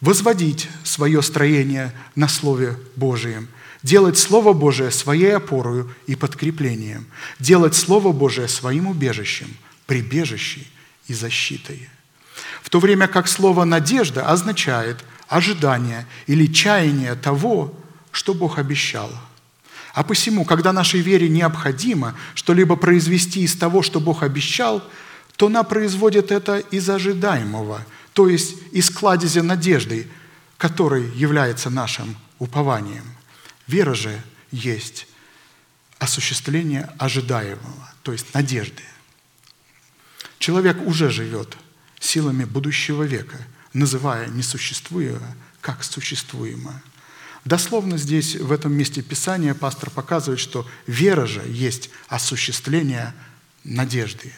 возводить 0.03 0.69
свое 0.85 1.23
строение 1.23 1.95
на 2.15 2.29
Слове 2.29 2.77
Божием, 2.95 3.49
делать 3.83 4.19
Слово 4.19 4.53
Божие 4.53 4.91
своей 4.91 5.35
опорою 5.35 5.91
и 6.07 6.15
подкреплением, 6.15 7.07
делать 7.39 7.75
Слово 7.75 8.13
Божие 8.13 8.49
своим 8.49 8.87
убежищем, 8.87 9.49
прибежищей 9.87 10.71
и 11.11 11.15
защитой. 11.15 11.89
В 12.63 12.71
то 12.71 12.81
время 12.81 13.09
как 13.09 13.29
слово 13.29 13.65
«надежда» 13.65 14.29
означает 14.29 15.05
ожидание 15.29 16.07
или 16.27 16.47
чаяние 16.47 17.15
того, 17.15 17.75
что 18.13 18.35
Бог 18.35 18.59
обещал– 18.59 19.11
а 19.93 20.05
посему, 20.05 20.45
когда 20.45 20.73
нашей 20.73 21.01
вере 21.01 21.29
необходимо 21.29 22.15
что-либо 22.35 22.77
произвести 22.77 23.43
из 23.43 23.57
того, 23.57 23.83
что 23.83 24.01
Бог 24.01 24.23
обещал, 24.23 24.83
то 25.37 25.47
она 25.47 25.63
производит 25.63 26.31
это 26.31 26.59
из 26.59 26.89
ожидаемого, 26.89 27.85
то 28.13 28.29
есть 28.29 28.57
из 28.73 28.91
кладезя 28.91 29.43
надежды, 29.43 30.09
который 30.59 31.11
является 31.15 31.71
нашим 31.71 32.17
упованием. 32.39 33.05
Вера 33.67 33.95
же 33.95 34.21
есть 34.53 35.07
осуществление 35.99 36.91
ожидаемого, 36.99 37.93
то 38.03 38.13
есть 38.13 38.33
надежды. 38.35 38.83
Человек 40.41 40.85
уже 40.85 41.11
живет 41.11 41.57
силами 42.01 42.45
будущего 42.45 43.05
века, 43.05 43.37
называя 43.73 44.27
несуществуемое 44.27 45.37
как 45.61 45.85
существуемое. 45.85 46.83
Дословно 47.45 47.99
здесь, 47.99 48.37
в 48.37 48.51
этом 48.51 48.73
месте 48.73 49.03
Писания, 49.03 49.55
пастор 49.55 49.91
показывает, 49.91 50.41
что 50.41 50.67
вера 50.87 51.27
же 51.27 51.43
есть 51.47 51.91
осуществление 52.09 53.15
надежды. 53.65 54.33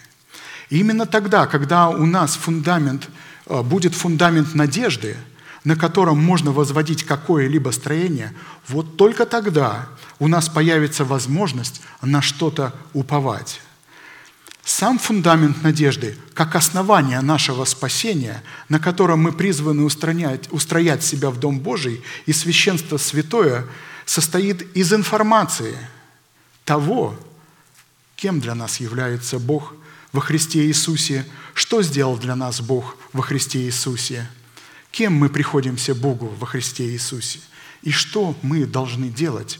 И 0.71 0.79
именно 0.79 1.07
тогда, 1.07 1.47
когда 1.47 1.89
у 1.89 2.05
нас 2.05 2.35
фундамент, 2.35 3.09
э, 3.47 3.63
будет 3.63 3.95
фундамент 3.95 4.55
надежды, 4.55 5.17
на 5.63 5.77
котором 5.77 6.19
можно 6.19 6.51
возводить 6.51 7.05
какое-либо 7.05 7.71
строение, 7.71 8.33
вот 8.67 8.97
только 8.97 9.25
тогда 9.27 9.89
у 10.19 10.27
нас 10.27 10.49
появится 10.49 11.05
возможность 11.05 11.81
на 12.01 12.23
что-то 12.23 12.75
уповать. 12.93 13.61
Сам 14.65 14.99
фундамент 14.99 15.63
надежды, 15.65 16.17
как 16.35 16.55
основание 16.55 17.21
нашего 17.21 17.65
спасения, 17.65 18.43
на 18.69 18.79
котором 18.79 19.21
мы 19.21 19.33
призваны 19.33 19.83
устранять, 19.83 20.53
устроять 20.53 21.03
себя 21.03 21.31
в 21.31 21.41
Дом 21.41 21.59
Божий 21.59 22.03
и 22.27 22.33
священство 22.33 22.97
святое, 22.97 23.67
состоит 24.07 24.63
из 24.77 24.93
информации 24.93 25.77
того, 26.65 27.17
кем 28.15 28.41
для 28.41 28.55
нас 28.55 28.79
является 28.79 29.41
Бог 29.41 29.75
во 30.13 30.21
Христе 30.21 30.67
Иисусе, 30.67 31.27
что 31.55 31.83
сделал 31.83 32.17
для 32.17 32.37
нас 32.37 32.61
Бог 32.61 32.97
во 33.13 33.23
Христе 33.23 33.63
Иисусе, 33.63 34.31
кем 34.93 35.15
мы 35.15 35.29
приходимся 35.29 35.95
Богу 35.95 36.29
во 36.39 36.47
Христе 36.47 36.85
Иисусе 36.91 37.41
и 37.83 37.91
что 37.91 38.37
мы 38.43 38.65
должны 38.65 39.09
делать 39.09 39.59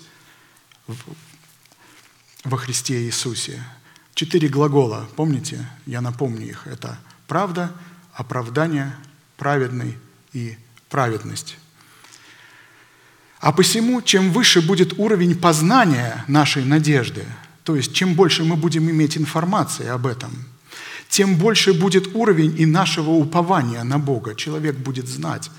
во 2.45 2.57
Христе 2.57 3.03
Иисусе. 3.05 3.65
Четыре 4.15 4.49
глагола, 4.49 5.09
помните? 5.17 5.67
Я 5.87 6.01
напомню 6.01 6.47
их. 6.47 6.67
Это 6.67 6.99
правда, 7.27 7.73
оправдание, 8.13 8.95
праведный 9.37 9.97
и 10.33 10.57
праведность. 10.89 11.57
А 13.41 13.53
посему, 13.53 14.03
чем 14.03 14.31
выше 14.31 14.61
будет 14.61 14.99
уровень 14.99 15.37
познания 15.37 16.25
нашей 16.29 16.65
надежды, 16.65 17.25
то 17.65 17.75
есть 17.75 17.93
чем 17.93 18.15
больше 18.15 18.45
мы 18.45 18.57
будем 18.57 18.89
иметь 18.91 19.17
информации 19.17 19.89
об 19.89 20.07
этом, 20.07 20.31
тем 21.09 21.37
больше 21.37 21.73
будет 21.73 22.15
уровень 22.15 22.55
и 22.59 22.67
нашего 22.67 23.11
упования 23.11 23.83
на 23.83 23.99
Бога. 23.99 24.35
Человек 24.35 24.77
будет 24.77 25.09
знать. 25.09 25.51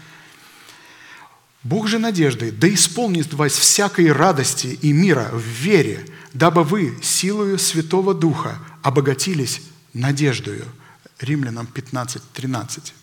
Бог 1.64 1.88
же 1.88 2.00
надежды, 2.00 2.52
да 2.52 2.68
исполнит 2.74 3.34
вас 3.34 3.54
всякой 3.54 4.12
радости 4.12 4.78
и 4.82 4.92
мира 4.92 5.30
в 5.32 5.42
вере, 5.42 6.06
дабы 6.34 6.64
вы 6.64 6.98
силою 7.02 7.58
Святого 7.58 8.14
Духа 8.14 8.60
обогатились 8.82 9.62
надеждою. 9.94 10.66
Римлянам 11.20 11.68
15, 11.68 12.22
13. 12.34 12.94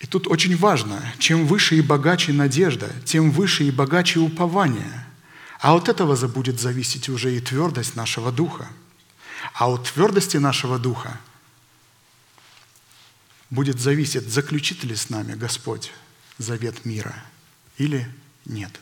И 0.00 0.06
тут 0.06 0.26
очень 0.26 0.56
важно, 0.56 1.00
чем 1.18 1.46
выше 1.46 1.76
и 1.76 1.80
богаче 1.80 2.32
надежда, 2.32 2.90
тем 3.04 3.30
выше 3.30 3.64
и 3.64 3.70
богаче 3.70 4.18
упование. 4.18 5.06
А 5.60 5.74
от 5.74 5.88
этого 5.88 6.16
будет 6.26 6.58
зависеть 6.58 7.08
уже 7.08 7.34
и 7.34 7.40
твердость 7.40 7.96
нашего 7.96 8.32
духа. 8.32 8.68
А 9.54 9.70
от 9.70 9.90
твердости 9.90 10.38
нашего 10.38 10.78
духа 10.78 11.20
будет 13.50 13.78
зависеть, 13.78 14.28
заключит 14.28 14.84
ли 14.84 14.96
с 14.96 15.10
нами 15.10 15.34
Господь 15.34 15.92
завет 16.38 16.84
мира 16.84 17.14
или 17.76 18.08
нет. 18.44 18.80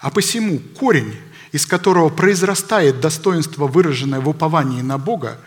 А 0.00 0.10
посему 0.10 0.58
корень, 0.58 1.14
из 1.52 1.66
которого 1.66 2.08
произрастает 2.08 3.00
достоинство, 3.00 3.66
выраженное 3.66 4.20
в 4.20 4.28
уповании 4.28 4.80
на 4.80 4.98
Бога, 4.98 5.38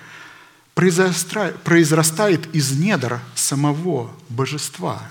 произрастает 0.76 2.56
из 2.56 2.72
недр 2.72 3.20
самого 3.36 4.12
божества, 4.30 5.02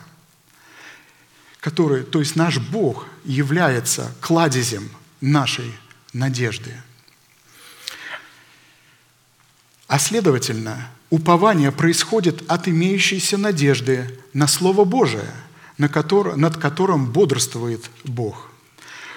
который, 1.61 2.05
то 2.05 2.21
есть 2.21 2.37
наш 2.37 2.59
Бог 2.59 3.07
является 3.25 4.13
кладезем 4.21 4.89
нашей 5.21 5.73
надежды. 6.13 6.75
А 9.89 9.99
следовательно, 9.99 10.89
упование 11.11 11.73
происходит 11.73 12.45
от 12.49 12.69
имеющейся 12.69 13.39
надежды 13.39 14.19
на 14.33 14.47
Слово 14.47 14.85
Божие, 14.85 15.31
над 15.79 16.57
которым 16.57 17.07
бодрствует 17.11 17.91
Бог– 18.05 18.49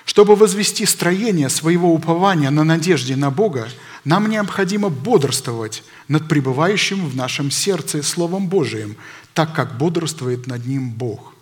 чтобы 0.06 0.36
возвести 0.36 0.86
строение 0.86 1.50
своего 1.50 1.94
упования 1.94 2.52
на 2.52 2.64
надежде 2.64 3.16
на 3.16 3.32
Бога, 3.32 3.68
нам 4.04 4.30
необходимо 4.30 4.90
бодрствовать 4.90 5.84
над 6.08 6.28
пребывающим 6.28 7.10
в 7.10 7.16
нашем 7.16 7.50
сердце 7.50 8.04
Словом 8.04 8.48
Божиим, 8.48 8.96
так 9.34 9.54
как 9.54 9.78
бодрствует 9.78 10.48
над 10.48 10.66
ним 10.66 10.92
Бог. 10.92 11.34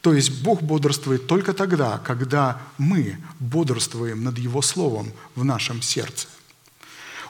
То 0.00 0.14
есть 0.14 0.42
Бог 0.42 0.62
бодрствует 0.62 1.26
только 1.26 1.54
тогда, 1.54 1.98
когда 1.98 2.60
мы 2.78 3.16
бодрствуем 3.40 4.22
над 4.22 4.38
Его 4.38 4.62
Словом 4.62 5.12
в 5.34 5.44
нашем 5.44 5.82
сердце. 5.82 6.28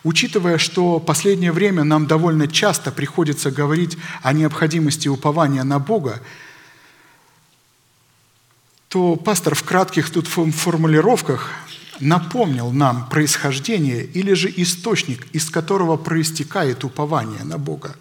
Учитывая, 0.03 0.59
что 0.59 1.01
последнее 1.01 1.53
время 1.53 1.83
нам 1.83 2.07
довольно 2.07 2.47
часто 2.47 2.93
приходится 2.93 3.51
говорить 3.51 3.97
о 4.23 4.35
необходимости 4.35 5.09
упования 5.09 5.65
на 5.65 5.79
Бога, 5.79 6.21
то 8.95 9.17
пастор 9.17 9.57
в 9.57 9.65
кратких 9.65 10.09
тут 10.09 10.29
формулировках 10.29 11.51
напомнил 11.99 12.71
нам 12.71 13.09
происхождение 13.09 14.05
или 14.05 14.35
же 14.35 14.49
источник, 14.57 15.27
из 15.33 15.51
которого 15.51 15.97
проистекает 15.97 16.85
упование 16.85 17.43
на 17.43 17.59
Бога, 17.59 17.97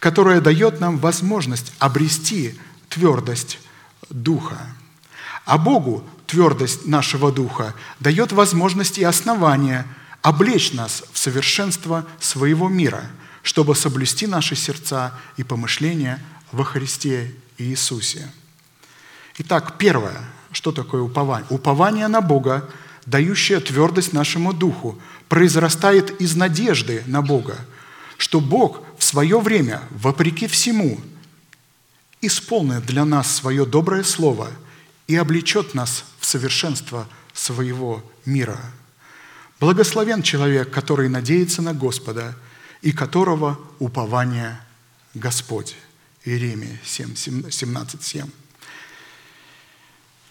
которое 0.00 0.40
дает 0.40 0.80
нам 0.80 0.98
возможность 0.98 1.72
обрести 1.78 2.58
твердость 2.88 3.60
духа. 4.10 4.58
А 5.44 5.58
Богу 5.58 6.04
твердость 6.26 6.86
нашего 6.86 7.30
духа 7.30 7.72
дает 8.00 8.32
возможность 8.32 8.98
и 8.98 9.04
основание 9.04 9.86
облечь 10.22 10.72
нас 10.72 11.04
в 11.12 11.18
совершенство 11.18 12.04
своего 12.18 12.68
мира, 12.68 13.04
чтобы 13.44 13.76
соблюсти 13.76 14.26
наши 14.26 14.56
сердца 14.56 15.14
и 15.36 15.44
помышления 15.44 16.20
во 16.50 16.64
Христе 16.64 17.32
Иисусе. 17.58 18.28
Итак, 19.38 19.78
первое. 19.78 20.31
Что 20.62 20.70
такое 20.70 21.02
упование? 21.02 21.44
Упование 21.50 22.06
на 22.06 22.20
Бога, 22.20 22.70
дающее 23.04 23.58
твердость 23.58 24.12
нашему 24.12 24.52
духу, 24.52 24.96
произрастает 25.28 26.20
из 26.20 26.36
надежды 26.36 27.02
на 27.08 27.20
Бога, 27.20 27.58
что 28.16 28.40
Бог 28.40 28.84
в 28.96 29.02
свое 29.02 29.40
время, 29.40 29.82
вопреки 29.90 30.46
всему, 30.46 31.00
исполнит 32.20 32.86
для 32.86 33.04
нас 33.04 33.34
свое 33.34 33.66
доброе 33.66 34.04
слово 34.04 34.50
и 35.08 35.16
облечет 35.16 35.74
нас 35.74 36.04
в 36.20 36.26
совершенство 36.26 37.08
своего 37.32 38.00
мира. 38.24 38.60
Благословен 39.58 40.22
человек, 40.22 40.70
который 40.70 41.08
надеется 41.08 41.60
на 41.60 41.74
Господа 41.74 42.36
и 42.82 42.92
которого 42.92 43.58
упование 43.80 44.60
Господь. 45.14 45.74
Иеремия 46.24 46.78
7, 46.84 47.16
17, 47.50 48.00
7. 48.00 48.26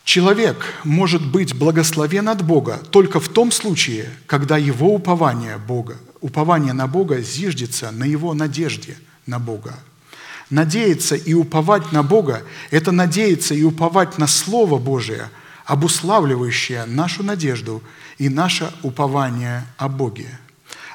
Человек 0.03 0.65
может 0.83 1.25
быть 1.25 1.55
благословен 1.55 2.27
от 2.29 2.43
Бога 2.43 2.81
только 2.89 3.19
в 3.19 3.29
том 3.29 3.51
случае, 3.51 4.09
когда 4.25 4.57
его 4.57 4.93
упование, 4.93 5.57
Бога, 5.57 5.97
упование 6.21 6.73
на 6.73 6.87
Бога 6.87 7.21
зиждется 7.21 7.91
на 7.91 8.03
его 8.03 8.33
надежде 8.33 8.97
на 9.27 9.39
Бога. 9.39 9.75
Надеяться 10.49 11.15
и 11.15 11.33
уповать 11.33 11.91
на 11.91 12.03
Бога– 12.03 12.41
это 12.71 12.91
надеяться 12.91 13.53
и 13.53 13.63
уповать 13.63 14.17
на 14.17 14.27
Слово 14.27 14.79
Божие, 14.79 15.29
обуславливающее 15.65 16.85
нашу 16.85 17.23
надежду 17.23 17.81
и 18.17 18.27
наше 18.27 18.69
упование 18.81 19.65
о 19.77 19.87
Боге. 19.87 20.27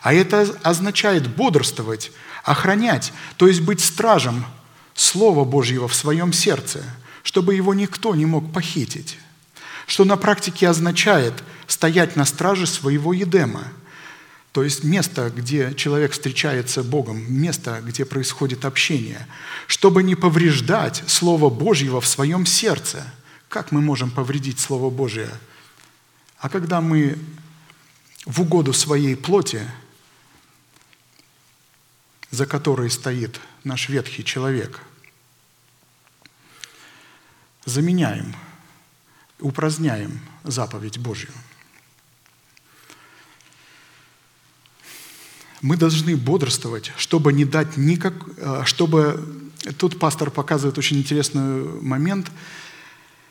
А 0.03 0.13
это 0.13 0.47
означает 0.63 1.35
бодрствовать, 1.35 2.13
охранять, 2.45 3.13
то 3.37 3.47
есть 3.47 3.63
быть 3.63 3.81
стражем 3.81 4.45
Слова 4.95 5.45
Божьего 5.45 5.87
в 5.87 5.95
своем 5.95 6.33
сердце– 6.33 6.83
чтобы 7.27 7.57
его 7.57 7.75
никто 7.75 8.15
не 8.15 8.25
мог 8.25 8.53
похитить, 8.53 9.19
что 9.89 10.05
на 10.05 10.17
практике 10.17 10.69
означает 10.69 11.35
стоять 11.67 12.15
на 12.15 12.25
страже 12.25 12.69
своего 12.69 13.13
едема, 13.13 13.65
то 14.53 14.63
есть 14.63 14.85
место, 14.85 15.33
где 15.35 15.75
человек 15.75 16.13
встречается 16.13 16.85
Богом, 16.85 17.21
место, 17.29 17.83
где 17.85 18.05
происходит 18.05 18.65
общение, 18.65 19.27
чтобы 19.67 20.05
не 20.05 20.15
повреждать 20.15 21.03
Слово 21.09 21.51
Божьего 21.51 22.01
в 22.01 22.07
своем 22.07 22.47
сердце. 22.47 23.03
Как 23.49 23.73
мы 23.73 23.81
можем 23.81 24.13
повредить 24.13 24.61
Слово 24.61 24.89
Божие? 24.89 25.31
А 26.39 26.49
когда 26.49 26.81
мы 26.81 27.19
в 28.25 28.41
угоду 28.43 28.73
своей 28.73 29.17
плоти, 29.17 29.69
за 32.31 32.47
которой 32.47 32.89
стоит 32.89 33.41
наш 33.65 33.89
ветхий 33.89 34.23
человек– 34.23 34.81
заменяем, 37.67 38.35
упраздняем 39.41 40.21
заповедь 40.45 40.99
Божью. 40.99 41.31
Мы 45.61 45.77
должны 45.77 46.17
бодрствовать, 46.17 46.93
чтобы 46.97 47.33
не 47.33 47.45
дать 47.45 47.77
никак... 47.77 48.15
Э, 48.39 48.63
чтобы... 48.65 49.43
Тут 49.79 49.99
пастор 49.99 50.31
показывает 50.31 50.79
очень 50.79 50.99
интересный 50.99 51.65
момент, 51.83 52.31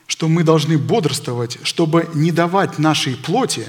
что 0.06 0.28
мы 0.28 0.44
должны 0.44 0.76
бодрствовать, 0.76 1.58
чтобы 1.62 2.10
не 2.14 2.30
давать 2.30 2.78
нашей 2.78 3.16
плоти 3.16 3.66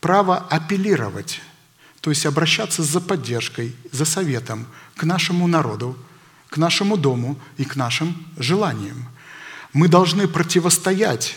право 0.00 0.36
апеллировать, 0.36 1.40
то 2.00 2.10
есть 2.10 2.26
обращаться 2.26 2.82
за 2.82 3.00
поддержкой, 3.00 3.74
за 3.92 4.04
советом 4.04 4.66
к 4.94 5.04
нашему 5.04 5.46
народу, 5.46 5.96
к 6.50 6.58
нашему 6.58 6.98
дому 6.98 7.38
и 7.56 7.64
к 7.64 7.76
нашим 7.76 8.26
желаниям. 8.36 9.08
Мы 9.72 9.88
должны 9.88 10.28
противостоять, 10.28 11.36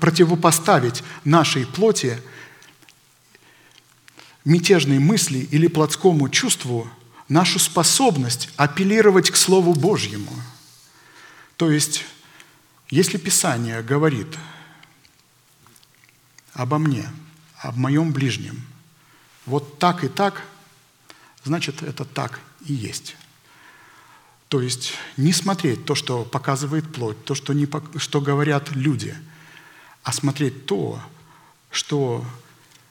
противопоставить 0.00 1.02
нашей 1.24 1.66
плоти 1.66 2.20
мятежной 4.44 4.98
мысли 4.98 5.38
или 5.38 5.66
плотскому 5.66 6.28
чувству 6.28 6.88
нашу 7.28 7.58
способность 7.58 8.50
апеллировать 8.56 9.30
к 9.30 9.36
Слову 9.36 9.74
Божьему. 9.74 10.32
То 11.56 11.70
есть, 11.70 12.04
если 12.90 13.18
Писание 13.18 13.82
говорит 13.82 14.28
обо 16.52 16.78
мне, 16.78 17.08
об 17.58 17.76
моем 17.76 18.12
ближнем, 18.12 18.64
вот 19.46 19.78
так 19.78 20.04
и 20.04 20.08
так, 20.08 20.44
значит, 21.44 21.82
это 21.82 22.04
так 22.04 22.40
и 22.66 22.72
есть. 22.74 23.16
То 24.52 24.60
есть 24.60 24.92
не 25.16 25.32
смотреть 25.32 25.86
то, 25.86 25.94
что 25.94 26.24
показывает 26.24 26.92
плоть, 26.92 27.24
то, 27.24 27.34
что, 27.34 27.54
не, 27.54 27.66
что 27.96 28.20
говорят 28.20 28.68
люди, 28.72 29.14
а 30.02 30.12
смотреть 30.12 30.66
то, 30.66 31.00
что 31.70 32.22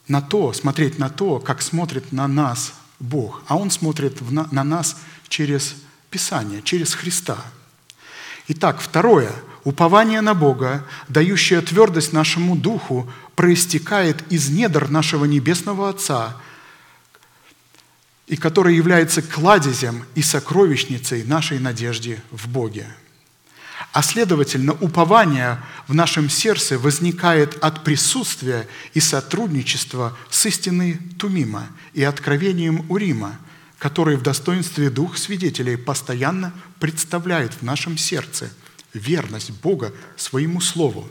на 0.07 0.23
то, 0.23 0.53
смотреть 0.53 0.97
на 0.97 1.11
то, 1.11 1.38
как 1.38 1.61
смотрит 1.61 2.11
на 2.11 2.27
нас 2.27 2.73
Бог. 2.99 3.43
А 3.45 3.57
Он 3.57 3.69
смотрит 3.69 4.27
на, 4.31 4.47
на 4.49 4.63
нас 4.63 4.97
через 5.27 5.75
Писание, 6.09 6.63
через 6.63 6.95
Христа. 6.95 7.38
Итак, 8.47 8.81
второе. 8.81 9.31
Упование 9.63 10.21
на 10.21 10.33
Бога, 10.33 10.83
дающее 11.09 11.61
твердость 11.61 12.11
нашему 12.11 12.55
духу, 12.55 13.07
проистекает 13.35 14.31
из 14.31 14.49
недр 14.49 14.89
нашего 14.89 15.25
Небесного 15.25 15.89
Отца– 15.89 16.38
и 18.31 18.37
который 18.37 18.77
является 18.77 19.21
кладезем 19.21 20.05
и 20.15 20.21
сокровищницей 20.21 21.25
нашей 21.25 21.59
надежды 21.59 22.21
в 22.31 22.47
Боге. 22.47 22.87
А 23.91 24.01
следовательно, 24.01 24.71
упование 24.71 25.61
в 25.89 25.93
нашем 25.93 26.29
сердце 26.29 26.79
возникает 26.79 27.61
от 27.61 27.83
присутствия 27.83 28.69
и 28.93 29.01
сотрудничества 29.01 30.17
с 30.29 30.45
истиной 30.45 30.97
Тумима 31.19 31.67
и 31.93 32.03
откровением 32.03 32.89
Урима, 32.89 33.37
который 33.77 34.15
в 34.15 34.21
достоинстве 34.21 34.89
двух 34.89 35.17
свидетелей 35.17 35.75
постоянно 35.75 36.53
представляет 36.79 37.51
в 37.55 37.63
нашем 37.63 37.97
сердце 37.97 38.49
верность 38.93 39.51
Бога 39.61 39.91
своему 40.15 40.61
Слову 40.61 41.05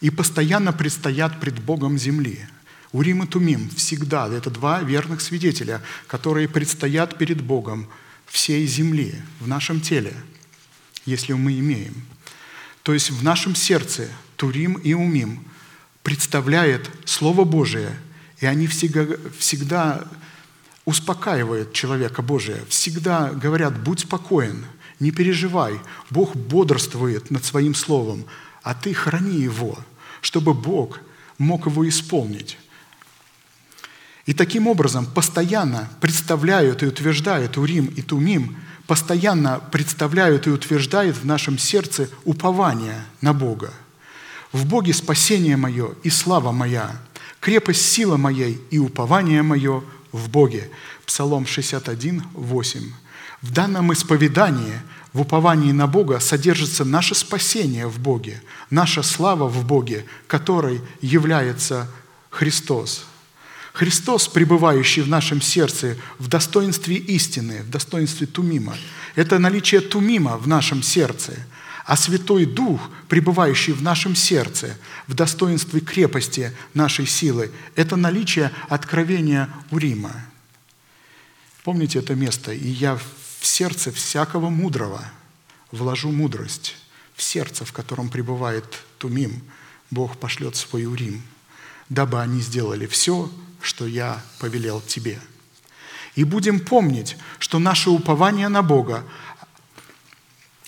и 0.00 0.10
постоянно 0.10 0.72
предстоят 0.72 1.38
пред 1.38 1.60
Богом 1.60 1.96
земли– 1.96 2.44
Урим 2.94 3.24
и 3.24 3.26
Тумим 3.26 3.68
всегда– 3.70 4.28
это 4.32 4.50
два 4.50 4.80
верных 4.80 5.20
свидетеля, 5.20 5.82
которые 6.06 6.48
предстоят 6.48 7.18
перед 7.18 7.42
Богом 7.42 7.88
всей 8.24 8.68
земли, 8.68 9.16
в 9.40 9.48
нашем 9.48 9.80
теле, 9.80 10.14
если 11.04 11.32
мы 11.32 11.58
имеем. 11.58 12.04
То 12.84 12.94
есть 12.94 13.10
в 13.10 13.24
нашем 13.24 13.56
сердце 13.56 14.08
Турим 14.36 14.74
и 14.74 14.94
Умим 14.94 15.42
представляет 16.04 16.88
Слово 17.04 17.42
Божие, 17.42 17.98
и 18.38 18.46
они 18.46 18.68
всегда, 18.68 19.16
всегда 19.36 20.04
успокаивают 20.84 21.72
человека 21.72 22.22
Божия, 22.22 22.60
всегда 22.68 23.30
говорят, 23.32 23.76
будь 23.82 24.00
спокоен, 24.00 24.66
не 25.00 25.10
переживай, 25.10 25.80
Бог 26.10 26.36
бодрствует 26.36 27.32
над 27.32 27.44
Своим 27.44 27.74
Словом, 27.74 28.24
а 28.62 28.72
ты 28.72 28.94
храни 28.94 29.40
Его, 29.40 29.76
чтобы 30.20 30.54
Бог 30.54 31.00
мог 31.38 31.66
его 31.66 31.88
исполнить. 31.88 32.56
И 34.26 34.32
таким 34.32 34.66
образом 34.66 35.06
постоянно 35.06 35.88
представляют 36.00 36.82
и 36.82 36.86
утверждают 36.86 37.58
Урим 37.58 37.86
и 37.86 38.00
Тумим, 38.00 38.56
постоянно 38.86 39.60
представляют 39.70 40.46
и 40.46 40.50
утверждают 40.50 41.16
в 41.16 41.26
нашем 41.26 41.58
сердце 41.58 42.08
упование 42.24 43.04
на 43.20 43.34
Бога. 43.34 43.72
В 44.52 44.66
Боге 44.66 44.94
спасение 44.94 45.56
мое 45.56 45.90
и 46.02 46.10
слава 46.10 46.52
моя, 46.52 46.98
крепость 47.40 47.90
сила 47.90 48.16
моей 48.16 48.60
и 48.70 48.78
упование 48.78 49.42
мое 49.42 49.84
в 50.12 50.30
Боге. 50.30 50.70
Псалом 51.04 51.46
61, 51.46 52.22
8. 52.32 52.80
В 53.42 53.50
данном 53.52 53.92
исповедании, 53.92 54.80
в 55.12 55.20
уповании 55.20 55.72
на 55.72 55.86
Бога 55.86 56.18
содержится 56.18 56.84
наше 56.84 57.14
спасение 57.14 57.88
в 57.88 57.98
Боге, 57.98 58.42
наша 58.70 59.02
слава 59.02 59.48
в 59.48 59.66
Боге, 59.66 60.06
которой 60.28 60.80
является 61.02 61.90
Христос– 62.30 63.04
Христос, 63.74 64.28
пребывающий 64.28 65.02
в 65.02 65.08
нашем 65.08 65.42
сердце 65.42 65.96
в 66.20 66.28
достоинстве 66.28 66.94
истины, 66.94 67.62
в 67.62 67.70
достоинстве 67.70 68.28
Тумима, 68.28 68.76
это 69.16 69.40
наличие 69.40 69.80
Тумима 69.80 70.36
в 70.36 70.46
нашем 70.46 70.80
сердце, 70.80 71.32
а 71.84 71.96
Святой 71.96 72.46
Дух, 72.46 72.80
пребывающий 73.08 73.72
в 73.72 73.82
нашем 73.82 74.14
сердце, 74.14 74.78
в 75.08 75.14
достоинстве 75.14 75.80
крепости 75.80 76.56
нашей 76.72 77.04
силы, 77.08 77.50
это 77.74 77.96
наличие 77.96 78.52
откровения 78.68 79.50
Урима. 79.72 80.12
Помните 81.64 81.98
это 81.98 82.14
место? 82.14 82.52
«И 82.52 82.68
я 82.68 82.94
в 82.94 83.44
сердце 83.44 83.90
всякого 83.90 84.50
мудрого 84.50 85.02
вложу 85.72 86.12
мудрость, 86.12 86.76
в 87.16 87.24
сердце, 87.24 87.64
в 87.64 87.72
котором 87.72 88.08
пребывает 88.08 88.66
Тумим, 88.98 89.42
Бог 89.90 90.16
пошлет 90.16 90.54
свой 90.54 90.86
Урим, 90.86 91.22
дабы 91.88 92.20
они 92.20 92.40
сделали 92.40 92.86
все, 92.86 93.28
что 93.64 93.86
я 93.86 94.22
повелел 94.38 94.80
тебе. 94.80 95.18
И 96.14 96.24
будем 96.24 96.60
помнить, 96.60 97.16
что 97.38 97.58
наше 97.58 97.90
упование 97.90 98.48
на 98.48 98.62
Бога 98.62 99.04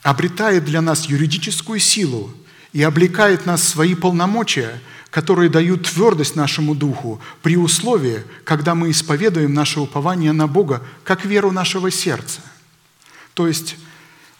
обретает 0.02 0.64
для 0.64 0.81
нас 0.81 1.06
юридическую 1.06 1.78
силу 1.78 2.32
и 2.73 2.82
облекает 2.82 3.47
нас 3.47 3.60
в 3.60 3.68
свои 3.68 3.94
полномочия, 3.94 4.81
которые 5.10 5.48
дают 5.48 5.89
твердость 5.89 6.36
нашему 6.36 6.74
духу 6.74 7.20
при 7.43 7.56
условии, 7.56 8.24
когда 8.44 8.74
мы 8.74 8.90
исповедуем 8.90 9.55
наше 9.55 9.81
упование 9.81 10.32
на 10.32 10.47
Бога 10.47 10.82
как 11.05 11.24
веру 11.24 11.52
нашего 11.52 11.90
сердца. 11.90 12.40
То 13.35 13.47
есть 13.47 13.77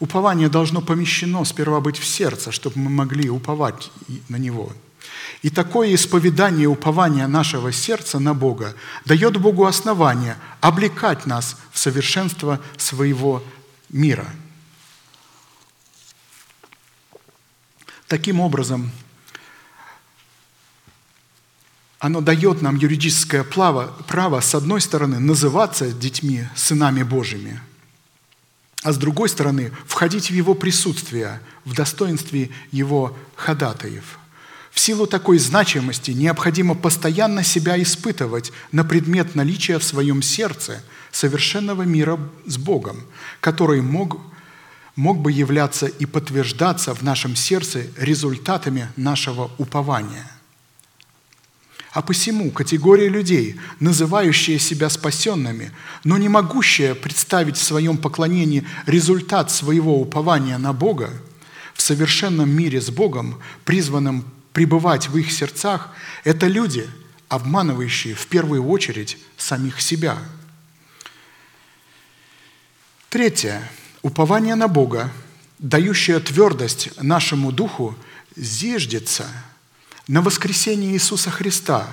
упование 0.01 0.49
должно 0.49 0.81
помещено 0.81 1.45
сперва 1.45 1.81
быть 1.81 1.99
в 1.99 2.05
сердце, 2.05 2.53
чтобы 2.53 2.79
мы 2.79 2.91
могли 2.91 3.29
уповать 3.29 3.91
на 4.29 4.37
Него– 4.37 4.73
и 5.43 5.51
такое 5.51 5.95
исповедание 5.95 6.69
упования 6.69 7.27
нашего 7.27 7.73
сердца 7.73 8.19
на 8.19 8.35
Бога 8.35 8.75
дает 9.05 9.37
Богу 9.37 9.67
основание 9.67 10.37
облекать 10.61 11.27
нас 11.27 11.57
в 11.73 11.79
совершенство 11.79 12.61
своего 12.77 13.43
мира. 13.89 14.27
Таким 18.09 18.41
образом, 18.41 18.91
оно 21.99 22.21
дает 22.21 22.63
нам 22.63 22.77
юридическое 22.77 23.43
право, 23.43 24.41
с 24.41 24.55
одной 24.55 24.81
стороны, 24.81 25.19
называться 25.19 25.93
детьми, 25.93 26.47
сынами 26.55 27.03
Божьими, 27.03 27.61
а 28.83 28.93
с 28.93 28.99
другой 28.99 29.29
стороны, 29.29 29.73
входить 29.87 30.31
в 30.31 30.35
Его 30.35 30.55
присутствие, 30.55 31.41
в 31.65 31.75
достоинстве 31.75 32.51
Его 32.71 33.17
ходатаев– 33.35 34.19
в 34.77 34.81
силу 34.81 35.07
такой 35.07 35.39
значимости 35.39 36.11
необходимо 36.11 36.75
постоянно 36.75 37.43
себя 37.43 37.83
испытывать 37.83 38.53
на 38.73 38.85
предмет 38.85 39.35
наличия 39.35 39.79
в 39.79 39.85
своем 39.85 40.21
сердце 40.21 40.83
совершенного 41.11 41.83
мира 41.83 42.21
с 42.45 42.59
Богом, 42.59 43.07
который 43.41 43.81
мог, 43.81 44.21
мог 44.95 45.19
бы 45.21 45.33
являться 45.33 45.87
и 45.87 46.05
подтверждаться 46.05 46.95
в 46.95 47.01
нашем 47.01 47.37
сердце 47.37 47.87
результатами 47.97 48.89
нашего 48.97 49.51
упования. 49.57 50.31
А 51.93 52.03
посему 52.03 52.51
категория 52.51 53.09
людей, 53.09 53.57
называющая 53.81 54.59
себя 54.59 54.91
спасенными, 54.91 55.73
но 56.05 56.19
не 56.19 56.29
могущая 56.29 56.95
представить 56.95 57.57
в 57.57 57.65
своем 57.65 57.97
поклонении 57.97 58.67
результат 58.85 59.51
своего 59.51 59.99
упования 59.99 60.59
на 60.59 60.75
Бога, 60.75 61.15
в 61.73 61.81
совершенном 61.81 62.51
мире 62.51 62.83
с 62.83 62.91
Богом, 62.91 63.39
призванном 63.65 64.36
пребывать 64.57 65.11
в 65.11 65.19
их 65.19 65.31
сердцах, 65.33 65.91
это 66.25 66.47
люди, 66.47 66.89
обманывающие 67.29 68.15
в 68.15 68.27
первую 68.27 68.67
очередь 68.67 69.19
самих 69.37 69.83
себя. 69.83 70.17
Третье. 73.11 73.71
Упование 74.01 74.55
на 74.55 74.67
Бога, 74.67 75.13
дающее 75.59 76.21
твердость 76.21 76.89
нашему 77.03 77.53
духу, 77.53 77.95
зиждется 78.35 79.27
на 80.09 80.23
воскресении 80.23 80.95
Иисуса 80.95 81.31
Христа, 81.31 81.87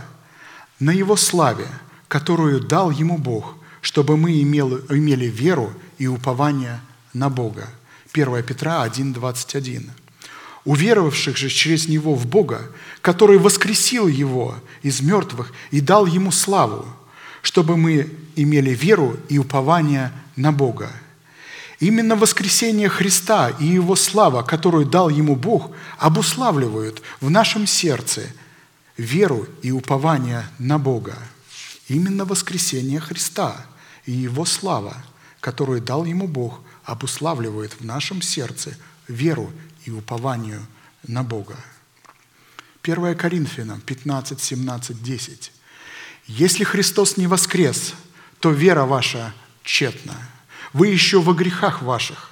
на 0.79 0.91
Его 0.91 1.17
славе, 1.17 1.67
которую 2.07 2.61
дал 2.61 2.91
ему 2.91 3.17
Бог, 3.17 3.57
чтобы 3.81 4.15
мы 4.15 4.41
имели, 4.41 4.75
имели 4.97 5.25
веру 5.25 5.73
и 5.97 6.07
упование 6.07 6.79
на 7.11 7.29
Бога. 7.29 7.67
1 8.13 8.41
Петра 8.43 8.87
1,21. 8.87 9.89
Уверовавших 10.65 11.35
же 11.35 11.49
через 11.49 11.87
Него 11.87 12.15
в 12.15 12.25
Бога, 12.25 12.69
который 13.01 13.37
воскресил 13.37 14.07
Его 14.07 14.55
из 14.81 15.01
мертвых 15.01 15.51
и 15.71 15.81
дал 15.81 16.05
Ему 16.05 16.31
славу, 16.31 16.85
чтобы 17.41 17.75
мы 17.75 18.09
имели 18.35 18.71
веру 18.71 19.17
и 19.29 19.37
упование 19.37 20.11
на 20.35 20.51
Бога. 20.51 20.89
Именно 21.79 22.15
воскресение 22.15 22.87
Христа 22.87 23.49
и 23.49 23.65
Его 23.65 23.97
слава, 23.97 24.41
которую 24.43 24.85
дал 24.85 25.09
Ему 25.09 25.35
Бог, 25.35 25.71
обуславливают 25.97 27.01
в 27.19 27.29
нашем 27.29 27.67
сердце 27.67 28.21
веру 28.95 29.47
и 29.61 29.71
упование 29.71 30.47
на 30.59 30.79
Бога. 30.79 31.17
Именно 31.89 32.23
воскресение 32.23 33.01
Христа 33.01 33.65
и 34.05 34.13
Его 34.13 34.45
слава, 34.45 34.95
которую 35.41 35.81
дал 35.81 36.05
Ему 36.05 36.27
Бог, 36.27 36.61
обуславливает 36.85 37.73
в 37.79 37.83
нашем 37.83 38.21
сердце 38.21 38.77
веру 39.09 39.51
и 39.85 39.91
упованию 39.91 40.65
на 41.07 41.23
Бога. 41.23 41.57
1 42.83 43.15
Коринфянам 43.15 43.81
15, 43.81 44.41
17, 44.41 45.03
10. 45.03 45.51
«Если 46.27 46.63
Христос 46.63 47.17
не 47.17 47.27
воскрес, 47.27 47.93
то 48.39 48.51
вера 48.51 48.85
ваша 48.85 49.33
тщетна. 49.63 50.15
Вы 50.73 50.87
еще 50.87 51.21
во 51.21 51.33
грехах 51.33 51.81
ваших, 51.81 52.31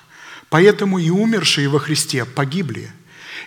поэтому 0.50 0.98
и 0.98 1.10
умершие 1.10 1.70
во 1.70 1.80
Христе 1.80 2.26
погибли. 2.26 2.92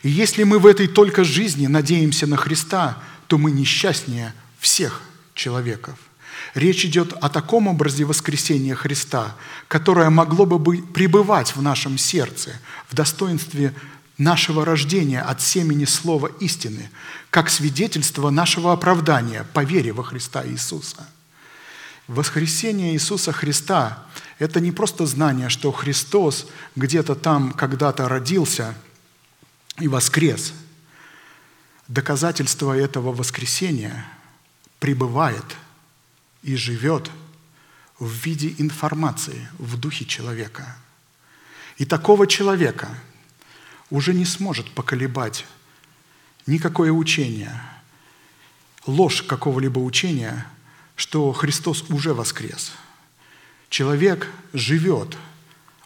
И 0.02 0.08
если 0.08 0.44
мы 0.44 0.58
в 0.58 0.66
этой 0.66 0.86
только 0.86 1.24
жизни 1.24 1.66
надеемся 1.66 2.26
на 2.26 2.36
Христа, 2.36 3.02
то 3.26 3.38
мы 3.38 3.50
несчастнее 3.50 4.32
всех 4.58 5.02
человеков». 5.34 5.98
Речь 6.54 6.84
идет 6.84 7.12
о 7.14 7.28
таком 7.28 7.66
образе 7.66 8.04
воскресения 8.04 8.74
Христа, 8.76 9.36
которое 9.66 10.08
могло 10.10 10.46
бы 10.46 10.82
пребывать 10.82 11.56
в 11.56 11.62
нашем 11.62 11.98
сердце 11.98 12.52
в 12.88 12.94
достоинстве 12.94 13.74
нашего 14.18 14.64
рождения 14.64 15.20
от 15.20 15.40
семени 15.42 15.84
слова 15.84 16.28
истины, 16.40 16.90
как 17.30 17.50
свидетельство 17.50 18.30
нашего 18.30 18.72
оправдания 18.72 19.44
по 19.52 19.64
вере 19.64 19.92
во 19.92 20.04
Христа 20.04 20.46
Иисуса. 20.46 21.08
Воскресение 22.06 22.92
Иисуса 22.92 23.32
Христа– 23.32 24.06
это 24.38 24.60
не 24.60 24.72
просто 24.72 25.06
знание, 25.06 25.48
что 25.48 25.72
Христос 25.72 26.46
где-то 26.76 27.14
там 27.14 27.52
когда-то 27.52 28.08
родился 28.08 28.74
и 29.78 29.88
воскрес. 29.88 30.52
Доказательство 31.88 32.76
этого 32.76 33.12
воскресения 33.12 34.06
пребывает 34.78 35.44
и 36.42 36.56
живет 36.56 37.10
в 37.98 38.10
виде 38.10 38.54
информации 38.58 39.48
в 39.58 39.78
духе 39.78 40.04
человека. 40.04 40.76
И 41.78 41.84
такого 41.84 42.26
человека– 42.26 42.88
уже 43.90 44.14
не 44.14 44.24
сможет 44.24 44.70
поколебать 44.70 45.46
никакое 46.46 46.92
учение, 46.92 47.60
ложь 48.86 49.22
какого-либо 49.22 49.78
учения, 49.78 50.46
что 50.96 51.32
Христос 51.32 51.84
уже 51.88 52.14
воскрес. 52.14 52.72
Человек 53.68 54.30
живет, 54.52 55.16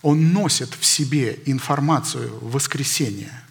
он 0.03 0.33
носит 0.33 0.75
в 0.75 0.85
себе 0.85 1.41
информацию 1.47 2.39
воскресения. 2.41 3.45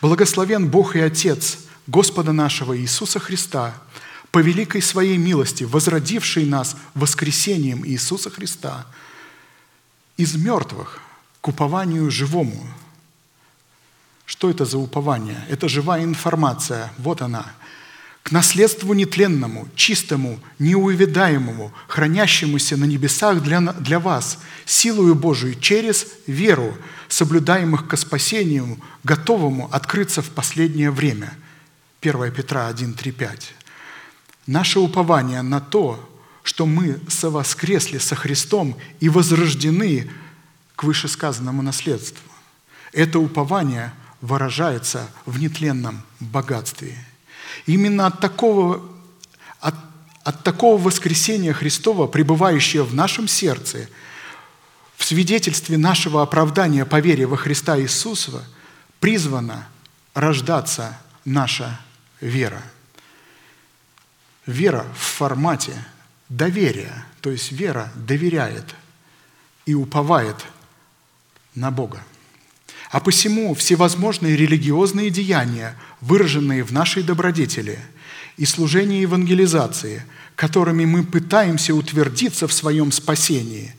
Благословен 0.00 0.70
Бог 0.70 0.96
и 0.96 1.00
Отец 1.00 1.58
Господа 1.86 2.32
нашего 2.32 2.78
Иисуса 2.78 3.18
Христа, 3.18 3.74
по 4.30 4.40
великой 4.40 4.82
Своей 4.82 5.16
милости, 5.16 5.64
возродивший 5.64 6.44
нас 6.44 6.76
воскресением 6.94 7.84
Иисуса 7.86 8.30
Христа 8.30 8.86
из 10.18 10.34
мертвых 10.34 11.00
к 11.40 11.48
упованию 11.48 12.10
живому– 12.10 12.66
что 14.28 14.50
это 14.50 14.66
за 14.66 14.76
упование? 14.76 15.42
Это 15.48 15.70
живая 15.70 16.04
информация. 16.04 16.92
Вот 16.98 17.22
она. 17.22 17.46
К 18.22 18.30
наследству 18.30 18.92
нетленному, 18.92 19.66
чистому, 19.74 20.38
неувидаемому, 20.58 21.72
хранящемуся 21.86 22.76
на 22.76 22.84
небесах 22.84 23.42
для, 23.42 23.60
для 23.60 23.98
вас, 23.98 24.38
силою 24.66 25.14
Божию, 25.14 25.54
через 25.58 26.06
веру, 26.26 26.76
соблюдаемых 27.08 27.88
к 27.88 27.96
спасению, 27.96 28.78
готовому 29.02 29.70
открыться 29.72 30.20
в 30.20 30.28
последнее 30.28 30.90
время. 30.90 31.32
1 32.02 32.30
Петра 32.30 32.66
1, 32.66 32.92
3, 32.92 33.12
5. 33.12 33.54
Наше 34.46 34.78
упование 34.78 35.40
на 35.40 35.60
то, 35.60 36.06
что 36.42 36.66
мы 36.66 37.00
совоскресли 37.08 37.96
со 37.96 38.14
Христом 38.14 38.76
и 39.00 39.08
возрождены 39.08 40.10
к 40.76 40.84
вышесказанному 40.84 41.62
наследству. 41.62 42.30
Это 42.92 43.20
упование– 43.20 43.94
выражается 44.20 45.08
в 45.26 45.38
нетленном 45.38 46.02
богатстве. 46.20 46.96
Именно 47.66 48.06
от 48.06 48.20
такого, 48.20 48.82
от, 49.60 49.74
от 50.24 50.42
такого 50.42 50.80
воскресения 50.80 51.52
Христова, 51.52 52.06
пребывающего 52.06 52.84
в 52.84 52.94
нашем 52.94 53.28
сердце, 53.28 53.88
в 54.96 55.04
свидетельстве 55.04 55.78
нашего 55.78 56.22
оправдания 56.22 56.84
по 56.84 57.00
вере 57.00 57.26
во 57.26 57.36
Христа 57.36 57.78
Иисуса, 57.78 58.44
призвана 59.00 59.68
рождаться 60.14 60.98
наша 61.24 61.80
вера. 62.20 62.62
Вера 64.46 64.84
в 64.96 65.00
формате 65.00 65.84
доверия, 66.28 67.06
то 67.20 67.30
есть 67.30 67.52
вера 67.52 67.92
доверяет 67.94 68.74
и 69.66 69.74
уповает 69.74 70.36
на 71.54 71.70
Бога. 71.70 72.02
А 72.90 73.00
посему 73.00 73.54
всевозможные 73.54 74.36
религиозные 74.36 75.10
деяния, 75.10 75.76
выраженные 76.00 76.64
в 76.64 76.72
нашей 76.72 77.02
добродетели 77.02 77.78
и 78.36 78.46
служении 78.46 79.02
евангелизации, 79.02 80.04
которыми 80.36 80.84
мы 80.86 81.04
пытаемся 81.04 81.74
утвердиться 81.74 82.48
в 82.48 82.52
своем 82.52 82.92
спасении, 82.92 83.74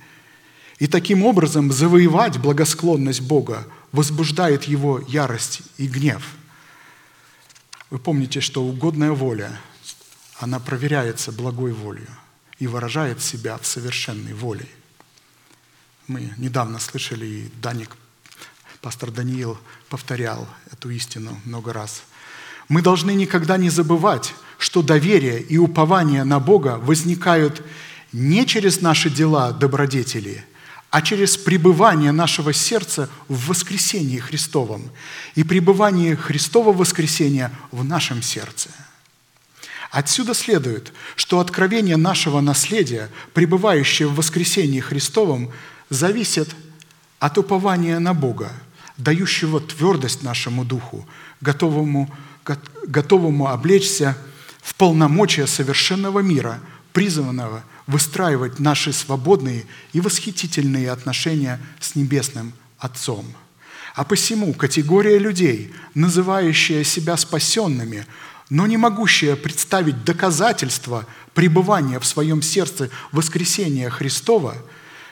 и 0.78 0.88
таким 0.88 1.24
образом 1.24 1.72
завоевать 1.72 2.38
благосклонность 2.38 3.22
Бога, 3.22 3.68
возбуждает 3.92 4.66
Его 4.66 5.00
ярость 5.08 5.62
и 5.78 5.88
гнев. 5.88 6.24
Вы 7.90 7.98
помните, 7.98 8.42
что 8.42 8.64
угодная 8.64 9.12
воля, 9.12 9.60
она 10.38 10.60
проверяется 10.60 11.32
благой 11.32 11.74
волей 11.74 12.08
и 12.60 12.68
выражает 12.68 13.22
себя 13.22 13.58
в 13.58 13.66
совершенной 13.66 14.34
воле. 14.34 14.68
Мы 16.08 16.32
недавно 16.38 16.80
слышали, 16.80 17.26
и 17.26 17.52
Даник 17.62 17.98
Пастор 18.82 19.12
Даниил 19.12 19.58
повторял 19.90 20.48
эту 20.72 20.90
истину 20.90 21.38
много 21.44 21.74
раз. 21.74 22.04
Мы 22.70 22.82
должны 22.82 23.14
никогда 23.14 23.58
не 23.58 23.70
забывать, 23.70 24.34
что 24.58 24.82
доверие 24.82 25.42
и 25.42 25.58
упование 25.58 26.24
на 26.24 26.40
Бога 26.40 26.80
возникают 26.82 27.62
не 28.14 28.46
через 28.46 28.80
наши 28.80 29.10
дела 29.10 29.52
добродетели, 29.52 30.46
а 30.92 31.02
через 31.02 31.36
пребывание 31.36 32.14
нашего 32.14 32.54
сердца 32.54 33.10
в 33.28 33.48
воскресении 33.48 34.18
Христовом 34.18 34.90
и 35.36 35.44
пребывание 35.44 36.16
Христова 36.16 36.72
воскресения 36.72 37.52
в 37.72 37.84
нашем 37.84 38.22
сердце. 38.22 38.70
Отсюда 39.92 40.34
следует, 40.34 40.94
что 41.16 41.40
откровение 41.40 41.98
нашего 41.98 42.40
наследия, 42.40 43.10
пребывающее 43.34 44.08
в 44.08 44.16
воскресении 44.16 44.80
Христовом, 44.80 45.52
зависит 45.90 46.56
от 47.20 47.38
упования 47.38 48.00
на 48.00 48.14
Бога– 48.14 48.54
дающего 49.00 49.62
твердость 49.62 50.24
нашему 50.24 50.64
духу, 50.64 51.08
готовому, 51.42 52.14
готовому 52.86 53.48
облечься 53.48 54.16
в 54.62 54.76
полномочия 54.76 55.48
совершенного 55.48 56.20
мира, 56.20 56.60
призванного 56.94 57.64
выстраивать 57.88 58.60
наши 58.60 58.94
свободные 58.94 59.66
и 59.94 60.02
восхитительные 60.02 60.92
отношения 60.92 61.60
с 61.80 61.96
Небесным 61.96 62.54
Отцом. 62.78 63.26
А 63.96 64.04
посему 64.04 64.54
категория 64.54 65.18
людей, 65.18 65.74
называющая 65.96 66.84
себя 66.84 67.18
спасенными, 67.18 68.06
но 68.50 68.68
не 68.68 68.78
могущая 68.78 69.36
представить 69.36 70.04
доказательства 70.04 71.06
пребывания 71.34 72.00
в 72.00 72.06
своем 72.06 72.42
сердце 72.42 72.90
воскресения 73.12 73.90
Христова, 73.90 74.56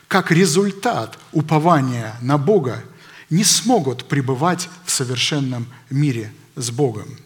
как 0.08 0.32
результат 0.32 1.18
упования 1.32 2.16
на 2.22 2.38
Бога– 2.38 2.84
не 3.30 3.44
смогут 3.44 4.08
пребывать 4.08 4.70
в 4.86 4.92
совершенном 4.92 5.68
мире 5.90 6.34
с 6.56 6.72
Богом, 6.72 7.18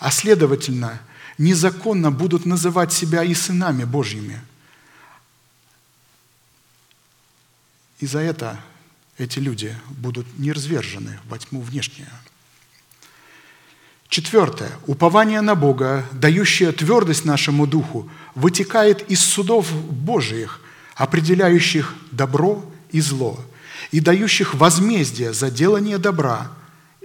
а 0.00 0.10
следовательно, 0.10 1.00
незаконно 1.38 2.10
будут 2.10 2.46
называть 2.46 2.92
себя 2.92 3.22
и 3.22 3.34
сынами 3.34 3.84
Божьими. 3.84 4.40
И 8.00 8.06
за 8.06 8.20
это 8.20 8.60
эти 9.16 9.38
люди 9.38 9.74
будут 9.90 10.26
не 10.38 10.52
развержены 10.52 11.18
во 11.26 11.38
тьму 11.38 11.60
внешнюю. 11.60 12.10
Четвертое. 14.08 14.70
Упование 14.86 15.40
на 15.40 15.54
Бога, 15.54 16.06
дающее 16.12 16.70
твердость 16.72 17.24
нашему 17.24 17.66
духу, 17.66 18.08
вытекает 18.34 19.10
из 19.10 19.20
судов 19.20 19.72
Божиих, 19.72 20.60
определяющих 20.94 21.94
добро 22.12 22.64
и 22.92 23.00
зло, 23.00 23.44
и 23.90 24.00
дающих 24.00 24.54
возмездие 24.54 25.32
за 25.32 25.50
делание 25.50 25.98
добра 25.98 26.50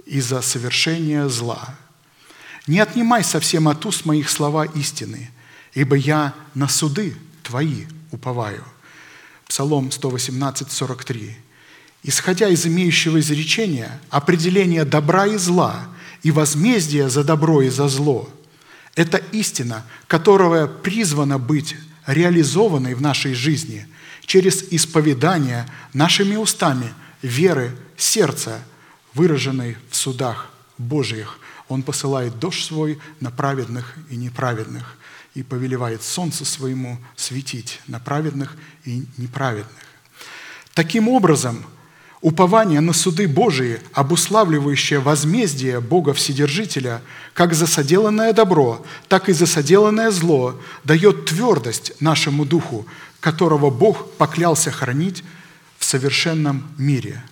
и 0.06 0.20
за 0.20 0.42
совершение 0.42 1.28
зла. 1.28 1.74
Не 2.66 2.80
отнимай 2.80 3.24
совсем 3.24 3.68
от 3.68 3.84
уст 3.86 4.04
моих 4.04 4.28
слова 4.28 4.64
истины, 4.64 5.30
ибо 5.74 5.96
я 5.96 6.34
на 6.54 6.68
суды 6.68 7.16
твои 7.42 7.86
уповаю. 8.10 8.64
Псалом 9.46 9.90
118, 9.90 10.70
43. 10.70 11.36
Исходя 12.02 12.48
из 12.48 12.66
имеющего 12.66 13.20
изречения, 13.20 14.00
определение 14.10 14.84
добра 14.84 15.26
и 15.26 15.36
зла– 15.36 15.88
и 16.22 16.30
возмездие 16.30 17.08
за 17.08 17.24
добро 17.24 17.62
и 17.62 17.68
за 17.68 17.88
зло– 17.88 18.28
это 18.94 19.18
истина, 19.32 19.84
которая 20.06 20.66
призвана 20.66 21.38
быть 21.38 21.76
реализованной 22.06 22.94
в 22.94 23.00
нашей 23.00 23.34
жизни 23.34 23.86
через 24.30 24.62
исповедание 24.70 25.66
нашими 25.92 26.36
устами 26.36 26.94
веры 27.20 27.76
сердца, 27.96 28.62
выраженной 29.12 29.76
в 29.90 29.96
судах 29.96 30.52
Божьих. 30.78 31.40
Он 31.66 31.82
посылает 31.82 32.38
дождь 32.38 32.62
свой 32.62 33.00
на 33.18 33.32
праведных 33.32 33.96
и 34.08 34.14
неправедных 34.14 34.96
и 35.34 35.42
повелевает 35.42 36.04
солнце 36.04 36.44
своему 36.44 36.98
светить 37.16 37.80
на 37.88 37.98
праведных 37.98 38.56
и 38.84 39.04
неправедных. 39.16 39.74
Таким 40.74 41.08
образом, 41.08 41.66
Упование 42.22 42.80
на 42.80 42.92
суды 42.92 43.26
Божии, 43.26 43.80
обуславливающее 43.94 45.00
возмездие 45.00 45.80
Бога 45.80 46.12
Вседержителя, 46.12 47.00
как 47.32 47.54
за 47.54 47.66
соделанное 47.66 48.34
добро, 48.34 48.84
так 49.08 49.30
и 49.30 49.32
за 49.32 49.46
соделанное 49.46 50.10
зло, 50.10 50.60
дает 50.84 51.24
твердость 51.24 51.92
нашему 51.98 52.44
духу, 52.44 52.86
которого 53.20 53.70
Бог 53.70 54.12
поклялся 54.12 54.70
хранить 54.70 55.22
в 55.78 55.84
совершенном 55.84 56.66
мире. 56.78 57.22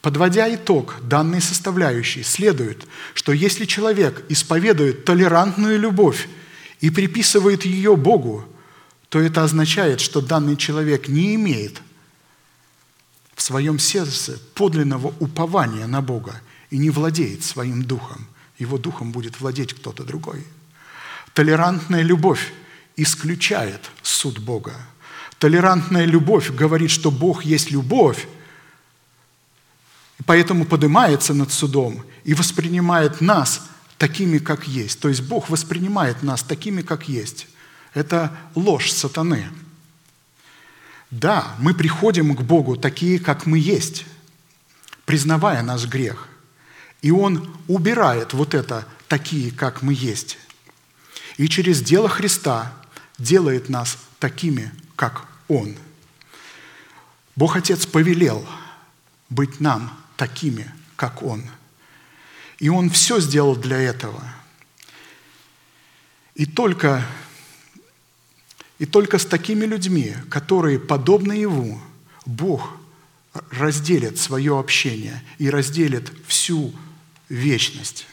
Подводя 0.00 0.52
итог 0.54 0.96
данной 1.02 1.40
составляющей, 1.40 2.22
следует, 2.22 2.86
что 3.14 3.32
если 3.32 3.64
человек 3.64 4.24
исповедует 4.28 5.04
толерантную 5.04 5.78
любовь 5.78 6.28
и 6.80 6.90
приписывает 6.90 7.64
ее 7.64 7.96
Богу, 7.96 8.44
то 9.08 9.20
это 9.20 9.44
означает, 9.44 10.00
что 10.00 10.20
данный 10.20 10.56
человек 10.56 11.08
не 11.08 11.34
имеет– 11.34 11.82
в 13.34 13.42
своем 13.42 13.78
сердце 13.80 14.38
подлинного 14.54 15.12
упования 15.18 15.86
на 15.86 16.00
Бога 16.00 16.40
и 16.70 16.78
не 16.78 16.90
владеет 16.90 17.42
своим 17.42 17.82
духом. 17.82 18.28
Его 18.58 18.78
духом 18.78 19.12
будет 19.12 19.40
владеть 19.40 19.74
кто-то 19.74 20.04
другой. 20.04 20.46
Толерантная 21.34 22.02
любовь 22.02 22.52
исключает 22.96 23.90
суд 24.02 24.38
Бога. 24.38 24.74
Толерантная 25.42 26.04
любовь 26.04 26.52
говорит, 26.52 26.92
что 26.92 27.10
Бог 27.10 27.44
есть 27.44 27.72
любовь, 27.72 28.28
и 30.20 30.22
поэтому 30.22 30.64
поднимается 30.64 31.34
над 31.34 31.50
судом 31.50 32.04
и 32.22 32.32
воспринимает 32.32 33.20
нас 33.20 33.68
такими, 33.98 34.38
как 34.38 34.68
есть. 34.68 35.00
То 35.00 35.08
есть 35.08 35.22
Бог 35.22 35.50
воспринимает 35.50 36.22
нас 36.22 36.44
такими, 36.44 36.82
как 36.82 37.08
есть. 37.08 37.48
Это 37.92 38.30
ложь 38.54 38.92
сатаны– 38.92 39.48
да, 41.12 41.54
мы 41.58 41.74
приходим 41.74 42.34
к 42.34 42.40
Богу 42.40 42.74
такие, 42.74 43.18
как 43.18 43.44
мы 43.44 43.58
есть, 43.58 44.06
признавая 45.04 45.62
наш 45.62 45.84
грех. 45.84 46.26
И 47.02 47.10
Он 47.10 47.54
убирает 47.68 48.32
вот 48.32 48.54
это 48.54 48.86
такие, 49.08 49.50
как 49.50 49.82
мы 49.82 49.92
есть. 49.92 50.38
И 51.36 51.48
через 51.48 51.82
дело 51.82 52.08
Христа 52.08 52.72
делает 53.18 53.68
нас 53.68 53.98
такими, 54.20 54.72
как 54.96 55.26
Он. 55.52 55.76
Бог 57.36 57.56
Отец 57.56 57.86
повелел 57.86 58.46
быть 59.28 59.60
нам 59.60 59.98
такими, 60.16 60.70
как 60.96 61.22
Он. 61.22 61.42
И 62.58 62.68
Он 62.68 62.90
все 62.90 63.20
сделал 63.20 63.56
для 63.56 63.78
этого. 63.78 64.22
И 66.34 66.46
только 66.46 67.04
и 68.78 68.86
только 68.86 69.18
с 69.18 69.24
такими 69.24 69.64
людьми, 69.64 70.16
которые 70.28 70.80
подобны 70.80 71.34
Ему, 71.34 71.80
Бог 72.26 72.76
разделит 73.50 74.18
свое 74.18 74.58
общение 74.58 75.22
и 75.38 75.48
разделит 75.50 76.12
всю 76.26 76.74
вечность. 77.28 78.06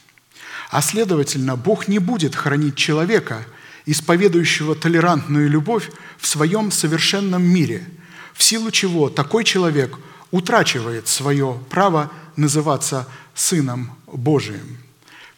А 0.70 0.84
следовательно, 0.84 1.56
Бог 1.56 1.88
не 1.88 1.98
будет 1.98 2.36
хранить 2.36 2.76
человека, 2.76 3.48
исповедующего 3.92 4.76
толерантную 4.76 5.50
любовь 5.50 5.90
в 6.18 6.28
своем 6.28 6.72
совершенном 6.72 7.44
мире, 7.44 7.88
в 8.34 8.44
силу 8.44 8.72
чего 8.72 9.10
такой 9.10 9.44
человек 9.44 9.98
утрачивает 10.32 11.08
свое 11.08 11.60
право 11.70 12.12
называться 12.36 13.08
Сыном 13.34 13.98
Божиим. 14.06 14.78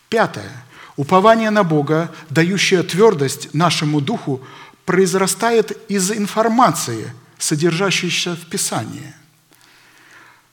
Пятое. 0.10 0.52
Упование 0.98 1.50
на 1.50 1.64
Бога, 1.64 2.12
дающее 2.30 2.84
твердость 2.84 3.54
нашему 3.54 4.02
духу, 4.02 4.42
произрастает 4.86 5.72
из 5.90 6.12
информации, 6.12 7.14
содержащейся 7.38 8.36
в 8.36 8.46
Писании. 8.48 9.16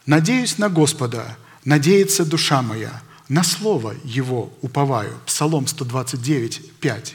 «Надеюсь 0.06 0.56
на 0.58 0.68
Господа, 0.68 1.36
надеется 1.64 2.24
душа 2.24 2.62
моя, 2.62 3.02
на 3.28 3.42
Слово 3.42 3.94
Его 4.04 4.52
уповаю». 4.62 5.18
Псалом 5.26 5.66
129, 5.66 6.78
5. 6.80 7.14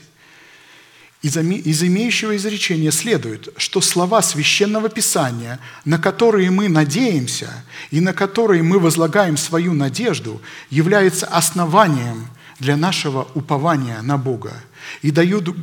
Из, 1.23 1.37
имеющего 1.83 2.35
изречения 2.35 2.91
следует, 2.91 3.47
что 3.55 3.79
слова 3.79 4.21
Священного 4.21 4.89
Писания, 4.89 5.57
на 5.85 5.97
которые 5.97 6.51
мы 6.51 6.67
надеемся 6.67 7.63
и 7.91 8.01
на 8.01 8.11
которые 8.11 8.61
мы 8.61 8.77
возлагаем 8.77 9.37
свою 9.37 9.71
надежду, 9.71 10.41
являются 10.69 11.25
основанием 11.27 12.27
для 12.59 12.75
нашего 12.75 13.25
упования 13.35 14.01
на 14.01 14.17
Бога 14.17 14.53
и 15.01 15.11
дают 15.11 15.55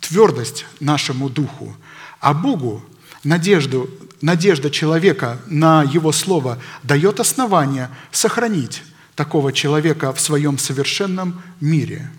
твердость 0.00 0.66
нашему 0.80 1.30
духу, 1.30 1.74
а 2.20 2.34
Богу 2.34 2.84
надежду, 3.24 3.88
надежда 4.20 4.70
человека 4.70 5.40
на 5.46 5.82
Его 5.82 6.12
Слово 6.12 6.58
дает 6.82 7.20
основание 7.20 7.88
сохранить 8.12 8.82
такого 9.14 9.54
человека 9.54 10.12
в 10.12 10.20
своем 10.20 10.58
совершенном 10.58 11.42
мире. 11.58 12.10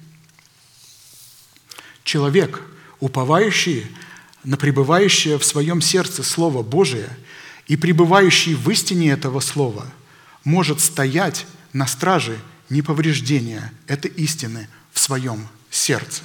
Человек, 2.04 2.64
уповающий 3.00 3.86
на 4.44 4.58
пребывающее 4.58 5.38
в 5.38 5.46
своем 5.46 5.82
сердце 5.82 6.24
Слово 6.24 6.64
Божие 6.64 7.10
и 7.68 7.76
пребывающий 7.76 8.54
в 8.54 8.70
истине 8.70 9.12
этого 9.12 9.40
Слова, 9.40 9.86
может 10.44 10.80
стоять 10.80 11.46
на 11.74 11.86
страже 11.86 12.40
неповреждения 12.70 13.74
этой 13.88 14.12
истины 14.12 14.68
в 14.94 15.00
своем 15.00 15.48
сердце. 15.70 16.24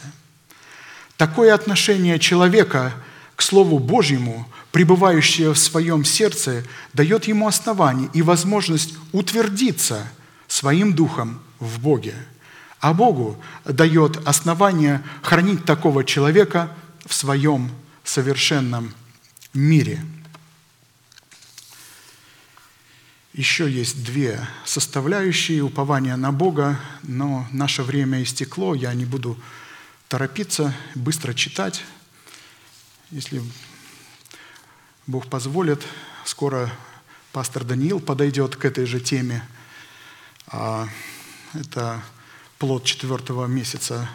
Такое 1.17 1.55
отношение 1.55 2.19
человека 2.19 2.95
к 3.37 3.43
Слову 3.43 3.79
Божьему, 3.79 4.49
пребывающее 4.71 5.53
в 5.53 5.59
своем 5.59 6.05
сердце, 6.05 6.65
дает 6.93 7.25
ему 7.25 7.49
основание 7.49 8.09
и 8.13 8.23
возможность 8.23 8.95
утвердиться 9.13 10.09
своим 10.47 10.95
духом 10.95 11.41
в 11.59 11.81
Боге. 11.81 12.15
А 12.83 12.95
Богу 12.95 13.41
дает 13.65 14.17
основание 14.27 15.05
хранить 15.23 15.65
такого 15.65 16.03
человека 16.05 16.69
в 17.07 17.15
своем 17.15 17.71
совершенном 18.03 18.93
мире. 19.55 20.05
Еще 23.35 23.71
есть 23.71 24.03
две 24.03 24.41
составляющие 24.65 25.63
упования 25.63 26.17
на 26.17 26.33
Бога, 26.33 26.81
но 27.05 27.47
наше 27.53 27.85
время 27.85 28.21
истекло, 28.21 28.75
я 28.75 28.93
не 28.95 29.05
буду 29.05 29.39
торопиться, 30.09 30.75
быстро 30.97 31.35
читать. 31.35 31.85
Если 33.13 33.45
Бог 35.07 35.29
позволит, 35.29 35.85
скоро 36.25 36.69
пастор 37.31 37.63
Даниил 37.63 38.01
подойдет 38.01 38.57
к 38.57 38.65
этой 38.65 38.87
же 38.87 38.99
теме. 38.99 39.47
А, 40.49 40.89
это 41.55 42.03
плод 42.63 42.85
четвертого 42.85 43.47
месяца 43.47 44.09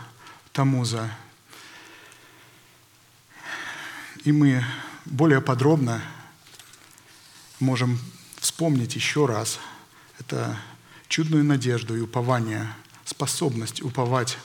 Тамуза. 0.54 1.12
И 4.24 4.32
мы 4.32 4.64
более 5.04 5.42
подробно 5.42 6.02
можем 7.60 8.00
вспомнить 8.38 8.96
еще 8.96 9.26
раз 9.26 9.60
это 10.18 10.58
чудную 11.10 11.44
надежду 11.44 11.98
и 11.98 12.00
упование, 12.00 12.74
способность 13.04 13.82
уповать 13.82 14.38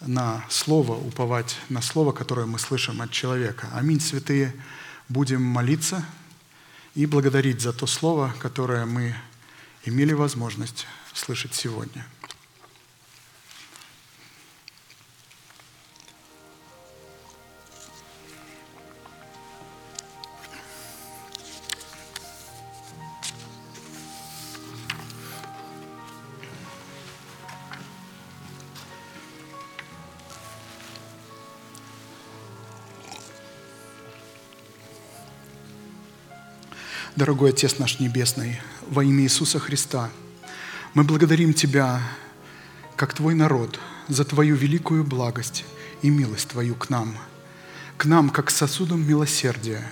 на 0.00 0.44
Слово, 0.50 0.96
уповать 0.96 1.56
на 1.68 1.80
Слово, 1.80 2.10
которое 2.10 2.46
мы 2.46 2.58
слышим 2.58 3.00
от 3.00 3.12
человека. 3.12 3.68
Аминь, 3.74 4.00
святые. 4.00 4.52
Будем 5.08 5.40
молиться 5.40 6.04
и 6.96 7.06
благодарить 7.06 7.60
за 7.60 7.72
то 7.72 7.86
Слово, 7.86 8.34
которое 8.40 8.86
мы 8.86 9.14
имели 9.84 10.14
возможность 10.14 10.88
слышать 11.14 11.54
сегодня. 11.54 12.04
Дорогой 37.18 37.50
Отец 37.50 37.80
наш 37.80 37.98
Небесный, 37.98 38.60
во 38.88 39.02
имя 39.02 39.24
Иисуса 39.24 39.58
Христа, 39.58 40.08
мы 40.94 41.02
благодарим 41.02 41.52
Тебя, 41.52 42.00
как 42.94 43.12
Твой 43.12 43.34
народ, 43.34 43.80
за 44.06 44.24
Твою 44.24 44.54
великую 44.54 45.02
благость 45.02 45.64
и 46.00 46.10
милость 46.10 46.50
Твою 46.50 46.76
к 46.76 46.90
нам, 46.90 47.16
к 47.96 48.04
нам, 48.04 48.30
как 48.30 48.50
сосудам 48.50 49.04
милосердия, 49.04 49.82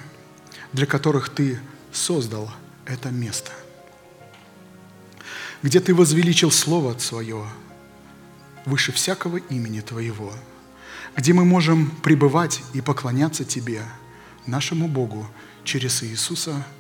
для 0.73 0.87
которых 0.87 1.29
Ты 1.29 1.59
создал 1.91 2.49
это 2.85 3.11
место, 3.11 3.51
где 5.65 5.81
Ты 5.81 5.97
возвеличил 5.97 6.53
Слово 6.53 6.97
Свое 6.97 7.45
выше 8.67 8.93
всякого 8.93 9.39
имени 9.39 9.81
Твоего, 9.81 10.33
где 11.17 11.33
мы 11.33 11.45
можем 11.45 11.91
пребывать 12.05 12.63
и 12.73 12.81
поклоняться 12.81 13.45
Тебе, 13.45 13.83
нашему 14.47 14.87
Богу, 14.87 15.29
через 15.65 16.05
Иисуса 16.05 16.53
Христа, 16.53 16.76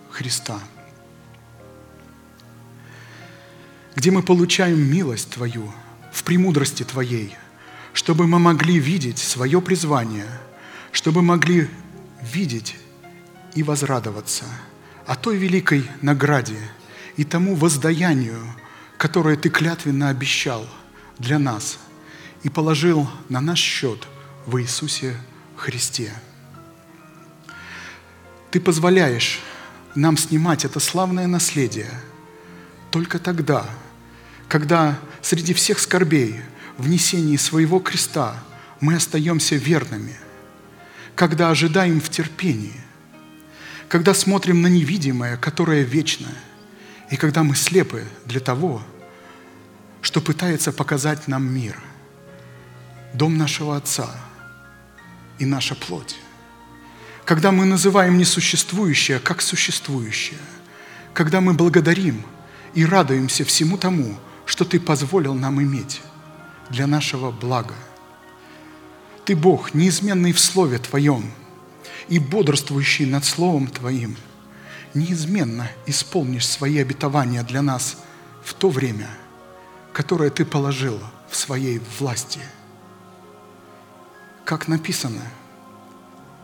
где 3.97 4.11
мы 4.11 4.23
получаем 4.23 4.79
милость 4.79 5.31
Твою 5.31 5.73
в 6.13 6.23
премудрости 6.23 6.85
Твоей, 6.85 7.35
чтобы 7.93 8.27
мы 8.27 8.39
могли 8.39 8.79
видеть 8.79 9.19
свое 9.19 9.61
призвание, 9.61 10.27
чтобы 10.93 11.23
могли 11.23 11.69
видеть 12.23 12.77
и 13.55 13.63
возрадоваться 13.63 14.45
о 15.07 15.17
той 15.17 15.37
великой 15.37 15.89
награде 16.03 16.59
и 17.17 17.25
тому 17.25 17.55
воздаянию, 17.55 18.41
которое 18.99 19.37
Ты 19.37 19.49
клятвенно 19.49 20.09
обещал 20.09 20.67
для 21.19 21.39
нас 21.39 21.79
и 22.43 22.49
положил 22.49 23.11
на 23.29 23.41
наш 23.41 23.59
счет 23.59 24.07
в 24.47 24.61
Иисусе 24.61 25.17
Христе. 25.57 26.13
Ты 28.51 28.61
позволяешь 28.61 29.41
нам 29.97 30.17
снимать 30.17 30.65
это 30.65 30.79
славное 30.81 31.27
наследие. 31.27 31.91
Только 32.91 33.19
тогда, 33.19 33.65
когда 34.49 34.99
среди 35.23 35.55
всех 35.55 35.79
скорбей 35.79 36.41
в 36.79 36.89
несении 36.89 37.37
своего 37.37 37.79
креста 37.79 38.43
мы 38.81 38.97
остаемся 38.97 39.57
верными, 39.57 40.17
когда 41.15 41.51
ожидаем 41.51 42.01
в 42.01 42.11
терпении, 42.11 42.81
когда 43.89 44.15
смотрим 44.15 44.63
на 44.63 44.67
невидимое, 44.67 45.37
которое 45.37 45.83
вечное, 45.83 46.37
и 47.11 47.17
когда 47.17 47.43
мы 47.43 47.55
слепы 47.55 48.05
для 48.25 48.41
того, 48.41 48.83
что 50.03 50.21
пытается 50.21 50.73
показать 50.73 51.29
нам 51.29 51.45
мир, 51.53 51.81
дом 53.15 53.39
нашего 53.39 53.77
Отца 53.77 54.11
и 55.39 55.47
наша 55.47 55.75
плоть 55.75 56.17
когда 57.27 57.51
мы 57.51 57.65
называем 57.65 58.19
несуществующее 58.19 59.19
как 59.19 59.43
существующее, 59.43 60.39
когда 61.13 61.41
мы 61.41 61.55
благодарим 61.55 62.23
и 62.73 62.87
радуемся 62.87 63.45
всему 63.45 63.77
тому, 63.77 64.15
что 64.45 64.65
Ты 64.65 64.79
позволил 64.79 65.35
нам 65.35 65.61
иметь 65.61 66.03
для 66.71 66.87
нашего 66.87 67.33
блага. 67.33 67.75
Ты 69.25 69.35
Бог, 69.35 69.75
неизменный 69.75 70.33
в 70.33 70.39
Слове 70.39 70.79
Твоем 70.79 71.33
и 72.07 72.21
бодрствующий 72.21 73.07
над 73.07 73.25
Словом 73.25 73.67
Твоим, 73.67 74.17
неизменно 74.95 75.69
исполнишь 75.85 76.47
свои 76.47 76.79
обетования 76.79 77.43
для 77.43 77.61
нас 77.61 77.97
в 78.45 78.55
то 78.55 78.71
время, 78.71 79.09
которое 79.93 80.31
Ты 80.31 80.45
положил 80.45 81.01
в 81.29 81.37
своей 81.37 81.81
власти. 81.99 82.41
Как 84.45 84.69
написано– 84.69 85.23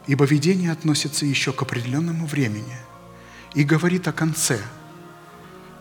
ибо 0.06 0.24
видение 0.24 0.72
относится 0.72 1.26
еще 1.26 1.52
к 1.52 1.62
определенному 1.62 2.26
времени 2.26 2.76
и 3.54 3.64
говорит 3.64 4.08
о 4.08 4.12
конце, 4.12 4.60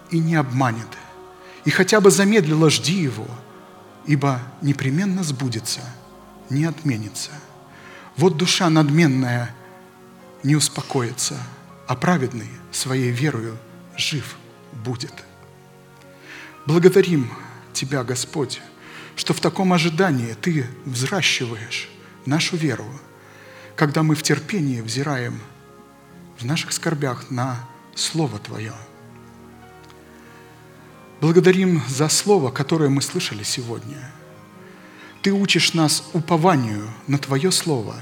и 0.10 0.19
не 0.19 0.35
обманет, 0.35 0.88
и 1.65 1.69
хотя 1.69 2.02
бы 2.02 2.11
замедлило 2.11 2.69
жди 2.69 3.02
его, 3.02 3.27
ибо 4.06 4.41
непременно 4.61 5.23
сбудется, 5.23 5.81
не 6.49 6.65
отменится. 6.65 7.31
Вот 8.18 8.38
душа 8.38 8.69
надменная 8.69 9.56
не 10.43 10.56
успокоится, 10.56 11.38
а 11.88 11.95
праведный 11.95 12.49
своей 12.72 13.11
верою 13.11 13.57
жив 13.98 14.38
будет. 14.73 15.14
Благодарим 16.65 17.31
Тебя, 17.73 18.03
Господь, 18.03 18.61
что 19.15 19.34
в 19.34 19.39
таком 19.39 19.72
ожидании 19.72 20.34
Ты 20.34 20.68
взращиваешь 20.85 21.89
нашу 22.26 22.57
веру– 22.57 22.85
когда 23.76 24.03
мы 24.03 24.15
в 24.15 24.23
терпении 24.23 24.81
взираем 24.81 25.39
в 26.38 26.45
наших 26.45 26.73
скорбях 26.73 27.30
на 27.30 27.68
Слово 27.95 28.39
Твое. 28.39 28.73
Благодарим 31.19 31.81
за 31.88 32.10
Слово, 32.10 32.52
которое 32.52 32.89
мы 32.89 33.02
слышали 33.02 33.43
сегодня. 33.43 34.11
Ты 35.22 35.31
учишь 35.31 35.73
нас 35.73 36.10
упованию 36.14 36.89
на 37.07 37.19
Твое 37.19 37.52
Слово, 37.52 37.95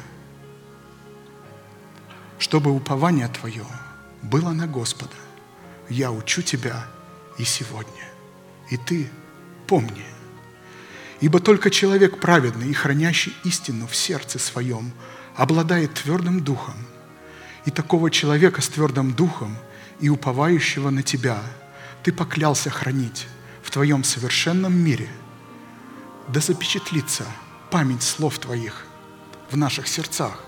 чтобы 2.38 2.72
упование 2.72 3.28
Твое 3.28 3.66
было 4.22 4.52
на 4.52 4.68
Господа. 4.68 5.16
Я 5.90 6.12
учу 6.12 6.42
Тебя 6.42 6.88
и 7.38 7.44
сегодня. 7.44 8.06
И 8.70 8.78
Ты 8.78 9.10
помни. 9.68 10.06
Ибо 11.20 11.42
только 11.42 11.70
человек 11.70 12.22
праведный 12.22 12.70
и 12.70 12.74
хранящий 12.74 13.34
истину 13.44 13.86
в 13.88 13.96
сердце 13.96 14.40
своем– 14.40 14.94
обладает 15.40 15.94
твердым 15.94 16.42
духом. 16.42 16.76
И 17.66 17.72
такого 17.72 18.12
человека 18.12 18.62
с 18.62 18.68
твердым 18.68 19.14
духом 19.14 19.56
и 20.02 20.10
уповающего 20.10 20.90
на 20.90 21.02
Тебя 21.02 21.42
Ты 22.04 22.12
поклялся 22.12 22.70
хранить 22.70 23.26
в 23.64 23.72
Твоем 23.72 24.04
совершенном 24.04 24.74
мире. 24.74 25.08
Да 26.28 26.42
запечатлится 26.42 27.26
память 27.72 28.04
слов 28.04 28.38
Твоих 28.38 28.86
в 29.50 29.56
наших 29.56 29.88
сердцах. 29.88 30.44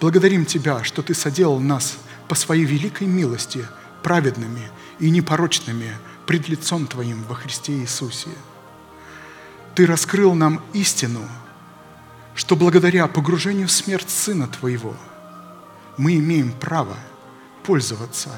Благодарим 0.00 0.46
Тебя, 0.46 0.82
что 0.82 1.02
Ты 1.02 1.12
соделал 1.12 1.60
нас 1.60 1.98
по 2.26 2.34
Своей 2.34 2.64
великой 2.64 3.06
милости 3.06 3.66
праведными 4.02 4.70
и 4.98 5.10
непорочными 5.10 5.92
пред 6.26 6.48
лицом 6.48 6.86
Твоим 6.86 7.22
во 7.24 7.34
Христе 7.34 7.74
Иисусе. 7.74 8.30
Ты 9.74 9.84
раскрыл 9.84 10.34
нам 10.34 10.62
истину– 10.72 11.20
что 12.38 12.54
благодаря 12.54 13.08
погружению 13.08 13.66
в 13.66 13.72
смерть 13.72 14.08
Сына 14.08 14.46
Твоего 14.46 14.96
мы 15.96 16.14
имеем 16.18 16.52
право 16.52 16.96
пользоваться 17.64 18.30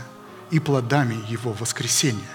и 0.51 0.59
плодами 0.59 1.23
Его 1.31 1.53
воскресения. 1.53 2.33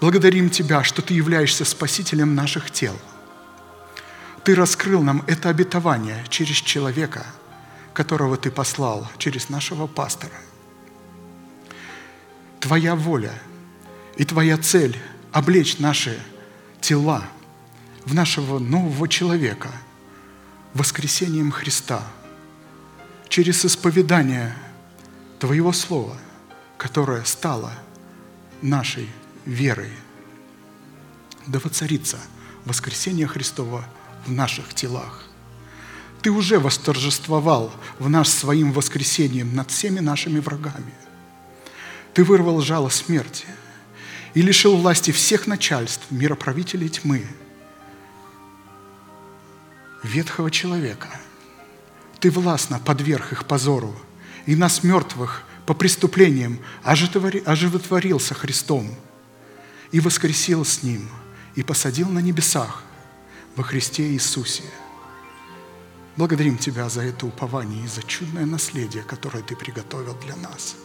Благодарим 0.00 0.48
Тебя, 0.48 0.82
что 0.82 1.02
Ты 1.02 1.12
являешься 1.12 1.66
Спасителем 1.66 2.34
наших 2.34 2.70
тел. 2.70 2.98
Ты 4.42 4.54
раскрыл 4.54 5.02
нам 5.02 5.22
это 5.26 5.50
обетование 5.50 6.24
через 6.30 6.56
человека, 6.56 7.26
которого 7.92 8.38
Ты 8.38 8.50
послал, 8.50 9.06
через 9.18 9.50
нашего 9.50 9.86
пастора. 9.86 10.40
Твоя 12.60 12.96
воля 12.96 13.34
и 14.16 14.24
Твоя 14.24 14.56
цель– 14.56 14.96
облечь 15.32 15.78
наши 15.78 16.18
тела 16.80 17.24
в 18.06 18.14
нашего 18.14 18.58
нового 18.58 19.06
человека– 19.06 19.68
воскресением 20.74 21.50
Христа, 21.50 22.02
через 23.28 23.64
исповедание 23.64 24.56
Твоего 25.38 25.72
Слова, 25.72 26.16
которое 26.76 27.24
стало 27.24 27.72
нашей 28.62 29.08
верой. 29.44 29.92
Да 31.46 31.58
воцарится 31.58 32.18
воскресение 32.64 33.26
Христова 33.26 33.84
в 34.26 34.30
наших 34.30 34.74
телах. 34.74 35.24
Ты 36.22 36.30
уже 36.30 36.58
восторжествовал 36.58 37.72
в 37.98 38.10
нас 38.10 38.28
своим 38.28 38.72
воскресением 38.72 39.54
над 39.54 39.70
всеми 39.70 40.00
нашими 40.00 40.38
врагами. 40.38 40.92
Ты 42.12 42.24
вырвал 42.24 42.60
жало 42.60 42.90
смерти 42.90 43.46
и 44.34 44.42
лишил 44.42 44.76
власти 44.76 45.10
всех 45.12 45.46
начальств, 45.46 46.06
мироправителей 46.10 46.88
тьмы– 46.88 47.24
ветхого 50.02 50.50
человека. 50.50 51.08
Ты 52.18 52.30
властно 52.30 52.78
подверг 52.78 53.32
их 53.32 53.46
позору, 53.46 53.94
и 54.46 54.56
нас, 54.56 54.82
мертвых, 54.82 55.44
по 55.66 55.74
преступлениям 55.74 56.58
оживотворился 56.82 58.34
Христом, 58.34 58.88
и 59.92 60.00
воскресил 60.00 60.64
с 60.64 60.82
Ним, 60.82 61.08
и 61.54 61.62
посадил 61.62 62.08
на 62.08 62.20
небесах 62.20 62.82
во 63.56 63.62
Христе 63.62 64.12
Иисусе. 64.12 64.64
Благодарим 66.16 66.58
Тебя 66.58 66.88
за 66.88 67.02
это 67.02 67.26
упование 67.26 67.84
и 67.84 67.88
за 67.88 68.02
чудное 68.02 68.46
наследие, 68.46 69.02
которое 69.02 69.42
Ты 69.42 69.56
приготовил 69.56 70.14
для 70.14 70.36
нас. 70.36 70.76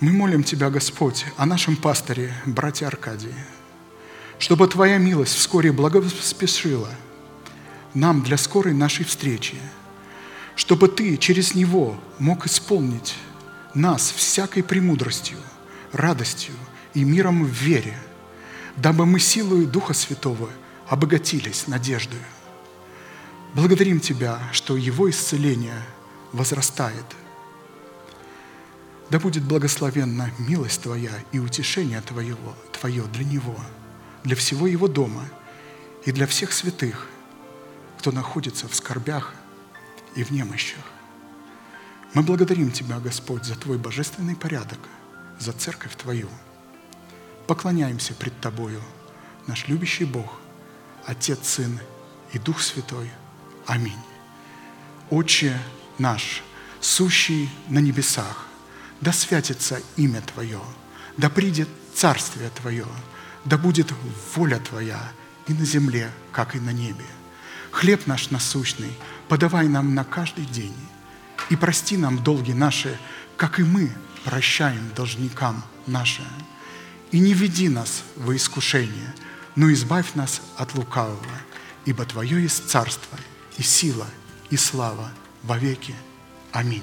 Мы 0.00 0.12
молим 0.12 0.44
Тебя, 0.44 0.70
Господь, 0.70 1.24
о 1.36 1.46
нашем 1.46 1.76
пасторе, 1.76 2.34
брате 2.46 2.86
Аркадии, 2.86 3.34
чтобы 4.44 4.68
Твоя 4.68 4.98
милость 4.98 5.36
вскоре 5.36 5.72
благоспешила 5.72 6.90
нам 7.94 8.22
для 8.22 8.36
скорой 8.36 8.74
нашей 8.74 9.06
встречи, 9.06 9.54
чтобы 10.54 10.88
Ты 10.88 11.16
через 11.16 11.54
Него 11.54 11.98
мог 12.18 12.44
исполнить 12.44 13.14
нас 13.72 14.12
всякой 14.14 14.62
премудростью, 14.62 15.38
радостью 15.92 16.52
и 16.92 17.04
миром 17.04 17.42
в 17.42 17.48
вере, 17.48 17.96
дабы 18.76 19.06
мы 19.06 19.18
силою 19.18 19.66
Духа 19.66 19.94
Святого 19.94 20.50
обогатились 20.88 21.66
надеждою. 21.66 22.20
Благодарим 23.54 23.98
Тебя, 23.98 24.38
что 24.52 24.76
Его 24.76 25.08
исцеление 25.08 25.80
возрастает. 26.32 27.06
Да 29.08 29.18
будет 29.18 29.44
благословенна 29.44 30.30
милость 30.38 30.82
Твоя 30.82 31.12
и 31.32 31.38
утешение 31.38 32.02
Твоего, 32.02 32.54
Твое 32.78 33.04
для 33.04 33.24
Него, 33.24 33.56
для 34.24 34.34
всего 34.34 34.66
Его 34.66 34.88
дома 34.88 35.28
и 36.04 36.12
для 36.12 36.26
всех 36.26 36.52
святых, 36.52 37.06
кто 37.98 38.10
находится 38.10 38.68
в 38.68 38.74
скорбях 38.74 39.34
и 40.16 40.24
в 40.24 40.30
немощах. 40.30 40.84
Мы 42.14 42.22
благодарим 42.22 42.70
Тебя, 42.70 42.98
Господь, 43.00 43.44
за 43.44 43.54
Твой 43.54 43.78
божественный 43.78 44.36
порядок, 44.36 44.78
за 45.38 45.52
церковь 45.52 45.96
Твою. 45.96 46.28
Поклоняемся 47.46 48.14
пред 48.14 48.38
Тобою, 48.40 48.80
наш 49.46 49.68
любящий 49.68 50.04
Бог, 50.04 50.40
Отец, 51.06 51.46
Сын 51.46 51.78
и 52.32 52.38
Дух 52.38 52.62
Святой. 52.62 53.10
Аминь. 53.66 53.98
Отче 55.10 55.58
наш, 55.98 56.42
сущий 56.80 57.50
на 57.68 57.78
небесах, 57.78 58.46
да 59.00 59.12
святится 59.12 59.80
имя 59.96 60.22
Твое, 60.22 60.60
да 61.16 61.28
придет 61.28 61.68
Царствие 61.94 62.50
Твое, 62.50 62.86
да 63.44 63.58
будет 63.58 63.92
воля 64.34 64.58
Твоя 64.58 65.12
и 65.46 65.54
на 65.54 65.64
земле, 65.64 66.10
как 66.32 66.56
и 66.56 66.60
на 66.60 66.70
небе. 66.70 67.04
Хлеб 67.70 68.06
наш 68.06 68.30
насущный 68.30 68.96
подавай 69.28 69.68
нам 69.68 69.94
на 69.94 70.04
каждый 70.04 70.44
день, 70.44 70.76
и 71.50 71.56
прости 71.56 71.96
нам 71.96 72.22
долги 72.22 72.52
наши, 72.52 72.98
как 73.36 73.58
и 73.58 73.64
мы 73.64 73.90
прощаем 74.24 74.90
должникам 74.94 75.62
нашим. 75.86 76.24
И 77.10 77.18
не 77.18 77.34
веди 77.34 77.68
нас 77.68 78.02
во 78.16 78.34
искушение, 78.34 79.14
но 79.56 79.72
избавь 79.72 80.14
нас 80.14 80.40
от 80.56 80.74
лукавого, 80.74 81.18
ибо 81.84 82.04
Твое 82.04 82.42
есть 82.42 82.68
царство, 82.68 83.18
и 83.56 83.62
сила, 83.62 84.06
и 84.50 84.56
слава 84.56 85.10
во 85.42 85.58
веки. 85.58 85.94
Аминь. 86.52 86.82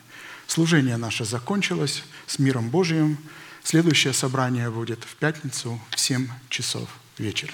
Служение 0.53 0.97
наше 0.97 1.23
закончилось 1.23 2.03
с 2.27 2.37
миром 2.37 2.69
Божиим. 2.69 3.17
Следующее 3.63 4.11
собрание 4.11 4.69
будет 4.69 5.01
в 5.05 5.15
пятницу 5.15 5.79
в 5.91 5.97
7 5.97 6.27
часов 6.49 6.89
вечера. 7.17 7.53